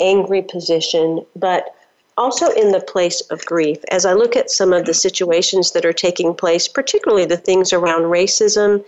angry 0.00 0.42
position, 0.42 1.24
but 1.34 1.74
also 2.18 2.48
in 2.50 2.72
the 2.72 2.80
place 2.80 3.20
of 3.30 3.44
grief. 3.44 3.78
As 3.90 4.06
I 4.06 4.14
look 4.14 4.36
at 4.36 4.50
some 4.50 4.72
of 4.72 4.86
the 4.86 4.94
situations 4.94 5.72
that 5.72 5.84
are 5.84 5.92
taking 5.92 6.34
place, 6.34 6.68
particularly 6.68 7.26
the 7.26 7.36
things 7.36 7.72
around 7.72 8.02
racism, 8.02 8.84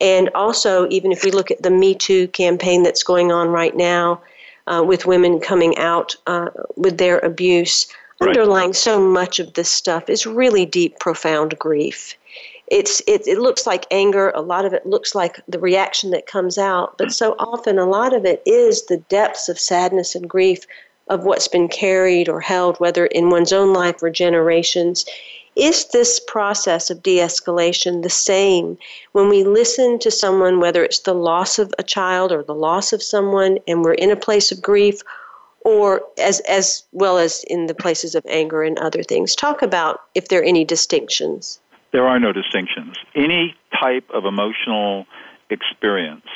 and 0.00 0.28
also 0.34 0.86
even 0.88 1.12
if 1.12 1.24
we 1.24 1.30
look 1.30 1.50
at 1.50 1.62
the 1.62 1.70
Me 1.70 1.94
Too 1.94 2.28
campaign 2.28 2.82
that's 2.82 3.02
going 3.02 3.32
on 3.32 3.48
right 3.48 3.74
now 3.74 4.20
uh, 4.66 4.82
with 4.86 5.06
women 5.06 5.40
coming 5.40 5.76
out 5.78 6.16
uh, 6.26 6.48
with 6.76 6.98
their 6.98 7.18
abuse, 7.20 7.86
right. 8.20 8.28
underlying 8.28 8.74
so 8.74 9.00
much 9.00 9.38
of 9.38 9.54
this 9.54 9.70
stuff 9.70 10.10
is 10.10 10.26
really 10.26 10.66
deep, 10.66 10.98
profound 10.98 11.58
grief 11.58 12.14
it's 12.68 13.00
it, 13.06 13.26
it 13.26 13.38
looks 13.38 13.66
like 13.66 13.86
anger 13.90 14.30
a 14.30 14.40
lot 14.40 14.64
of 14.64 14.72
it 14.72 14.86
looks 14.86 15.14
like 15.14 15.40
the 15.48 15.58
reaction 15.58 16.10
that 16.10 16.26
comes 16.26 16.58
out 16.58 16.96
but 16.98 17.12
so 17.12 17.34
often 17.38 17.78
a 17.78 17.86
lot 17.86 18.12
of 18.12 18.24
it 18.24 18.42
is 18.44 18.86
the 18.86 18.96
depths 19.08 19.48
of 19.48 19.58
sadness 19.58 20.14
and 20.14 20.28
grief 20.28 20.66
of 21.08 21.24
what's 21.24 21.48
been 21.48 21.68
carried 21.68 22.28
or 22.28 22.40
held 22.40 22.78
whether 22.78 23.06
in 23.06 23.30
one's 23.30 23.52
own 23.52 23.72
life 23.72 24.02
or 24.02 24.10
generations. 24.10 25.04
Is 25.54 25.86
this 25.86 26.20
process 26.20 26.90
of 26.90 27.02
de-escalation 27.02 28.02
the 28.02 28.10
same 28.10 28.76
when 29.12 29.28
we 29.28 29.42
listen 29.42 29.98
to 30.00 30.10
someone 30.10 30.60
whether 30.60 30.84
it's 30.84 31.00
the 31.00 31.14
loss 31.14 31.58
of 31.58 31.72
a 31.78 31.82
child 31.82 32.30
or 32.30 32.42
the 32.42 32.54
loss 32.54 32.92
of 32.92 33.02
someone 33.02 33.58
and 33.66 33.82
we're 33.82 33.94
in 33.94 34.10
a 34.10 34.16
place 34.16 34.52
of 34.52 34.60
grief 34.60 35.00
or 35.60 36.02
as 36.18 36.40
as 36.40 36.84
well 36.92 37.18
as 37.18 37.42
in 37.44 37.66
the 37.66 37.74
places 37.74 38.14
of 38.14 38.24
anger 38.28 38.62
and 38.62 38.78
other 38.78 39.02
things? 39.02 39.34
Talk 39.34 39.62
about 39.62 40.02
if 40.14 40.28
there 40.28 40.40
are 40.40 40.44
any 40.44 40.64
distinctions 40.64 41.58
there 41.96 42.06
are 42.06 42.20
no 42.20 42.30
distinctions. 42.30 42.94
Any 43.14 43.54
type 43.80 44.10
of 44.12 44.26
emotional 44.26 45.06
experience 45.48 46.26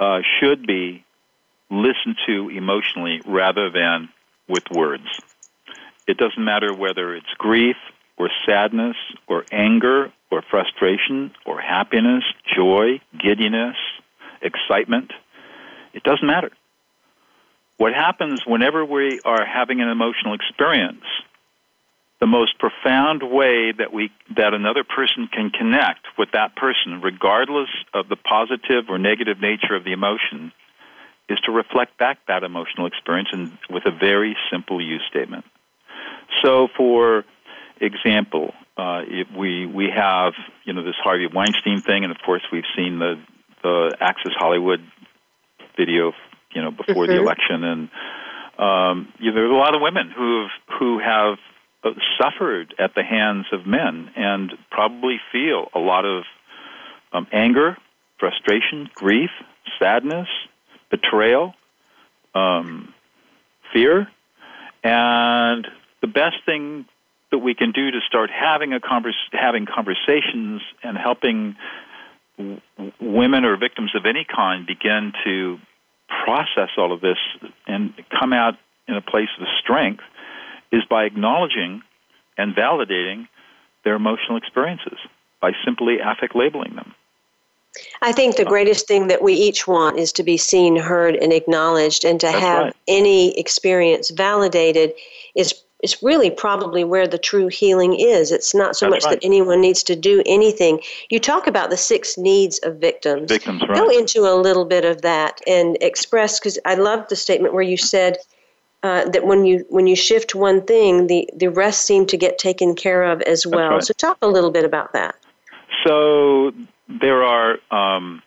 uh, 0.00 0.18
should 0.40 0.66
be 0.66 1.04
listened 1.70 2.16
to 2.26 2.48
emotionally 2.48 3.22
rather 3.24 3.70
than 3.70 4.08
with 4.48 4.64
words. 4.68 5.04
It 6.08 6.16
doesn't 6.16 6.44
matter 6.44 6.74
whether 6.74 7.14
it's 7.14 7.32
grief 7.38 7.76
or 8.16 8.30
sadness 8.46 8.96
or 9.28 9.44
anger 9.52 10.12
or 10.28 10.42
frustration 10.50 11.30
or 11.46 11.60
happiness, 11.60 12.24
joy, 12.56 13.00
giddiness, 13.16 13.76
excitement. 14.42 15.12
It 15.92 16.02
doesn't 16.02 16.26
matter. 16.26 16.50
What 17.76 17.94
happens 17.94 18.42
whenever 18.44 18.84
we 18.84 19.20
are 19.24 19.46
having 19.46 19.80
an 19.80 19.88
emotional 19.88 20.34
experience 20.34 21.04
the 22.20 22.26
most 22.26 22.58
profound 22.58 23.22
way 23.22 23.72
that 23.72 23.92
we 23.92 24.10
that 24.36 24.52
another 24.52 24.82
person 24.84 25.28
can 25.32 25.50
connect 25.50 26.06
with 26.18 26.30
that 26.32 26.56
person 26.56 27.00
regardless 27.00 27.68
of 27.94 28.08
the 28.08 28.16
positive 28.16 28.88
or 28.88 28.98
negative 28.98 29.40
nature 29.40 29.74
of 29.74 29.84
the 29.84 29.92
emotion 29.92 30.52
is 31.28 31.38
to 31.40 31.52
reflect 31.52 31.96
back 31.98 32.18
that 32.26 32.42
emotional 32.42 32.86
experience 32.86 33.28
and 33.32 33.56
with 33.70 33.84
a 33.86 33.90
very 33.90 34.36
simple 34.50 34.80
use 34.80 35.02
statement. 35.08 35.44
So, 36.42 36.68
for 36.76 37.24
example, 37.80 38.54
uh, 38.76 39.02
we 39.36 39.66
we 39.66 39.88
have 39.94 40.32
you 40.64 40.72
know 40.72 40.82
this 40.82 40.96
Harvey 41.02 41.26
Weinstein 41.32 41.80
thing, 41.80 42.04
and 42.04 42.10
of 42.10 42.18
course 42.24 42.42
we've 42.52 42.68
seen 42.76 42.98
the 42.98 43.20
the 43.62 43.96
Access 44.00 44.32
Hollywood 44.36 44.80
video, 45.76 46.12
you 46.54 46.62
know, 46.62 46.70
before 46.70 47.06
mm-hmm. 47.06 47.12
the 47.12 47.20
election, 47.20 47.64
and 47.64 47.88
um, 48.58 49.12
you 49.18 49.30
know, 49.30 49.34
there's 49.34 49.50
a 49.50 49.54
lot 49.54 49.74
of 49.74 49.80
women 49.80 50.10
who 50.10 50.42
have 50.42 50.78
who 50.78 50.98
have 50.98 51.38
suffered 52.20 52.74
at 52.78 52.94
the 52.94 53.02
hands 53.02 53.46
of 53.52 53.66
men 53.66 54.10
and 54.16 54.52
probably 54.70 55.20
feel 55.32 55.68
a 55.74 55.78
lot 55.78 56.04
of 56.04 56.24
um, 57.12 57.26
anger, 57.32 57.76
frustration, 58.18 58.90
grief, 58.94 59.30
sadness, 59.78 60.28
betrayal, 60.90 61.54
um, 62.34 62.92
fear, 63.72 64.08
and 64.82 65.66
the 66.00 66.06
best 66.06 66.36
thing 66.44 66.86
that 67.30 67.38
we 67.38 67.54
can 67.54 67.72
do 67.72 67.90
to 67.90 68.00
start 68.06 68.30
having 68.30 68.72
a 68.72 68.80
convers- 68.80 69.28
having 69.32 69.66
conversations 69.66 70.62
and 70.82 70.96
helping 70.96 71.56
w- 72.38 72.60
women 73.00 73.44
or 73.44 73.56
victims 73.56 73.94
of 73.94 74.06
any 74.06 74.24
kind 74.24 74.66
begin 74.66 75.12
to 75.24 75.58
process 76.24 76.70
all 76.78 76.92
of 76.92 77.00
this 77.00 77.18
and 77.66 77.92
come 78.18 78.32
out 78.32 78.54
in 78.86 78.94
a 78.94 79.02
place 79.02 79.28
of 79.40 79.46
strength 79.60 80.02
is 80.72 80.82
by 80.88 81.04
acknowledging 81.04 81.82
and 82.36 82.54
validating 82.54 83.28
their 83.84 83.94
emotional 83.94 84.36
experiences 84.36 84.98
by 85.40 85.52
simply 85.64 85.98
affect 86.00 86.34
labeling 86.34 86.74
them. 86.74 86.94
I 88.02 88.12
think 88.12 88.36
the 88.36 88.46
uh, 88.46 88.48
greatest 88.48 88.88
thing 88.88 89.08
that 89.08 89.22
we 89.22 89.34
each 89.34 89.66
want 89.68 89.98
is 89.98 90.12
to 90.12 90.22
be 90.22 90.36
seen, 90.36 90.76
heard, 90.76 91.14
and 91.16 91.32
acknowledged, 91.32 92.04
and 92.04 92.18
to 92.20 92.26
That's 92.26 92.38
have 92.38 92.64
right. 92.64 92.76
any 92.88 93.38
experience 93.38 94.10
validated 94.10 94.94
is 95.36 95.54
is 95.82 96.02
really 96.02 96.28
probably 96.28 96.82
where 96.82 97.06
the 97.06 97.18
true 97.18 97.46
healing 97.46 97.94
is. 97.94 98.32
It's 98.32 98.52
not 98.52 98.74
so 98.74 98.86
That's 98.86 99.04
much 99.04 99.10
right. 99.12 99.20
that 99.20 99.24
anyone 99.24 99.60
needs 99.60 99.84
to 99.84 99.94
do 99.94 100.24
anything. 100.26 100.80
You 101.08 101.20
talk 101.20 101.46
about 101.46 101.70
the 101.70 101.76
six 101.76 102.18
needs 102.18 102.58
of 102.64 102.78
victims. 102.78 103.30
Victims, 103.30 103.62
right? 103.62 103.76
Go 103.76 103.88
into 103.88 104.22
a 104.22 104.34
little 104.34 104.64
bit 104.64 104.84
of 104.84 105.02
that 105.02 105.40
and 105.46 105.78
express 105.80 106.40
because 106.40 106.58
I 106.64 106.74
love 106.74 107.06
the 107.08 107.14
statement 107.14 107.54
where 107.54 107.62
you 107.62 107.76
said 107.76 108.16
uh, 108.82 109.08
that 109.10 109.26
when 109.26 109.44
you 109.44 109.64
when 109.68 109.86
you 109.86 109.96
shift 109.96 110.34
one 110.34 110.62
thing, 110.62 111.08
the 111.08 111.28
the 111.34 111.48
rest 111.48 111.84
seem 111.84 112.06
to 112.06 112.16
get 112.16 112.38
taken 112.38 112.74
care 112.74 113.04
of 113.04 113.20
as 113.22 113.46
well. 113.46 113.70
right. 113.72 113.82
So 113.82 113.92
talk 113.92 114.18
a 114.22 114.28
little 114.28 114.50
bit 114.50 114.64
about 114.64 114.92
that. 114.92 115.16
So 115.84 116.52
there 116.88 117.22
are, 117.22 117.58
um, 117.70 118.22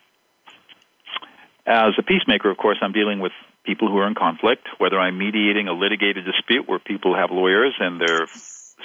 as 1.66 1.92
a 1.98 2.02
peacemaker, 2.02 2.50
of 2.50 2.56
course, 2.56 2.78
I'm 2.80 2.92
dealing 2.92 3.20
with 3.20 3.32
people 3.64 3.88
who 3.88 3.98
are 3.98 4.06
in 4.06 4.14
conflict, 4.14 4.66
whether 4.78 4.98
I'm 4.98 5.18
mediating 5.18 5.68
a 5.68 5.72
litigated 5.72 6.24
dispute 6.24 6.68
where 6.68 6.78
people 6.78 7.14
have 7.14 7.30
lawyers 7.30 7.74
and 7.78 8.00
they're 8.00 8.26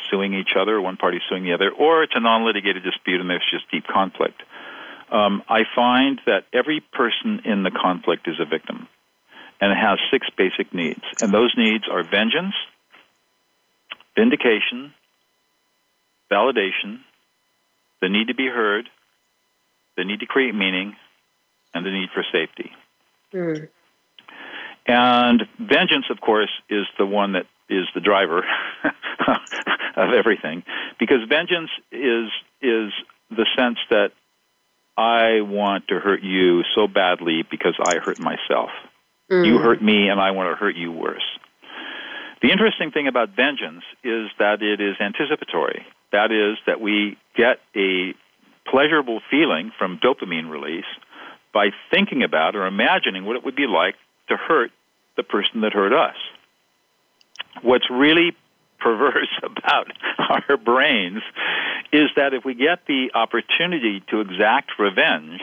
suing 0.10 0.34
each 0.34 0.56
other, 0.60 0.80
one 0.80 0.98
party 0.98 1.20
suing 1.30 1.44
the 1.44 1.54
other, 1.54 1.72
or 1.72 2.04
it's 2.04 2.14
a 2.16 2.20
non 2.20 2.46
litigated 2.46 2.84
dispute 2.84 3.20
and 3.20 3.30
there's 3.30 3.46
just 3.52 3.70
deep 3.72 3.86
conflict. 3.88 4.42
Um, 5.12 5.44
I 5.48 5.64
find 5.76 6.20
that 6.26 6.46
every 6.54 6.82
person 6.94 7.42
in 7.46 7.64
the 7.64 7.72
conflict 7.72 8.28
is 8.28 8.40
a 8.40 8.46
victim 8.46 8.88
and 9.60 9.72
it 9.72 9.78
has 9.78 10.00
six 10.12 10.28
basic 10.38 10.74
needs. 10.74 11.02
And 11.22 11.34
those 11.34 11.54
needs 11.58 11.86
are 11.92 12.04
vengeance, 12.04 12.56
vindication, 14.16 14.94
validation, 16.32 17.00
the 18.02 18.10
need 18.10 18.28
to 18.28 18.36
be 18.36 18.48
heard, 18.48 18.90
the 19.96 20.04
need 20.04 20.20
to 20.20 20.26
create 20.26 20.54
meaning, 20.54 20.96
and 21.74 21.86
the 21.86 21.92
need 21.92 22.10
for 22.14 22.24
safety. 22.32 22.72
Mm. 23.34 23.70
And 24.88 25.44
vengeance, 25.60 26.06
of 26.10 26.22
course, 26.22 26.52
is 26.70 26.86
the 26.98 27.06
one 27.06 27.34
that 27.34 27.46
is 27.70 27.86
the 27.94 28.00
driver 28.00 28.46
of 29.98 30.14
everything, 30.14 30.64
because 31.00 31.18
vengeance 31.28 31.70
is 31.92 32.30
is 32.62 32.94
the 33.30 33.46
sense 33.58 33.78
that 33.90 34.12
I 34.98 35.42
want 35.42 35.90
to 35.90 36.00
hurt 36.00 36.24
you 36.24 36.64
so 36.74 36.88
badly 36.88 37.44
because 37.50 37.76
I 37.84 37.98
hurt 37.98 38.20
myself. 38.20 38.70
You 39.30 39.58
mm. 39.58 39.62
hurt 39.62 39.82
me, 39.82 40.08
and 40.10 40.20
I 40.20 40.32
want 40.32 40.52
to 40.52 40.56
hurt 40.56 40.76
you 40.76 40.92
worse. 40.92 41.26
The 42.42 42.52
interesting 42.52 42.92
thing 42.92 43.08
about 43.08 43.36
vengeance 43.36 43.84
is 44.04 44.30
that 44.40 44.62
it 44.62 44.80
is 44.80 44.96
anticipatory. 45.00 45.86
That 46.12 46.32
is, 46.32 46.58
that 46.66 46.80
we 46.80 47.18
get 47.36 47.60
a 47.76 48.14
pleasurable 48.70 49.22
feeling 49.30 49.72
from 49.78 50.00
dopamine 50.00 50.50
release 50.50 50.86
by 51.54 51.70
thinking 51.92 52.24
about 52.24 52.56
or 52.56 52.68
imagining 52.68 53.26
what 53.26 53.36
it 53.36 53.44
would 53.44 53.56
be 53.56 53.68
like 53.68 53.96
to 54.30 54.38
hurt 54.38 54.72
the 55.16 55.24
person 55.24 55.62
that 55.62 55.74
hurt 55.74 55.94
us. 55.94 56.16
What's 57.64 57.90
really 57.90 58.36
perverse 58.80 59.30
about 59.44 59.92
our 60.30 60.58
brains 60.58 61.22
is 61.92 62.10
that 62.16 62.34
if 62.34 62.46
we 62.46 62.54
get 62.54 62.86
the 62.88 63.12
opportunity 63.16 64.04
to 64.10 64.22
exact 64.22 64.72
revenge, 64.78 65.42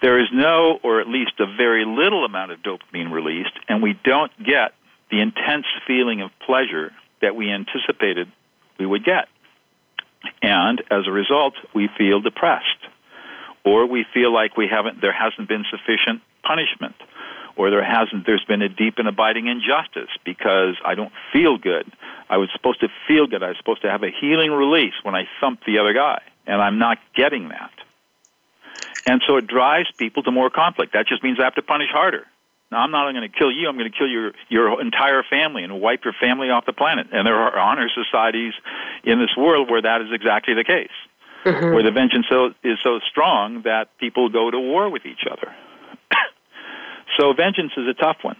there 0.00 0.18
is 0.20 0.28
no, 0.32 0.78
or 0.82 1.00
at 1.00 1.08
least 1.08 1.32
a 1.38 1.46
very 1.46 1.84
little 1.84 2.24
amount 2.24 2.52
of 2.52 2.60
dopamine 2.60 3.12
released, 3.12 3.52
and 3.68 3.82
we 3.82 3.98
don't 4.04 4.32
get 4.42 4.72
the 5.10 5.20
intense 5.20 5.66
feeling 5.86 6.22
of 6.22 6.30
pleasure 6.46 6.92
that 7.20 7.36
we 7.36 7.50
anticipated 7.50 8.30
we 8.78 8.86
would 8.86 9.04
get. 9.04 9.28
And 10.42 10.82
as 10.90 11.06
a 11.06 11.10
result, 11.10 11.54
we 11.74 11.88
feel 11.98 12.20
depressed, 12.20 12.64
or 13.64 13.86
we 13.86 14.04
feel 14.14 14.32
like 14.32 14.56
we 14.56 14.68
haven't, 14.68 15.00
there 15.00 15.12
hasn't 15.12 15.48
been 15.48 15.64
sufficient 15.70 16.22
punishment, 16.42 16.94
or 17.56 17.70
there 17.70 17.84
hasn't, 17.84 18.24
there's 18.24 18.44
been 18.44 18.62
a 18.62 18.68
deep 18.68 18.94
and 18.98 19.08
abiding 19.08 19.48
injustice 19.48 20.10
because 20.24 20.76
I 20.84 20.94
don't 20.94 21.12
feel 21.32 21.58
good. 21.58 21.90
I 22.28 22.38
was 22.38 22.48
supposed 22.54 22.80
to 22.80 22.88
feel 23.06 23.26
good. 23.26 23.42
I 23.42 23.48
was 23.48 23.56
supposed 23.58 23.82
to 23.82 23.90
have 23.90 24.02
a 24.02 24.10
healing 24.10 24.50
release 24.50 24.94
when 25.02 25.14
I 25.14 25.24
thumped 25.40 25.66
the 25.66 25.78
other 25.78 25.92
guy, 25.92 26.22
and 26.46 26.62
I'm 26.62 26.78
not 26.78 26.98
getting 27.14 27.48
that. 27.48 27.72
And 29.06 29.22
so 29.26 29.36
it 29.36 29.46
drives 29.46 29.88
people 29.96 30.22
to 30.24 30.30
more 30.30 30.50
conflict. 30.50 30.92
That 30.92 31.06
just 31.06 31.22
means 31.22 31.38
I 31.40 31.44
have 31.44 31.54
to 31.54 31.62
punish 31.62 31.88
harder. 31.90 32.26
Now, 32.70 32.78
I'm 32.78 32.92
not 32.92 33.10
going 33.10 33.28
to 33.28 33.36
kill 33.36 33.50
you. 33.50 33.68
I'm 33.68 33.76
going 33.76 33.90
to 33.90 33.96
kill 33.96 34.06
your 34.06 34.32
your 34.48 34.80
entire 34.80 35.24
family 35.28 35.64
and 35.64 35.80
wipe 35.80 36.04
your 36.04 36.14
family 36.20 36.50
off 36.50 36.66
the 36.66 36.72
planet. 36.72 37.08
And 37.12 37.26
there 37.26 37.34
are 37.34 37.58
honor 37.58 37.88
societies 37.88 38.52
in 39.02 39.18
this 39.18 39.36
world 39.36 39.70
where 39.70 39.82
that 39.82 40.00
is 40.02 40.08
exactly 40.12 40.54
the 40.54 40.64
case, 40.64 40.94
Mm-hmm. 41.44 41.72
where 41.72 41.82
the 41.82 41.90
vengeance 41.90 42.26
so, 42.28 42.52
is 42.62 42.78
so 42.84 43.00
strong 43.10 43.62
that 43.62 43.96
people 43.98 44.28
go 44.28 44.50
to 44.50 44.60
war 44.60 44.90
with 44.90 45.06
each 45.06 45.24
other. 45.30 45.52
so 47.18 47.32
vengeance 47.32 47.72
is 47.76 47.88
a 47.88 47.94
tough 47.94 48.18
one. 48.22 48.36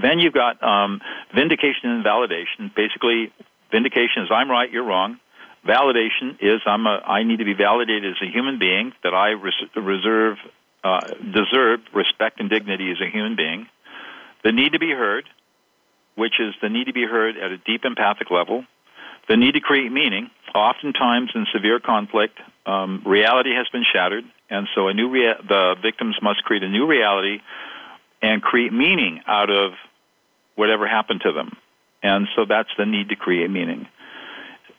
Then 0.00 0.20
you've 0.20 0.32
got 0.32 0.62
um, 0.62 1.00
vindication 1.34 1.90
and 1.90 2.04
validation. 2.04 2.72
Basically, 2.74 3.32
vindication 3.72 4.22
is 4.22 4.28
I'm 4.30 4.50
right, 4.50 4.70
you're 4.70 4.84
wrong. 4.84 5.18
Validation 5.66 6.38
is 6.40 6.60
I'm 6.64 6.86
a, 6.86 7.02
I 7.04 7.22
need 7.22 7.38
to 7.38 7.44
be 7.44 7.54
validated 7.54 8.12
as 8.12 8.16
a 8.22 8.30
human 8.30 8.58
being 8.58 8.92
that 9.02 9.14
I 9.14 9.30
res- 9.30 9.52
reserve 9.76 10.38
uh, 10.82 11.00
deserve 11.34 11.80
respect 11.94 12.40
and 12.40 12.48
dignity 12.48 12.90
as 12.90 13.00
a 13.00 13.10
human 13.10 13.36
being. 13.36 13.66
The 14.42 14.52
need 14.52 14.72
to 14.72 14.78
be 14.78 14.90
heard, 14.90 15.28
which 16.14 16.40
is 16.40 16.54
the 16.62 16.70
need 16.70 16.86
to 16.86 16.94
be 16.94 17.04
heard 17.04 17.36
at 17.36 17.50
a 17.50 17.58
deep 17.58 17.84
empathic 17.84 18.30
level. 18.30 18.64
The 19.28 19.36
need 19.36 19.52
to 19.52 19.60
create 19.60 19.92
meaning. 19.92 20.30
Oftentimes, 20.54 21.30
in 21.34 21.46
severe 21.52 21.78
conflict, 21.78 22.38
um, 22.64 23.02
reality 23.04 23.54
has 23.54 23.68
been 23.68 23.84
shattered, 23.84 24.24
and 24.48 24.66
so 24.74 24.88
a 24.88 24.94
new 24.94 25.10
rea- 25.10 25.36
the 25.46 25.76
victims 25.80 26.16
must 26.22 26.42
create 26.44 26.62
a 26.62 26.68
new 26.68 26.86
reality 26.86 27.40
and 28.22 28.42
create 28.42 28.72
meaning 28.72 29.20
out 29.26 29.50
of 29.50 29.72
whatever 30.56 30.88
happened 30.88 31.20
to 31.22 31.32
them. 31.32 31.56
And 32.02 32.28
so 32.34 32.44
that's 32.46 32.70
the 32.78 32.86
need 32.86 33.10
to 33.10 33.16
create 33.16 33.50
meaning. 33.50 33.86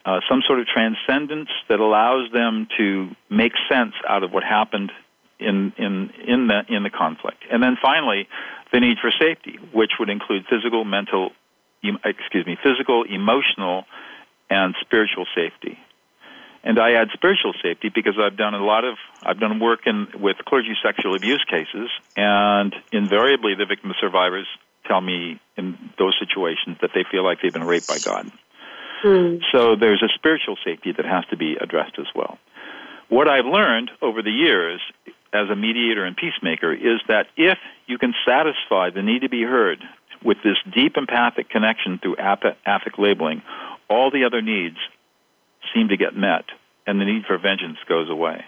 Uh, 0.03 0.19
some 0.27 0.41
sort 0.47 0.59
of 0.59 0.65
transcendence 0.65 1.49
that 1.69 1.79
allows 1.79 2.31
them 2.31 2.67
to 2.77 3.15
make 3.29 3.53
sense 3.69 3.93
out 4.07 4.23
of 4.23 4.31
what 4.31 4.43
happened 4.43 4.91
in 5.39 5.73
in 5.77 6.09
in 6.25 6.47
the 6.47 6.61
in 6.69 6.83
the 6.83 6.89
conflict. 6.89 7.43
And 7.51 7.61
then 7.61 7.77
finally, 7.81 8.27
the 8.71 8.79
need 8.79 8.97
for 8.99 9.11
safety, 9.11 9.59
which 9.73 9.91
would 9.99 10.09
include 10.09 10.45
physical, 10.49 10.85
mental, 10.85 11.31
em- 11.83 11.99
excuse 12.03 12.45
me, 12.45 12.57
physical, 12.63 13.03
emotional, 13.03 13.85
and 14.49 14.75
spiritual 14.81 15.25
safety. 15.35 15.77
And 16.63 16.79
I 16.79 16.93
add 16.93 17.07
spiritual 17.13 17.53
safety 17.61 17.89
because 17.89 18.13
I've 18.19 18.37
done 18.37 18.53
a 18.53 18.63
lot 18.63 18.85
of 18.85 18.97
I've 19.23 19.39
done 19.39 19.59
work 19.59 19.81
in 19.87 20.07
with 20.19 20.37
clergy 20.45 20.75
sexual 20.83 21.15
abuse 21.15 21.43
cases, 21.49 21.89
and 22.15 22.73
invariably 22.91 23.55
the 23.55 23.65
victim 23.65 23.93
survivors 23.99 24.47
tell 24.85 25.01
me 25.01 25.39
in 25.57 25.77
those 25.97 26.15
situations 26.19 26.77
that 26.81 26.91
they 26.93 27.03
feel 27.09 27.23
like 27.23 27.41
they've 27.41 27.53
been 27.53 27.63
raped 27.63 27.87
by 27.87 27.97
God. 28.03 28.31
Hmm. 29.01 29.37
So 29.51 29.75
there's 29.75 30.03
a 30.03 30.09
spiritual 30.15 30.57
safety 30.63 30.91
that 30.95 31.05
has 31.05 31.25
to 31.31 31.37
be 31.37 31.57
addressed 31.59 31.97
as 31.99 32.07
well. 32.15 32.37
What 33.09 33.27
I've 33.27 33.45
learned 33.45 33.91
over 34.01 34.21
the 34.21 34.31
years 34.31 34.79
as 35.33 35.49
a 35.49 35.55
mediator 35.55 36.05
and 36.05 36.15
peacemaker 36.15 36.71
is 36.73 36.99
that 37.07 37.27
if 37.35 37.57
you 37.87 37.97
can 37.97 38.13
satisfy 38.25 38.89
the 38.89 39.01
need 39.01 39.21
to 39.21 39.29
be 39.29 39.43
heard 39.43 39.79
with 40.23 40.37
this 40.43 40.57
deep 40.73 40.97
empathic 40.97 41.49
connection 41.49 41.99
through 41.99 42.17
app- 42.17 42.57
affect 42.65 42.99
labeling, 42.99 43.41
all 43.89 44.11
the 44.11 44.23
other 44.23 44.41
needs 44.41 44.77
seem 45.73 45.89
to 45.89 45.97
get 45.97 46.15
met, 46.15 46.45
and 46.85 46.99
the 46.99 47.05
need 47.05 47.25
for 47.25 47.37
vengeance 47.37 47.77
goes 47.87 48.09
away. 48.09 48.43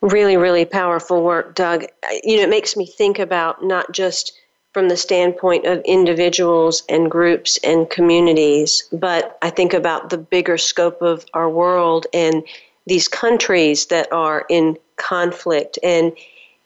Really, 0.00 0.36
really 0.36 0.64
powerful 0.64 1.22
work, 1.22 1.54
Doug. 1.54 1.84
You 2.24 2.38
know, 2.38 2.42
it 2.42 2.50
makes 2.50 2.76
me 2.76 2.86
think 2.86 3.18
about 3.18 3.62
not 3.62 3.92
just 3.92 4.32
from 4.72 4.88
the 4.88 4.96
standpoint 4.96 5.66
of 5.66 5.82
individuals 5.84 6.82
and 6.88 7.10
groups 7.10 7.58
and 7.62 7.90
communities, 7.90 8.88
but 8.92 9.38
I 9.42 9.50
think 9.50 9.74
about 9.74 10.10
the 10.10 10.18
bigger 10.18 10.56
scope 10.56 11.02
of 11.02 11.26
our 11.34 11.50
world 11.50 12.06
and 12.14 12.42
these 12.86 13.06
countries 13.06 13.86
that 13.86 14.10
are 14.12 14.46
in 14.48 14.78
conflict. 14.96 15.78
And 15.82 16.12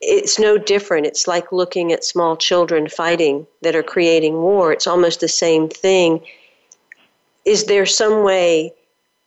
it's 0.00 0.38
no 0.38 0.56
different. 0.56 1.06
It's 1.06 1.26
like 1.26 1.50
looking 1.50 1.92
at 1.92 2.04
small 2.04 2.36
children 2.36 2.88
fighting 2.88 3.46
that 3.62 3.74
are 3.74 3.82
creating 3.82 4.40
war. 4.40 4.72
It's 4.72 4.86
almost 4.86 5.20
the 5.20 5.28
same 5.28 5.68
thing. 5.68 6.24
Is 7.44 7.64
there 7.64 7.86
some 7.86 8.22
way 8.22 8.72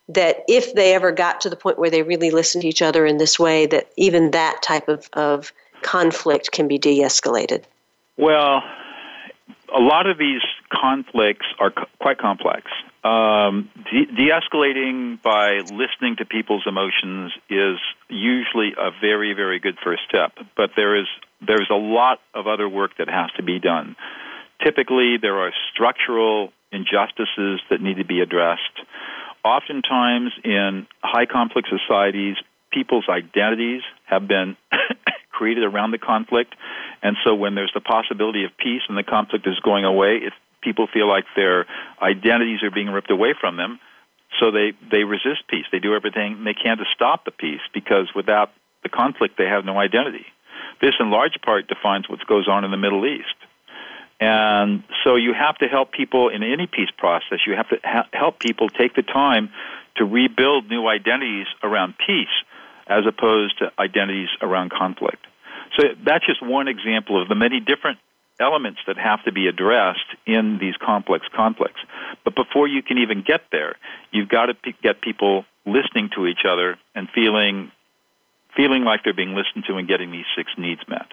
that 0.07 0.43
if 0.47 0.73
they 0.73 0.95
ever 0.95 1.11
got 1.11 1.41
to 1.41 1.49
the 1.49 1.55
point 1.55 1.79
where 1.79 1.89
they 1.89 2.01
really 2.01 2.31
listen 2.31 2.61
to 2.61 2.67
each 2.67 2.81
other 2.81 3.05
in 3.05 3.17
this 3.17 3.37
way, 3.37 3.65
that 3.67 3.91
even 3.97 4.31
that 4.31 4.61
type 4.61 4.87
of, 4.87 5.09
of 5.13 5.51
conflict 5.81 6.51
can 6.51 6.67
be 6.67 6.77
de 6.77 6.99
escalated? 6.99 7.63
Well, 8.19 8.61
a 9.73 9.79
lot 9.79 10.05
of 10.05 10.17
these 10.17 10.41
conflicts 10.69 11.45
are 11.57 11.71
co- 11.71 11.85
quite 12.01 12.17
complex. 12.17 12.63
Um, 13.01 13.69
de 13.89 14.29
escalating 14.29 15.21
by 15.21 15.59
listening 15.71 16.17
to 16.17 16.25
people's 16.25 16.63
emotions 16.67 17.31
is 17.49 17.77
usually 18.09 18.73
a 18.77 18.91
very, 18.99 19.33
very 19.33 19.59
good 19.59 19.77
first 19.81 20.01
step. 20.09 20.33
But 20.57 20.71
there 20.75 20.99
is 20.99 21.07
there's 21.39 21.69
a 21.71 21.75
lot 21.75 22.19
of 22.33 22.45
other 22.45 22.67
work 22.67 22.97
that 22.97 23.07
has 23.07 23.31
to 23.37 23.43
be 23.43 23.57
done. 23.57 23.95
Typically, 24.61 25.15
there 25.21 25.39
are 25.39 25.53
structural 25.73 26.51
injustices 26.73 27.61
that 27.69 27.79
need 27.81 27.97
to 27.99 28.05
be 28.05 28.19
addressed. 28.19 28.83
Oftentimes, 29.45 30.33
in 30.43 30.87
high 31.01 31.25
conflict 31.25 31.69
societies, 31.69 32.35
people's 32.69 33.05
identities 33.07 33.81
have 34.07 34.27
been 34.27 34.57
created 35.39 35.63
around 35.63 35.91
the 35.91 35.97
conflict. 35.97 36.53
And 37.01 37.15
so 37.23 37.33
when 37.33 37.55
there's 37.55 37.71
the 37.73 37.85
possibility 37.95 38.43
of 38.43 38.51
peace 38.57 38.81
and 38.89 38.97
the 38.97 39.03
conflict 39.03 39.47
is 39.47 39.57
going 39.61 39.85
away, 39.85 40.17
if 40.17 40.33
people 40.61 40.85
feel 40.91 41.07
like 41.07 41.23
their 41.37 41.65
identities 42.01 42.61
are 42.61 42.71
being 42.71 42.89
ripped 42.89 43.09
away 43.09 43.33
from 43.39 43.55
them, 43.55 43.79
so 44.37 44.51
they, 44.51 44.73
they 44.91 45.03
resist 45.05 45.47
peace. 45.47 45.65
They 45.71 45.79
do 45.79 45.95
everything 45.95 46.43
they 46.43 46.53
can 46.53 46.77
to 46.77 46.85
stop 46.93 47.23
the 47.23 47.31
peace 47.31 47.61
because 47.73 48.11
without 48.13 48.51
the 48.83 48.89
conflict, 48.89 49.37
they 49.37 49.45
have 49.45 49.63
no 49.63 49.77
identity. 49.79 50.25
This, 50.81 50.95
in 50.99 51.09
large 51.09 51.37
part, 51.41 51.67
defines 51.67 52.09
what 52.09 52.19
goes 52.27 52.47
on 52.47 52.65
in 52.65 52.71
the 52.71 52.77
Middle 52.77 53.05
East. 53.05 53.35
And 54.19 54.83
so 55.03 55.15
you 55.15 55.33
have 55.33 55.57
to 55.59 55.67
help 55.67 55.93
people 55.93 56.27
in 56.27 56.43
any 56.43 56.67
peace 56.67 56.91
process. 56.97 57.39
You 57.47 57.55
have 57.55 57.69
to 57.69 57.77
ha- 57.83 58.09
help 58.11 58.39
people 58.39 58.67
take 58.69 58.93
the 58.93 59.03
time 59.03 59.49
to 59.95 60.03
rebuild 60.05 60.69
new 60.69 60.87
identities 60.87 61.47
around 61.63 61.95
peace 62.05 62.35
as 62.87 63.05
opposed 63.07 63.59
to 63.59 63.71
identities 63.77 64.29
around 64.41 64.71
conflict. 64.71 65.25
So 65.77 65.89
that's 66.05 66.25
just 66.25 66.41
one 66.41 66.67
example 66.67 67.21
of 67.21 67.27
the 67.27 67.35
many 67.35 67.59
different 67.59 67.99
elements 68.39 68.79
that 68.87 68.97
have 68.97 69.23
to 69.25 69.31
be 69.31 69.47
addressed 69.47 70.05
in 70.25 70.57
these 70.59 70.75
complex 70.77 71.25
conflicts. 71.35 71.81
But 72.23 72.35
before 72.35 72.67
you 72.67 72.81
can 72.81 72.97
even 72.97 73.21
get 73.21 73.41
there, 73.51 73.75
you've 74.11 74.29
got 74.29 74.47
to 74.47 74.53
p- 74.53 74.75
get 74.81 75.01
people 75.01 75.45
listening 75.65 76.09
to 76.15 76.25
each 76.25 76.45
other 76.47 76.77
and 76.95 77.09
feeling 77.13 77.71
feeling 78.55 78.83
like 78.83 79.03
they're 79.03 79.13
being 79.13 79.35
listened 79.35 79.63
to 79.67 79.77
and 79.77 79.87
getting 79.87 80.11
these 80.11 80.25
six 80.35 80.51
needs 80.57 80.81
met. 80.87 81.07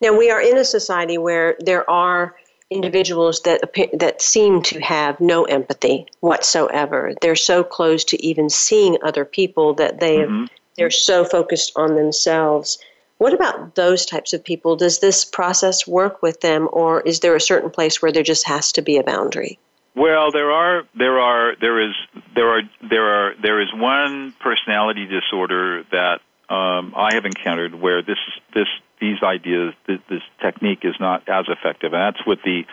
Now 0.00 0.16
we 0.16 0.30
are 0.30 0.40
in 0.40 0.56
a 0.56 0.64
society 0.64 1.18
where 1.18 1.56
there 1.60 1.88
are 1.90 2.34
individuals 2.70 3.42
that 3.42 3.60
that 3.98 4.22
seem 4.22 4.62
to 4.62 4.80
have 4.80 5.20
no 5.20 5.44
empathy 5.44 6.06
whatsoever. 6.20 7.12
They're 7.20 7.36
so 7.36 7.62
close 7.62 8.04
to 8.04 8.24
even 8.24 8.48
seeing 8.48 8.96
other 9.02 9.24
people 9.24 9.74
that 9.74 10.00
they 10.00 10.18
mm-hmm. 10.18 10.46
they're 10.76 10.90
so 10.90 11.24
focused 11.24 11.72
on 11.76 11.94
themselves. 11.94 12.78
What 13.24 13.32
about 13.32 13.74
those 13.74 14.04
types 14.04 14.34
of 14.34 14.44
people? 14.44 14.76
Does 14.76 14.98
this 14.98 15.24
process 15.24 15.86
work 15.86 16.20
with 16.20 16.42
them, 16.42 16.68
or 16.70 17.00
is 17.00 17.20
there 17.20 17.34
a 17.34 17.40
certain 17.40 17.70
place 17.70 18.02
where 18.02 18.12
there 18.12 18.22
just 18.22 18.46
has 18.46 18.72
to 18.72 18.82
be 18.82 18.98
a 18.98 19.02
boundary? 19.02 19.58
Well, 19.96 20.30
there 20.30 20.52
are 20.52 20.82
there 20.94 21.18
are 21.18 21.56
there 21.58 21.80
is 21.80 21.94
there 22.34 22.50
are 22.50 22.60
there 22.90 23.06
are 23.06 23.34
there 23.40 23.62
is 23.62 23.68
one 23.72 24.34
personality 24.40 25.06
disorder 25.06 25.84
that 25.90 26.20
um, 26.50 26.92
I 26.94 27.14
have 27.14 27.24
encountered 27.24 27.74
where 27.74 28.02
this 28.02 28.18
this 28.52 28.68
these 29.00 29.22
ideas 29.22 29.72
this, 29.86 30.00
this 30.10 30.22
technique 30.42 30.80
is 30.82 30.96
not 31.00 31.26
as 31.26 31.46
effective, 31.48 31.94
and 31.94 32.02
that's 32.02 32.26
with 32.26 32.40
the 32.44 32.64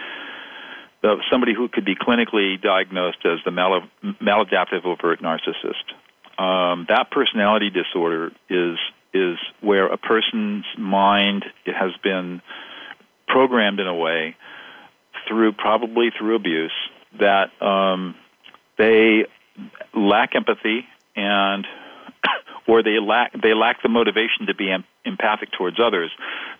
the, 1.01 1.15
somebody 1.31 1.53
who 1.53 1.69
could 1.69 1.85
be 1.85 1.95
clinically 1.95 2.61
diagnosed 2.61 3.19
as 3.23 3.39
the 3.45 3.51
mal, 3.51 3.83
maladaptive 4.03 4.83
overt 4.83 5.21
narcissist. 5.21 5.87
Um, 6.37 6.87
that 6.89 7.09
personality 7.09 7.69
disorder 7.69 8.33
is 8.49 8.77
is 9.13 9.37
where 9.61 9.87
a 9.87 9.97
person's 9.97 10.65
mind 10.77 11.45
has 11.65 11.91
been 12.03 12.41
programmed 13.27 13.79
in 13.79 13.87
a 13.87 13.95
way 13.95 14.35
through 15.27 15.53
probably 15.53 16.09
through 16.17 16.35
abuse 16.35 16.73
that 17.19 17.49
um, 17.61 18.15
they 18.77 19.25
lack 19.93 20.35
empathy 20.35 20.85
and 21.15 21.65
or 22.67 22.83
they 22.83 22.99
lack 22.99 23.33
they 23.41 23.53
lack 23.53 23.81
the 23.83 23.89
motivation 23.89 24.47
to 24.47 24.55
be 24.55 24.71
em- 24.71 24.85
empathic 25.05 25.49
towards 25.57 25.79
others. 25.79 26.11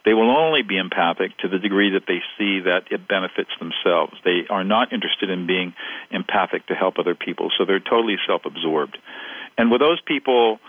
They 0.06 0.14
will 0.14 0.36
only 0.36 0.62
be 0.62 0.78
empathic 0.78 1.38
to 1.39 1.47
the 1.47 1.60
degree 1.60 1.91
that 1.91 2.04
they 2.08 2.22
see 2.38 2.62
that 2.62 2.91
it 2.91 3.08
benefits 3.08 3.52
themselves. 3.60 4.14
They 4.24 4.41
are 4.49 4.64
not 4.64 4.91
interested 4.91 5.30
in 5.30 5.47
being 5.47 5.74
empathic 6.10 6.68
to 6.68 6.76
help 6.76 6.97
other 6.97 7.16
people, 7.16 7.52
so 7.58 7.66
they're 7.66 7.80
totally 7.80 8.18
self-absorbed. 8.28 8.97
And 9.58 9.72
with 9.72 9.82
those 9.82 10.02
people, 10.02 10.60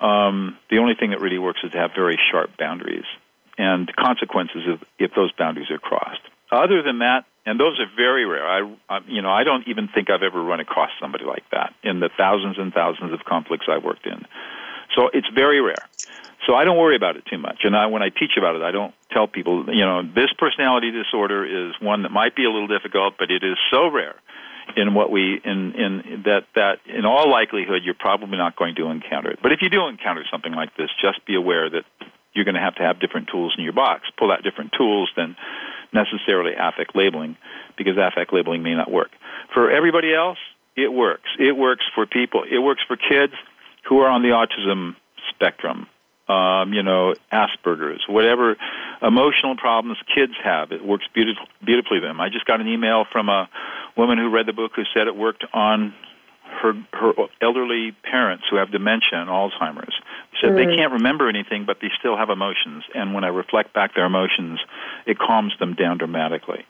um, 0.00 0.56
the 0.70 0.78
only 0.78 0.94
thing 0.94 1.10
that 1.10 1.20
really 1.20 1.38
works 1.38 1.60
is 1.64 1.72
to 1.72 1.78
have 1.78 1.90
very 1.94 2.18
sharp 2.30 2.56
boundaries 2.58 3.04
and 3.56 3.90
consequences 3.96 4.62
if, 4.66 4.84
if 4.98 5.14
those 5.14 5.32
boundaries 5.32 5.70
are 5.70 5.78
crossed. 5.78 6.20
Other 6.50 6.82
than 6.82 7.00
that, 7.00 7.26
and 7.44 7.58
those 7.58 7.78
are 7.80 7.86
very 7.96 8.24
rare. 8.24 8.46
I, 8.46 8.76
I, 8.88 9.00
you 9.06 9.22
know, 9.22 9.30
I 9.30 9.44
don't 9.44 9.66
even 9.68 9.88
think 9.88 10.10
I've 10.10 10.22
ever 10.22 10.42
run 10.42 10.60
across 10.60 10.90
somebody 11.00 11.24
like 11.24 11.44
that 11.50 11.74
in 11.82 12.00
the 12.00 12.10
thousands 12.16 12.58
and 12.58 12.72
thousands 12.72 13.12
of 13.12 13.24
conflicts 13.24 13.66
I've 13.68 13.84
worked 13.84 14.06
in. 14.06 14.24
So 14.96 15.10
it's 15.12 15.28
very 15.34 15.60
rare. 15.60 15.84
So 16.46 16.54
I 16.54 16.64
don't 16.64 16.78
worry 16.78 16.96
about 16.96 17.16
it 17.16 17.26
too 17.26 17.38
much. 17.38 17.60
And 17.64 17.76
I, 17.76 17.86
when 17.86 18.02
I 18.02 18.08
teach 18.08 18.36
about 18.38 18.56
it, 18.56 18.62
I 18.62 18.70
don't 18.70 18.94
tell 19.10 19.26
people, 19.26 19.66
you 19.74 19.84
know, 19.84 20.02
this 20.02 20.32
personality 20.38 20.90
disorder 20.90 21.44
is 21.44 21.74
one 21.80 22.02
that 22.02 22.10
might 22.10 22.34
be 22.34 22.44
a 22.44 22.50
little 22.50 22.68
difficult, 22.68 23.14
but 23.18 23.30
it 23.30 23.42
is 23.42 23.56
so 23.70 23.88
rare 23.90 24.14
in 24.76 24.94
what 24.94 25.10
we 25.10 25.40
in 25.44 25.72
in 25.74 26.22
that 26.24 26.44
that 26.54 26.78
in 26.86 27.04
all 27.04 27.30
likelihood 27.30 27.82
you're 27.84 27.94
probably 27.98 28.36
not 28.36 28.56
going 28.56 28.74
to 28.76 28.86
encounter 28.88 29.30
it. 29.30 29.38
But 29.42 29.52
if 29.52 29.60
you 29.62 29.70
do 29.70 29.86
encounter 29.86 30.24
something 30.30 30.52
like 30.52 30.76
this, 30.76 30.90
just 31.00 31.24
be 31.26 31.34
aware 31.34 31.68
that 31.70 31.84
you're 32.34 32.44
going 32.44 32.54
to 32.54 32.60
have 32.60 32.76
to 32.76 32.82
have 32.82 33.00
different 33.00 33.28
tools 33.28 33.54
in 33.56 33.64
your 33.64 33.72
box. 33.72 34.08
Pull 34.18 34.30
out 34.30 34.42
different 34.42 34.72
tools 34.76 35.10
than 35.16 35.36
necessarily 35.92 36.52
affect 36.58 36.94
labeling, 36.94 37.36
because 37.76 37.96
affect 37.96 38.32
labeling 38.32 38.62
may 38.62 38.74
not 38.74 38.90
work. 38.90 39.10
For 39.54 39.70
everybody 39.70 40.14
else, 40.14 40.38
it 40.76 40.92
works. 40.92 41.30
It 41.38 41.56
works 41.56 41.84
for 41.94 42.06
people. 42.06 42.44
It 42.48 42.58
works 42.58 42.82
for 42.86 42.96
kids 42.96 43.32
who 43.88 44.00
are 44.00 44.08
on 44.08 44.22
the 44.22 44.28
autism 44.28 44.94
spectrum. 45.30 45.86
Um, 46.28 46.74
you 46.74 46.82
know, 46.82 47.14
Asperger's, 47.32 48.04
whatever 48.06 48.56
emotional 49.00 49.56
problems 49.56 49.96
kids 50.14 50.34
have, 50.44 50.72
it 50.72 50.84
works 50.84 51.06
beautifully, 51.14 51.48
beautifully 51.64 52.00
for 52.00 52.06
them. 52.06 52.20
I 52.20 52.28
just 52.28 52.44
got 52.44 52.60
an 52.60 52.68
email 52.68 53.06
from 53.10 53.30
a 53.30 53.48
woman 53.96 54.18
who 54.18 54.28
read 54.28 54.44
the 54.44 54.52
book 54.52 54.72
who 54.76 54.82
said 54.92 55.06
it 55.06 55.16
worked 55.16 55.44
on 55.54 55.94
her 56.60 56.72
her 56.92 57.12
elderly 57.40 57.92
parents 58.02 58.44
who 58.50 58.56
have 58.56 58.70
dementia 58.70 59.20
and 59.20 59.28
Alzheimer's. 59.28 59.94
Said 60.40 60.50
mm. 60.50 60.56
they 60.56 60.76
can't 60.76 60.92
remember 60.92 61.28
anything, 61.28 61.64
but 61.64 61.78
they 61.80 61.90
still 61.98 62.16
have 62.16 62.30
emotions, 62.30 62.84
and 62.94 63.14
when 63.14 63.24
I 63.24 63.28
reflect 63.28 63.72
back 63.72 63.94
their 63.94 64.06
emotions, 64.06 64.60
it 65.06 65.18
calms 65.18 65.52
them 65.58 65.74
down 65.74 65.98
dramatically. 65.98 66.64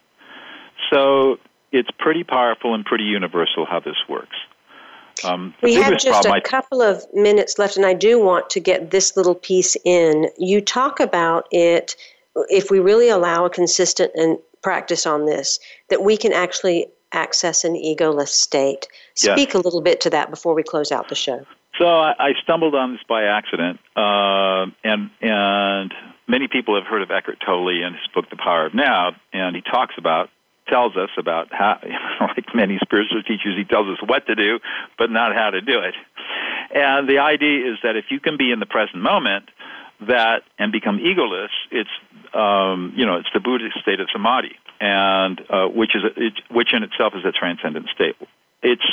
So 0.92 1.38
it's 1.72 1.90
pretty 1.98 2.24
powerful 2.24 2.74
and 2.74 2.84
pretty 2.84 3.04
universal 3.04 3.66
how 3.66 3.80
this 3.80 3.96
works. 4.08 4.36
Um, 5.24 5.54
we 5.62 5.74
have 5.74 5.98
just 5.98 6.26
a 6.26 6.32
I... 6.32 6.40
couple 6.40 6.82
of 6.82 7.04
minutes 7.12 7.58
left, 7.58 7.76
and 7.76 7.86
I 7.86 7.94
do 7.94 8.18
want 8.18 8.50
to 8.50 8.60
get 8.60 8.90
this 8.90 9.16
little 9.16 9.34
piece 9.34 9.76
in. 9.84 10.28
You 10.38 10.60
talk 10.60 11.00
about 11.00 11.46
it 11.50 11.96
if 12.48 12.70
we 12.70 12.78
really 12.78 13.08
allow 13.08 13.44
a 13.44 13.50
consistent 13.50 14.12
and 14.14 14.38
practice 14.62 15.06
on 15.06 15.26
this, 15.26 15.58
that 15.88 16.02
we 16.02 16.16
can 16.16 16.32
actually 16.32 16.86
access 17.12 17.64
an 17.64 17.74
egoless 17.74 18.28
state. 18.28 18.86
Speak 19.14 19.54
a 19.54 19.58
little 19.58 19.80
bit 19.80 20.00
to 20.02 20.10
that 20.10 20.30
before 20.30 20.54
we 20.54 20.62
close 20.62 20.92
out 20.92 21.08
the 21.08 21.14
show. 21.14 21.44
So 21.78 21.86
I, 21.86 22.12
I 22.18 22.32
stumbled 22.42 22.74
on 22.74 22.92
this 22.92 23.00
by 23.08 23.24
accident, 23.24 23.78
uh, 23.96 24.66
and 24.84 25.10
and 25.20 25.94
many 26.26 26.48
people 26.48 26.74
have 26.74 26.86
heard 26.86 27.02
of 27.02 27.10
Eckhart 27.10 27.38
Tolle 27.44 27.84
and 27.84 27.94
his 27.94 28.06
book 28.14 28.28
The 28.30 28.36
Power 28.36 28.66
of 28.66 28.74
Now, 28.74 29.12
and 29.32 29.54
he 29.54 29.62
talks 29.62 29.94
about 29.96 30.28
tells 30.68 30.96
us 30.96 31.10
about 31.16 31.48
how, 31.52 31.78
like 32.20 32.54
many 32.54 32.78
spiritual 32.82 33.22
teachers, 33.22 33.56
he 33.56 33.64
tells 33.64 33.88
us 33.88 33.98
what 34.06 34.26
to 34.26 34.34
do, 34.34 34.58
but 34.98 35.10
not 35.10 35.34
how 35.34 35.50
to 35.50 35.60
do 35.60 35.80
it. 35.80 35.94
And 36.74 37.08
the 37.08 37.18
idea 37.18 37.72
is 37.72 37.78
that 37.82 37.96
if 37.96 38.06
you 38.10 38.20
can 38.20 38.36
be 38.36 38.52
in 38.52 38.60
the 38.60 38.66
present 38.66 39.02
moment, 39.02 39.46
that 40.06 40.42
and 40.58 40.70
become 40.70 40.98
egoless, 40.98 41.48
it's 41.72 41.90
um, 42.32 42.92
you 42.96 43.04
know 43.04 43.16
it's 43.16 43.28
the 43.34 43.40
Buddhist 43.40 43.80
state 43.80 43.98
of 43.98 44.08
samadhi, 44.12 44.54
and 44.80 45.40
uh, 45.50 45.66
which 45.66 45.96
is 45.96 46.04
a, 46.04 46.26
it, 46.26 46.34
which 46.50 46.72
in 46.72 46.84
itself 46.84 47.14
is 47.16 47.24
a 47.24 47.32
transcendent 47.32 47.88
state. 47.94 48.14
It's 48.62 48.84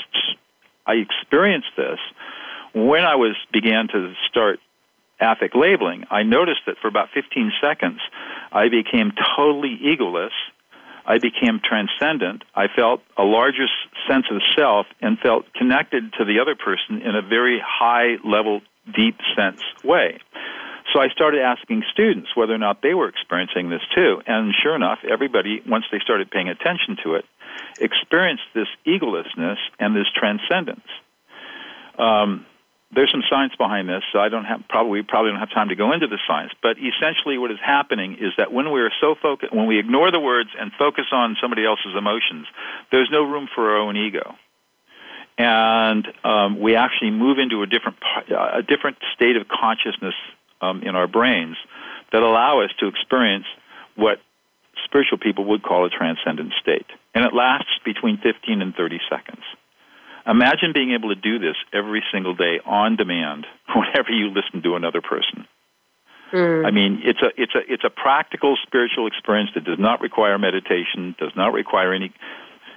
I 0.88 0.93
experienced 0.93 1.69
this 1.78 1.99
when 2.73 3.05
I 3.05 3.15
was 3.15 3.36
began 3.53 3.88
to 3.89 4.13
start 4.30 4.59
affect 5.19 5.55
labeling, 5.55 6.03
I 6.11 6.23
noticed 6.23 6.61
that 6.67 6.78
for 6.82 6.88
about 6.88 7.09
15 7.13 7.53
seconds, 7.61 7.99
I 8.51 8.69
became 8.69 9.13
totally 9.38 9.80
egoless. 9.84 10.32
I 11.05 11.19
became 11.19 11.59
transcendent. 11.63 12.43
I 12.55 12.67
felt 12.67 13.01
a 13.17 13.23
larger 13.23 13.67
sense 14.09 14.25
of 14.31 14.41
self 14.55 14.87
and 15.01 15.19
felt 15.19 15.53
connected 15.53 16.13
to 16.13 16.25
the 16.25 16.39
other 16.39 16.55
person 16.55 17.01
in 17.01 17.15
a 17.15 17.21
very 17.21 17.61
high 17.63 18.17
level, 18.23 18.61
deep 18.93 19.17
sense 19.35 19.61
way. 19.83 20.19
So 20.93 21.01
I 21.01 21.09
started 21.09 21.41
asking 21.41 21.83
students 21.91 22.29
whether 22.35 22.53
or 22.53 22.57
not 22.57 22.81
they 22.81 22.93
were 22.93 23.09
experiencing 23.09 23.69
this 23.69 23.81
too. 23.93 24.21
And 24.25 24.53
sure 24.63 24.75
enough, 24.75 24.99
everybody, 25.09 25.61
once 25.67 25.85
they 25.91 25.99
started 25.99 26.31
paying 26.31 26.49
attention 26.49 26.97
to 27.03 27.15
it, 27.15 27.25
experienced 27.79 28.43
this 28.53 28.67
egolessness 28.85 29.57
and 29.79 29.95
this 29.95 30.07
transcendence. 30.15 30.87
Um, 31.97 32.45
there's 32.93 33.11
some 33.11 33.23
science 33.29 33.53
behind 33.57 33.89
this, 33.89 34.03
so 34.13 34.19
I 34.19 34.29
don't 34.29 34.45
have 34.45 34.61
probably 34.69 35.01
probably 35.03 35.31
don't 35.31 35.39
have 35.39 35.51
time 35.51 35.69
to 35.69 35.75
go 35.75 35.91
into 35.91 36.07
the 36.07 36.19
science. 36.27 36.51
But 36.61 36.77
essentially, 36.77 37.38
what 37.38 37.51
is 37.51 37.57
happening 37.63 38.17
is 38.19 38.33
that 38.38 38.53
when 38.53 38.71
we 38.71 38.81
are 38.81 38.91
so 39.01 39.15
focused, 39.19 39.53
when 39.53 39.67
we 39.67 39.79
ignore 39.79 40.11
the 40.11 40.19
words 40.19 40.49
and 40.57 40.71
focus 40.77 41.05
on 41.11 41.36
somebody 41.41 41.65
else's 41.65 41.95
emotions, 41.97 42.47
there's 42.91 43.09
no 43.11 43.23
room 43.23 43.47
for 43.53 43.71
our 43.71 43.77
own 43.77 43.97
ego, 43.97 44.36
and 45.38 46.07
um, 46.23 46.59
we 46.59 46.75
actually 46.75 47.11
move 47.11 47.39
into 47.39 47.63
a 47.63 47.67
different 47.67 47.97
a 48.29 48.61
different 48.61 48.97
state 49.15 49.36
of 49.36 49.47
consciousness 49.47 50.15
um, 50.61 50.81
in 50.83 50.95
our 50.95 51.07
brains 51.07 51.57
that 52.11 52.21
allow 52.21 52.61
us 52.61 52.69
to 52.79 52.88
experience 52.88 53.45
what 53.95 54.19
spiritual 54.86 55.17
people 55.17 55.45
would 55.45 55.63
call 55.63 55.86
a 55.86 55.89
transcendent 55.89 56.53
state, 56.61 56.86
and 57.13 57.25
it 57.25 57.33
lasts 57.33 57.79
between 57.83 58.17
15 58.17 58.61
and 58.61 58.75
30 58.75 58.99
seconds. 59.09 59.43
Imagine 60.28 60.73
being 60.73 60.91
able 60.91 61.09
to 61.09 61.15
do 61.15 61.38
this 61.39 61.55
every 61.71 62.03
single 62.11 62.34
day 62.34 62.59
on 62.65 62.95
demand 62.95 63.45
whenever 63.76 64.09
you 64.09 64.30
listen 64.30 64.63
to 64.63 64.76
another 64.76 65.01
person. 65.01 65.47
Mm. 66.34 66.65
I 66.65 66.71
mean, 66.71 67.01
it's 67.03 67.21
a 67.21 67.30
it's 67.38 67.53
a 67.53 67.61
it's 67.71 67.84
a 67.84 67.89
practical 67.89 68.57
spiritual 68.65 69.05
experience 69.07 69.51
that 69.53 69.63
does 69.63 69.78
not 69.80 70.01
require 70.01 70.38
meditation, 70.39 71.15
does 71.19 71.32
not 71.36 71.53
require 71.53 71.93
any 71.93 72.11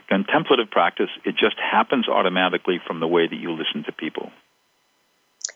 contemplative 0.08 0.70
practice. 0.70 1.08
It 1.24 1.36
just 1.36 1.56
happens 1.58 2.08
automatically 2.08 2.78
from 2.86 3.00
the 3.00 3.06
way 3.06 3.26
that 3.26 3.36
you 3.36 3.52
listen 3.52 3.84
to 3.84 3.92
people. 3.92 4.30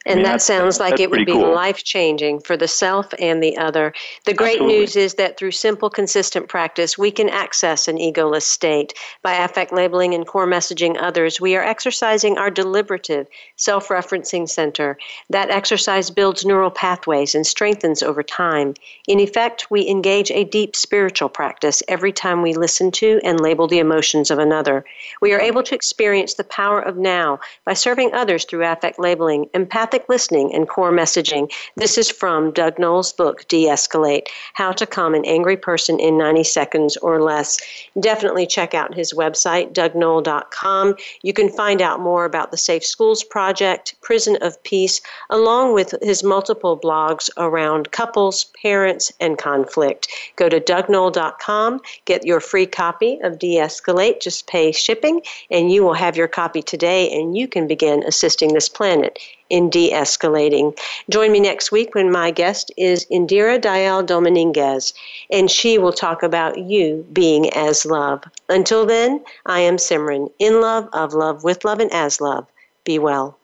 And 0.05 0.14
I 0.14 0.16
mean, 0.16 0.24
that 0.24 0.42
sounds 0.42 0.80
like 0.80 0.98
it 0.98 1.11
would 1.11 1.26
be 1.26 1.32
cool. 1.32 1.55
life 1.55 1.84
changing 1.84 2.40
for 2.40 2.57
the 2.57 2.66
self 2.66 3.14
and 3.20 3.40
the 3.42 3.57
other. 3.57 3.92
The 4.24 4.34
great 4.34 4.57
Absolutely. 4.57 4.78
news 4.78 4.96
is 4.96 5.14
that 5.14 5.38
through 5.38 5.53
simple, 5.53 5.90
consistent 5.90 6.48
practice, 6.48 6.98
we 6.98 7.12
can 7.12 7.28
access 7.28 7.86
an 7.86 7.98
egoless 7.98 8.42
state. 8.42 8.94
By 9.22 9.34
affect 9.34 9.72
labeling 9.72 10.12
and 10.12 10.26
core 10.26 10.46
messaging 10.46 10.96
others, 11.00 11.40
we 11.40 11.55
are 11.55 11.62
exercising 11.62 12.36
our 12.36 12.50
deliberative, 12.50 13.28
self 13.57 13.88
referencing 13.88 14.48
center. 14.48 14.98
That 15.30 15.50
exercise 15.50 16.11
builds 16.11 16.44
neural 16.44 16.70
pathways 16.70 17.34
and 17.34 17.46
strengthens 17.46 18.03
over 18.03 18.24
time. 18.24 18.74
In 19.07 19.20
effect, 19.20 19.70
we 19.70 19.86
engage 19.88 20.32
a 20.32 20.44
deep 20.44 20.74
spiritual 20.74 21.28
practice 21.28 21.80
every 21.86 22.12
time 22.12 22.42
we 22.42 22.55
listen 22.55 22.90
to 22.92 23.20
and 23.22 23.38
label 23.40 23.68
the 23.68 23.78
emotions 23.78 24.32
of 24.32 24.38
another. 24.40 24.84
We 25.20 25.32
are 25.32 25.40
able 25.40 25.62
to 25.62 25.74
experience 25.76 26.34
the 26.34 26.44
power 26.44 26.80
of 26.80 26.96
now 26.96 27.38
by 27.64 27.74
serving 27.74 28.14
others 28.14 28.44
through 28.44 28.64
affect 28.64 28.98
labeling, 28.98 29.46
empath 29.55 29.91
empathic 29.93 30.09
listening 30.09 30.55
and 30.55 30.68
core 30.68 30.90
messaging. 30.90 31.53
This 31.76 31.99
is 31.99 32.11
from 32.11 32.51
Doug 32.53 32.78
Noll's 32.78 33.12
book, 33.12 33.47
De 33.49 33.66
Escalate 33.66 34.26
How 34.55 34.72
to 34.72 34.86
Calm 34.86 35.14
an 35.14 35.24
Angry 35.26 35.57
Person 35.57 36.01
in 36.01 36.16
90 36.16 36.45
Seconds 36.45 36.97
or 36.99 37.20
Less. 37.20 37.59
Definitely 38.01 38.47
check 38.47 38.72
out 38.72 38.95
his 38.95 39.12
website, 39.12 39.74
dougnoll.com. 39.74 40.97
You 41.22 41.32
can 41.34 41.51
find 41.51 41.82
out 41.82 42.01
more 42.01 42.24
about 42.24 42.53
the 42.53 42.57
Safe 42.57 42.84
Schools 42.84 43.22
Project, 43.22 43.95
Prison 44.01 44.38
of 44.40 44.62
Peace, 44.62 45.03
along 45.28 45.74
with 45.74 45.95
his 46.01 46.24
multiple 46.24 46.78
blogs 46.78 47.28
around 47.36 47.90
couples, 47.90 48.47
parents, 48.62 49.12
and 49.20 49.36
conflict. 49.36 50.09
Go 50.36 50.49
to 50.49 50.59
dougnoll.com, 50.59 51.80
get 52.07 52.24
your 52.24 52.40
free 52.40 52.66
copy 52.66 53.18
of 53.22 53.38
De 53.38 53.57
Escalate, 53.57 54.22
just 54.22 54.47
pay 54.47 54.72
shipping, 54.72 55.20
and 55.51 55.70
you 55.70 55.82
will 55.82 55.93
have 55.93 56.16
your 56.16 56.28
copy 56.28 56.62
today, 56.62 57.11
and 57.12 57.36
you 57.36 57.47
can 57.47 57.66
begin 57.66 58.03
assisting 58.05 58.55
this 58.55 58.70
planet 58.70 59.18
in 59.53 59.68
de 59.70 59.92
escalating. 59.92 60.76
Join 61.11 61.30
me 61.30 61.38
next 61.38 61.70
week 61.70 61.94
when 61.94 62.11
my 62.11 62.32
guest 62.32 62.72
is 62.76 63.07
Indira 63.12 63.61
Dayal 63.61 64.05
Dominguez, 64.05 64.94
and 65.30 65.50
she 65.50 65.78
will 65.78 65.92
talk 65.92 66.22
about 66.22 66.59
you 66.59 67.07
being 67.12 67.50
as 67.50 67.84
love. 67.84 68.24
Until 68.48 68.86
then, 68.86 69.22
I 69.46 69.61
am 69.61 69.76
Simran, 69.76 70.32
in 70.38 70.61
love, 70.62 70.88
of 70.94 71.12
love, 71.12 71.44
with 71.44 71.64
love, 71.64 71.80
and 71.80 71.92
as 71.92 72.20
love. 72.20 72.46
Be 72.84 72.98
well. 72.98 73.38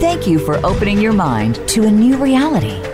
Thank 0.00 0.26
you 0.26 0.40
for 0.40 0.56
opening 0.66 0.98
your 0.98 1.12
mind 1.12 1.60
to 1.68 1.84
a 1.84 1.90
new 1.90 2.16
reality 2.16 2.82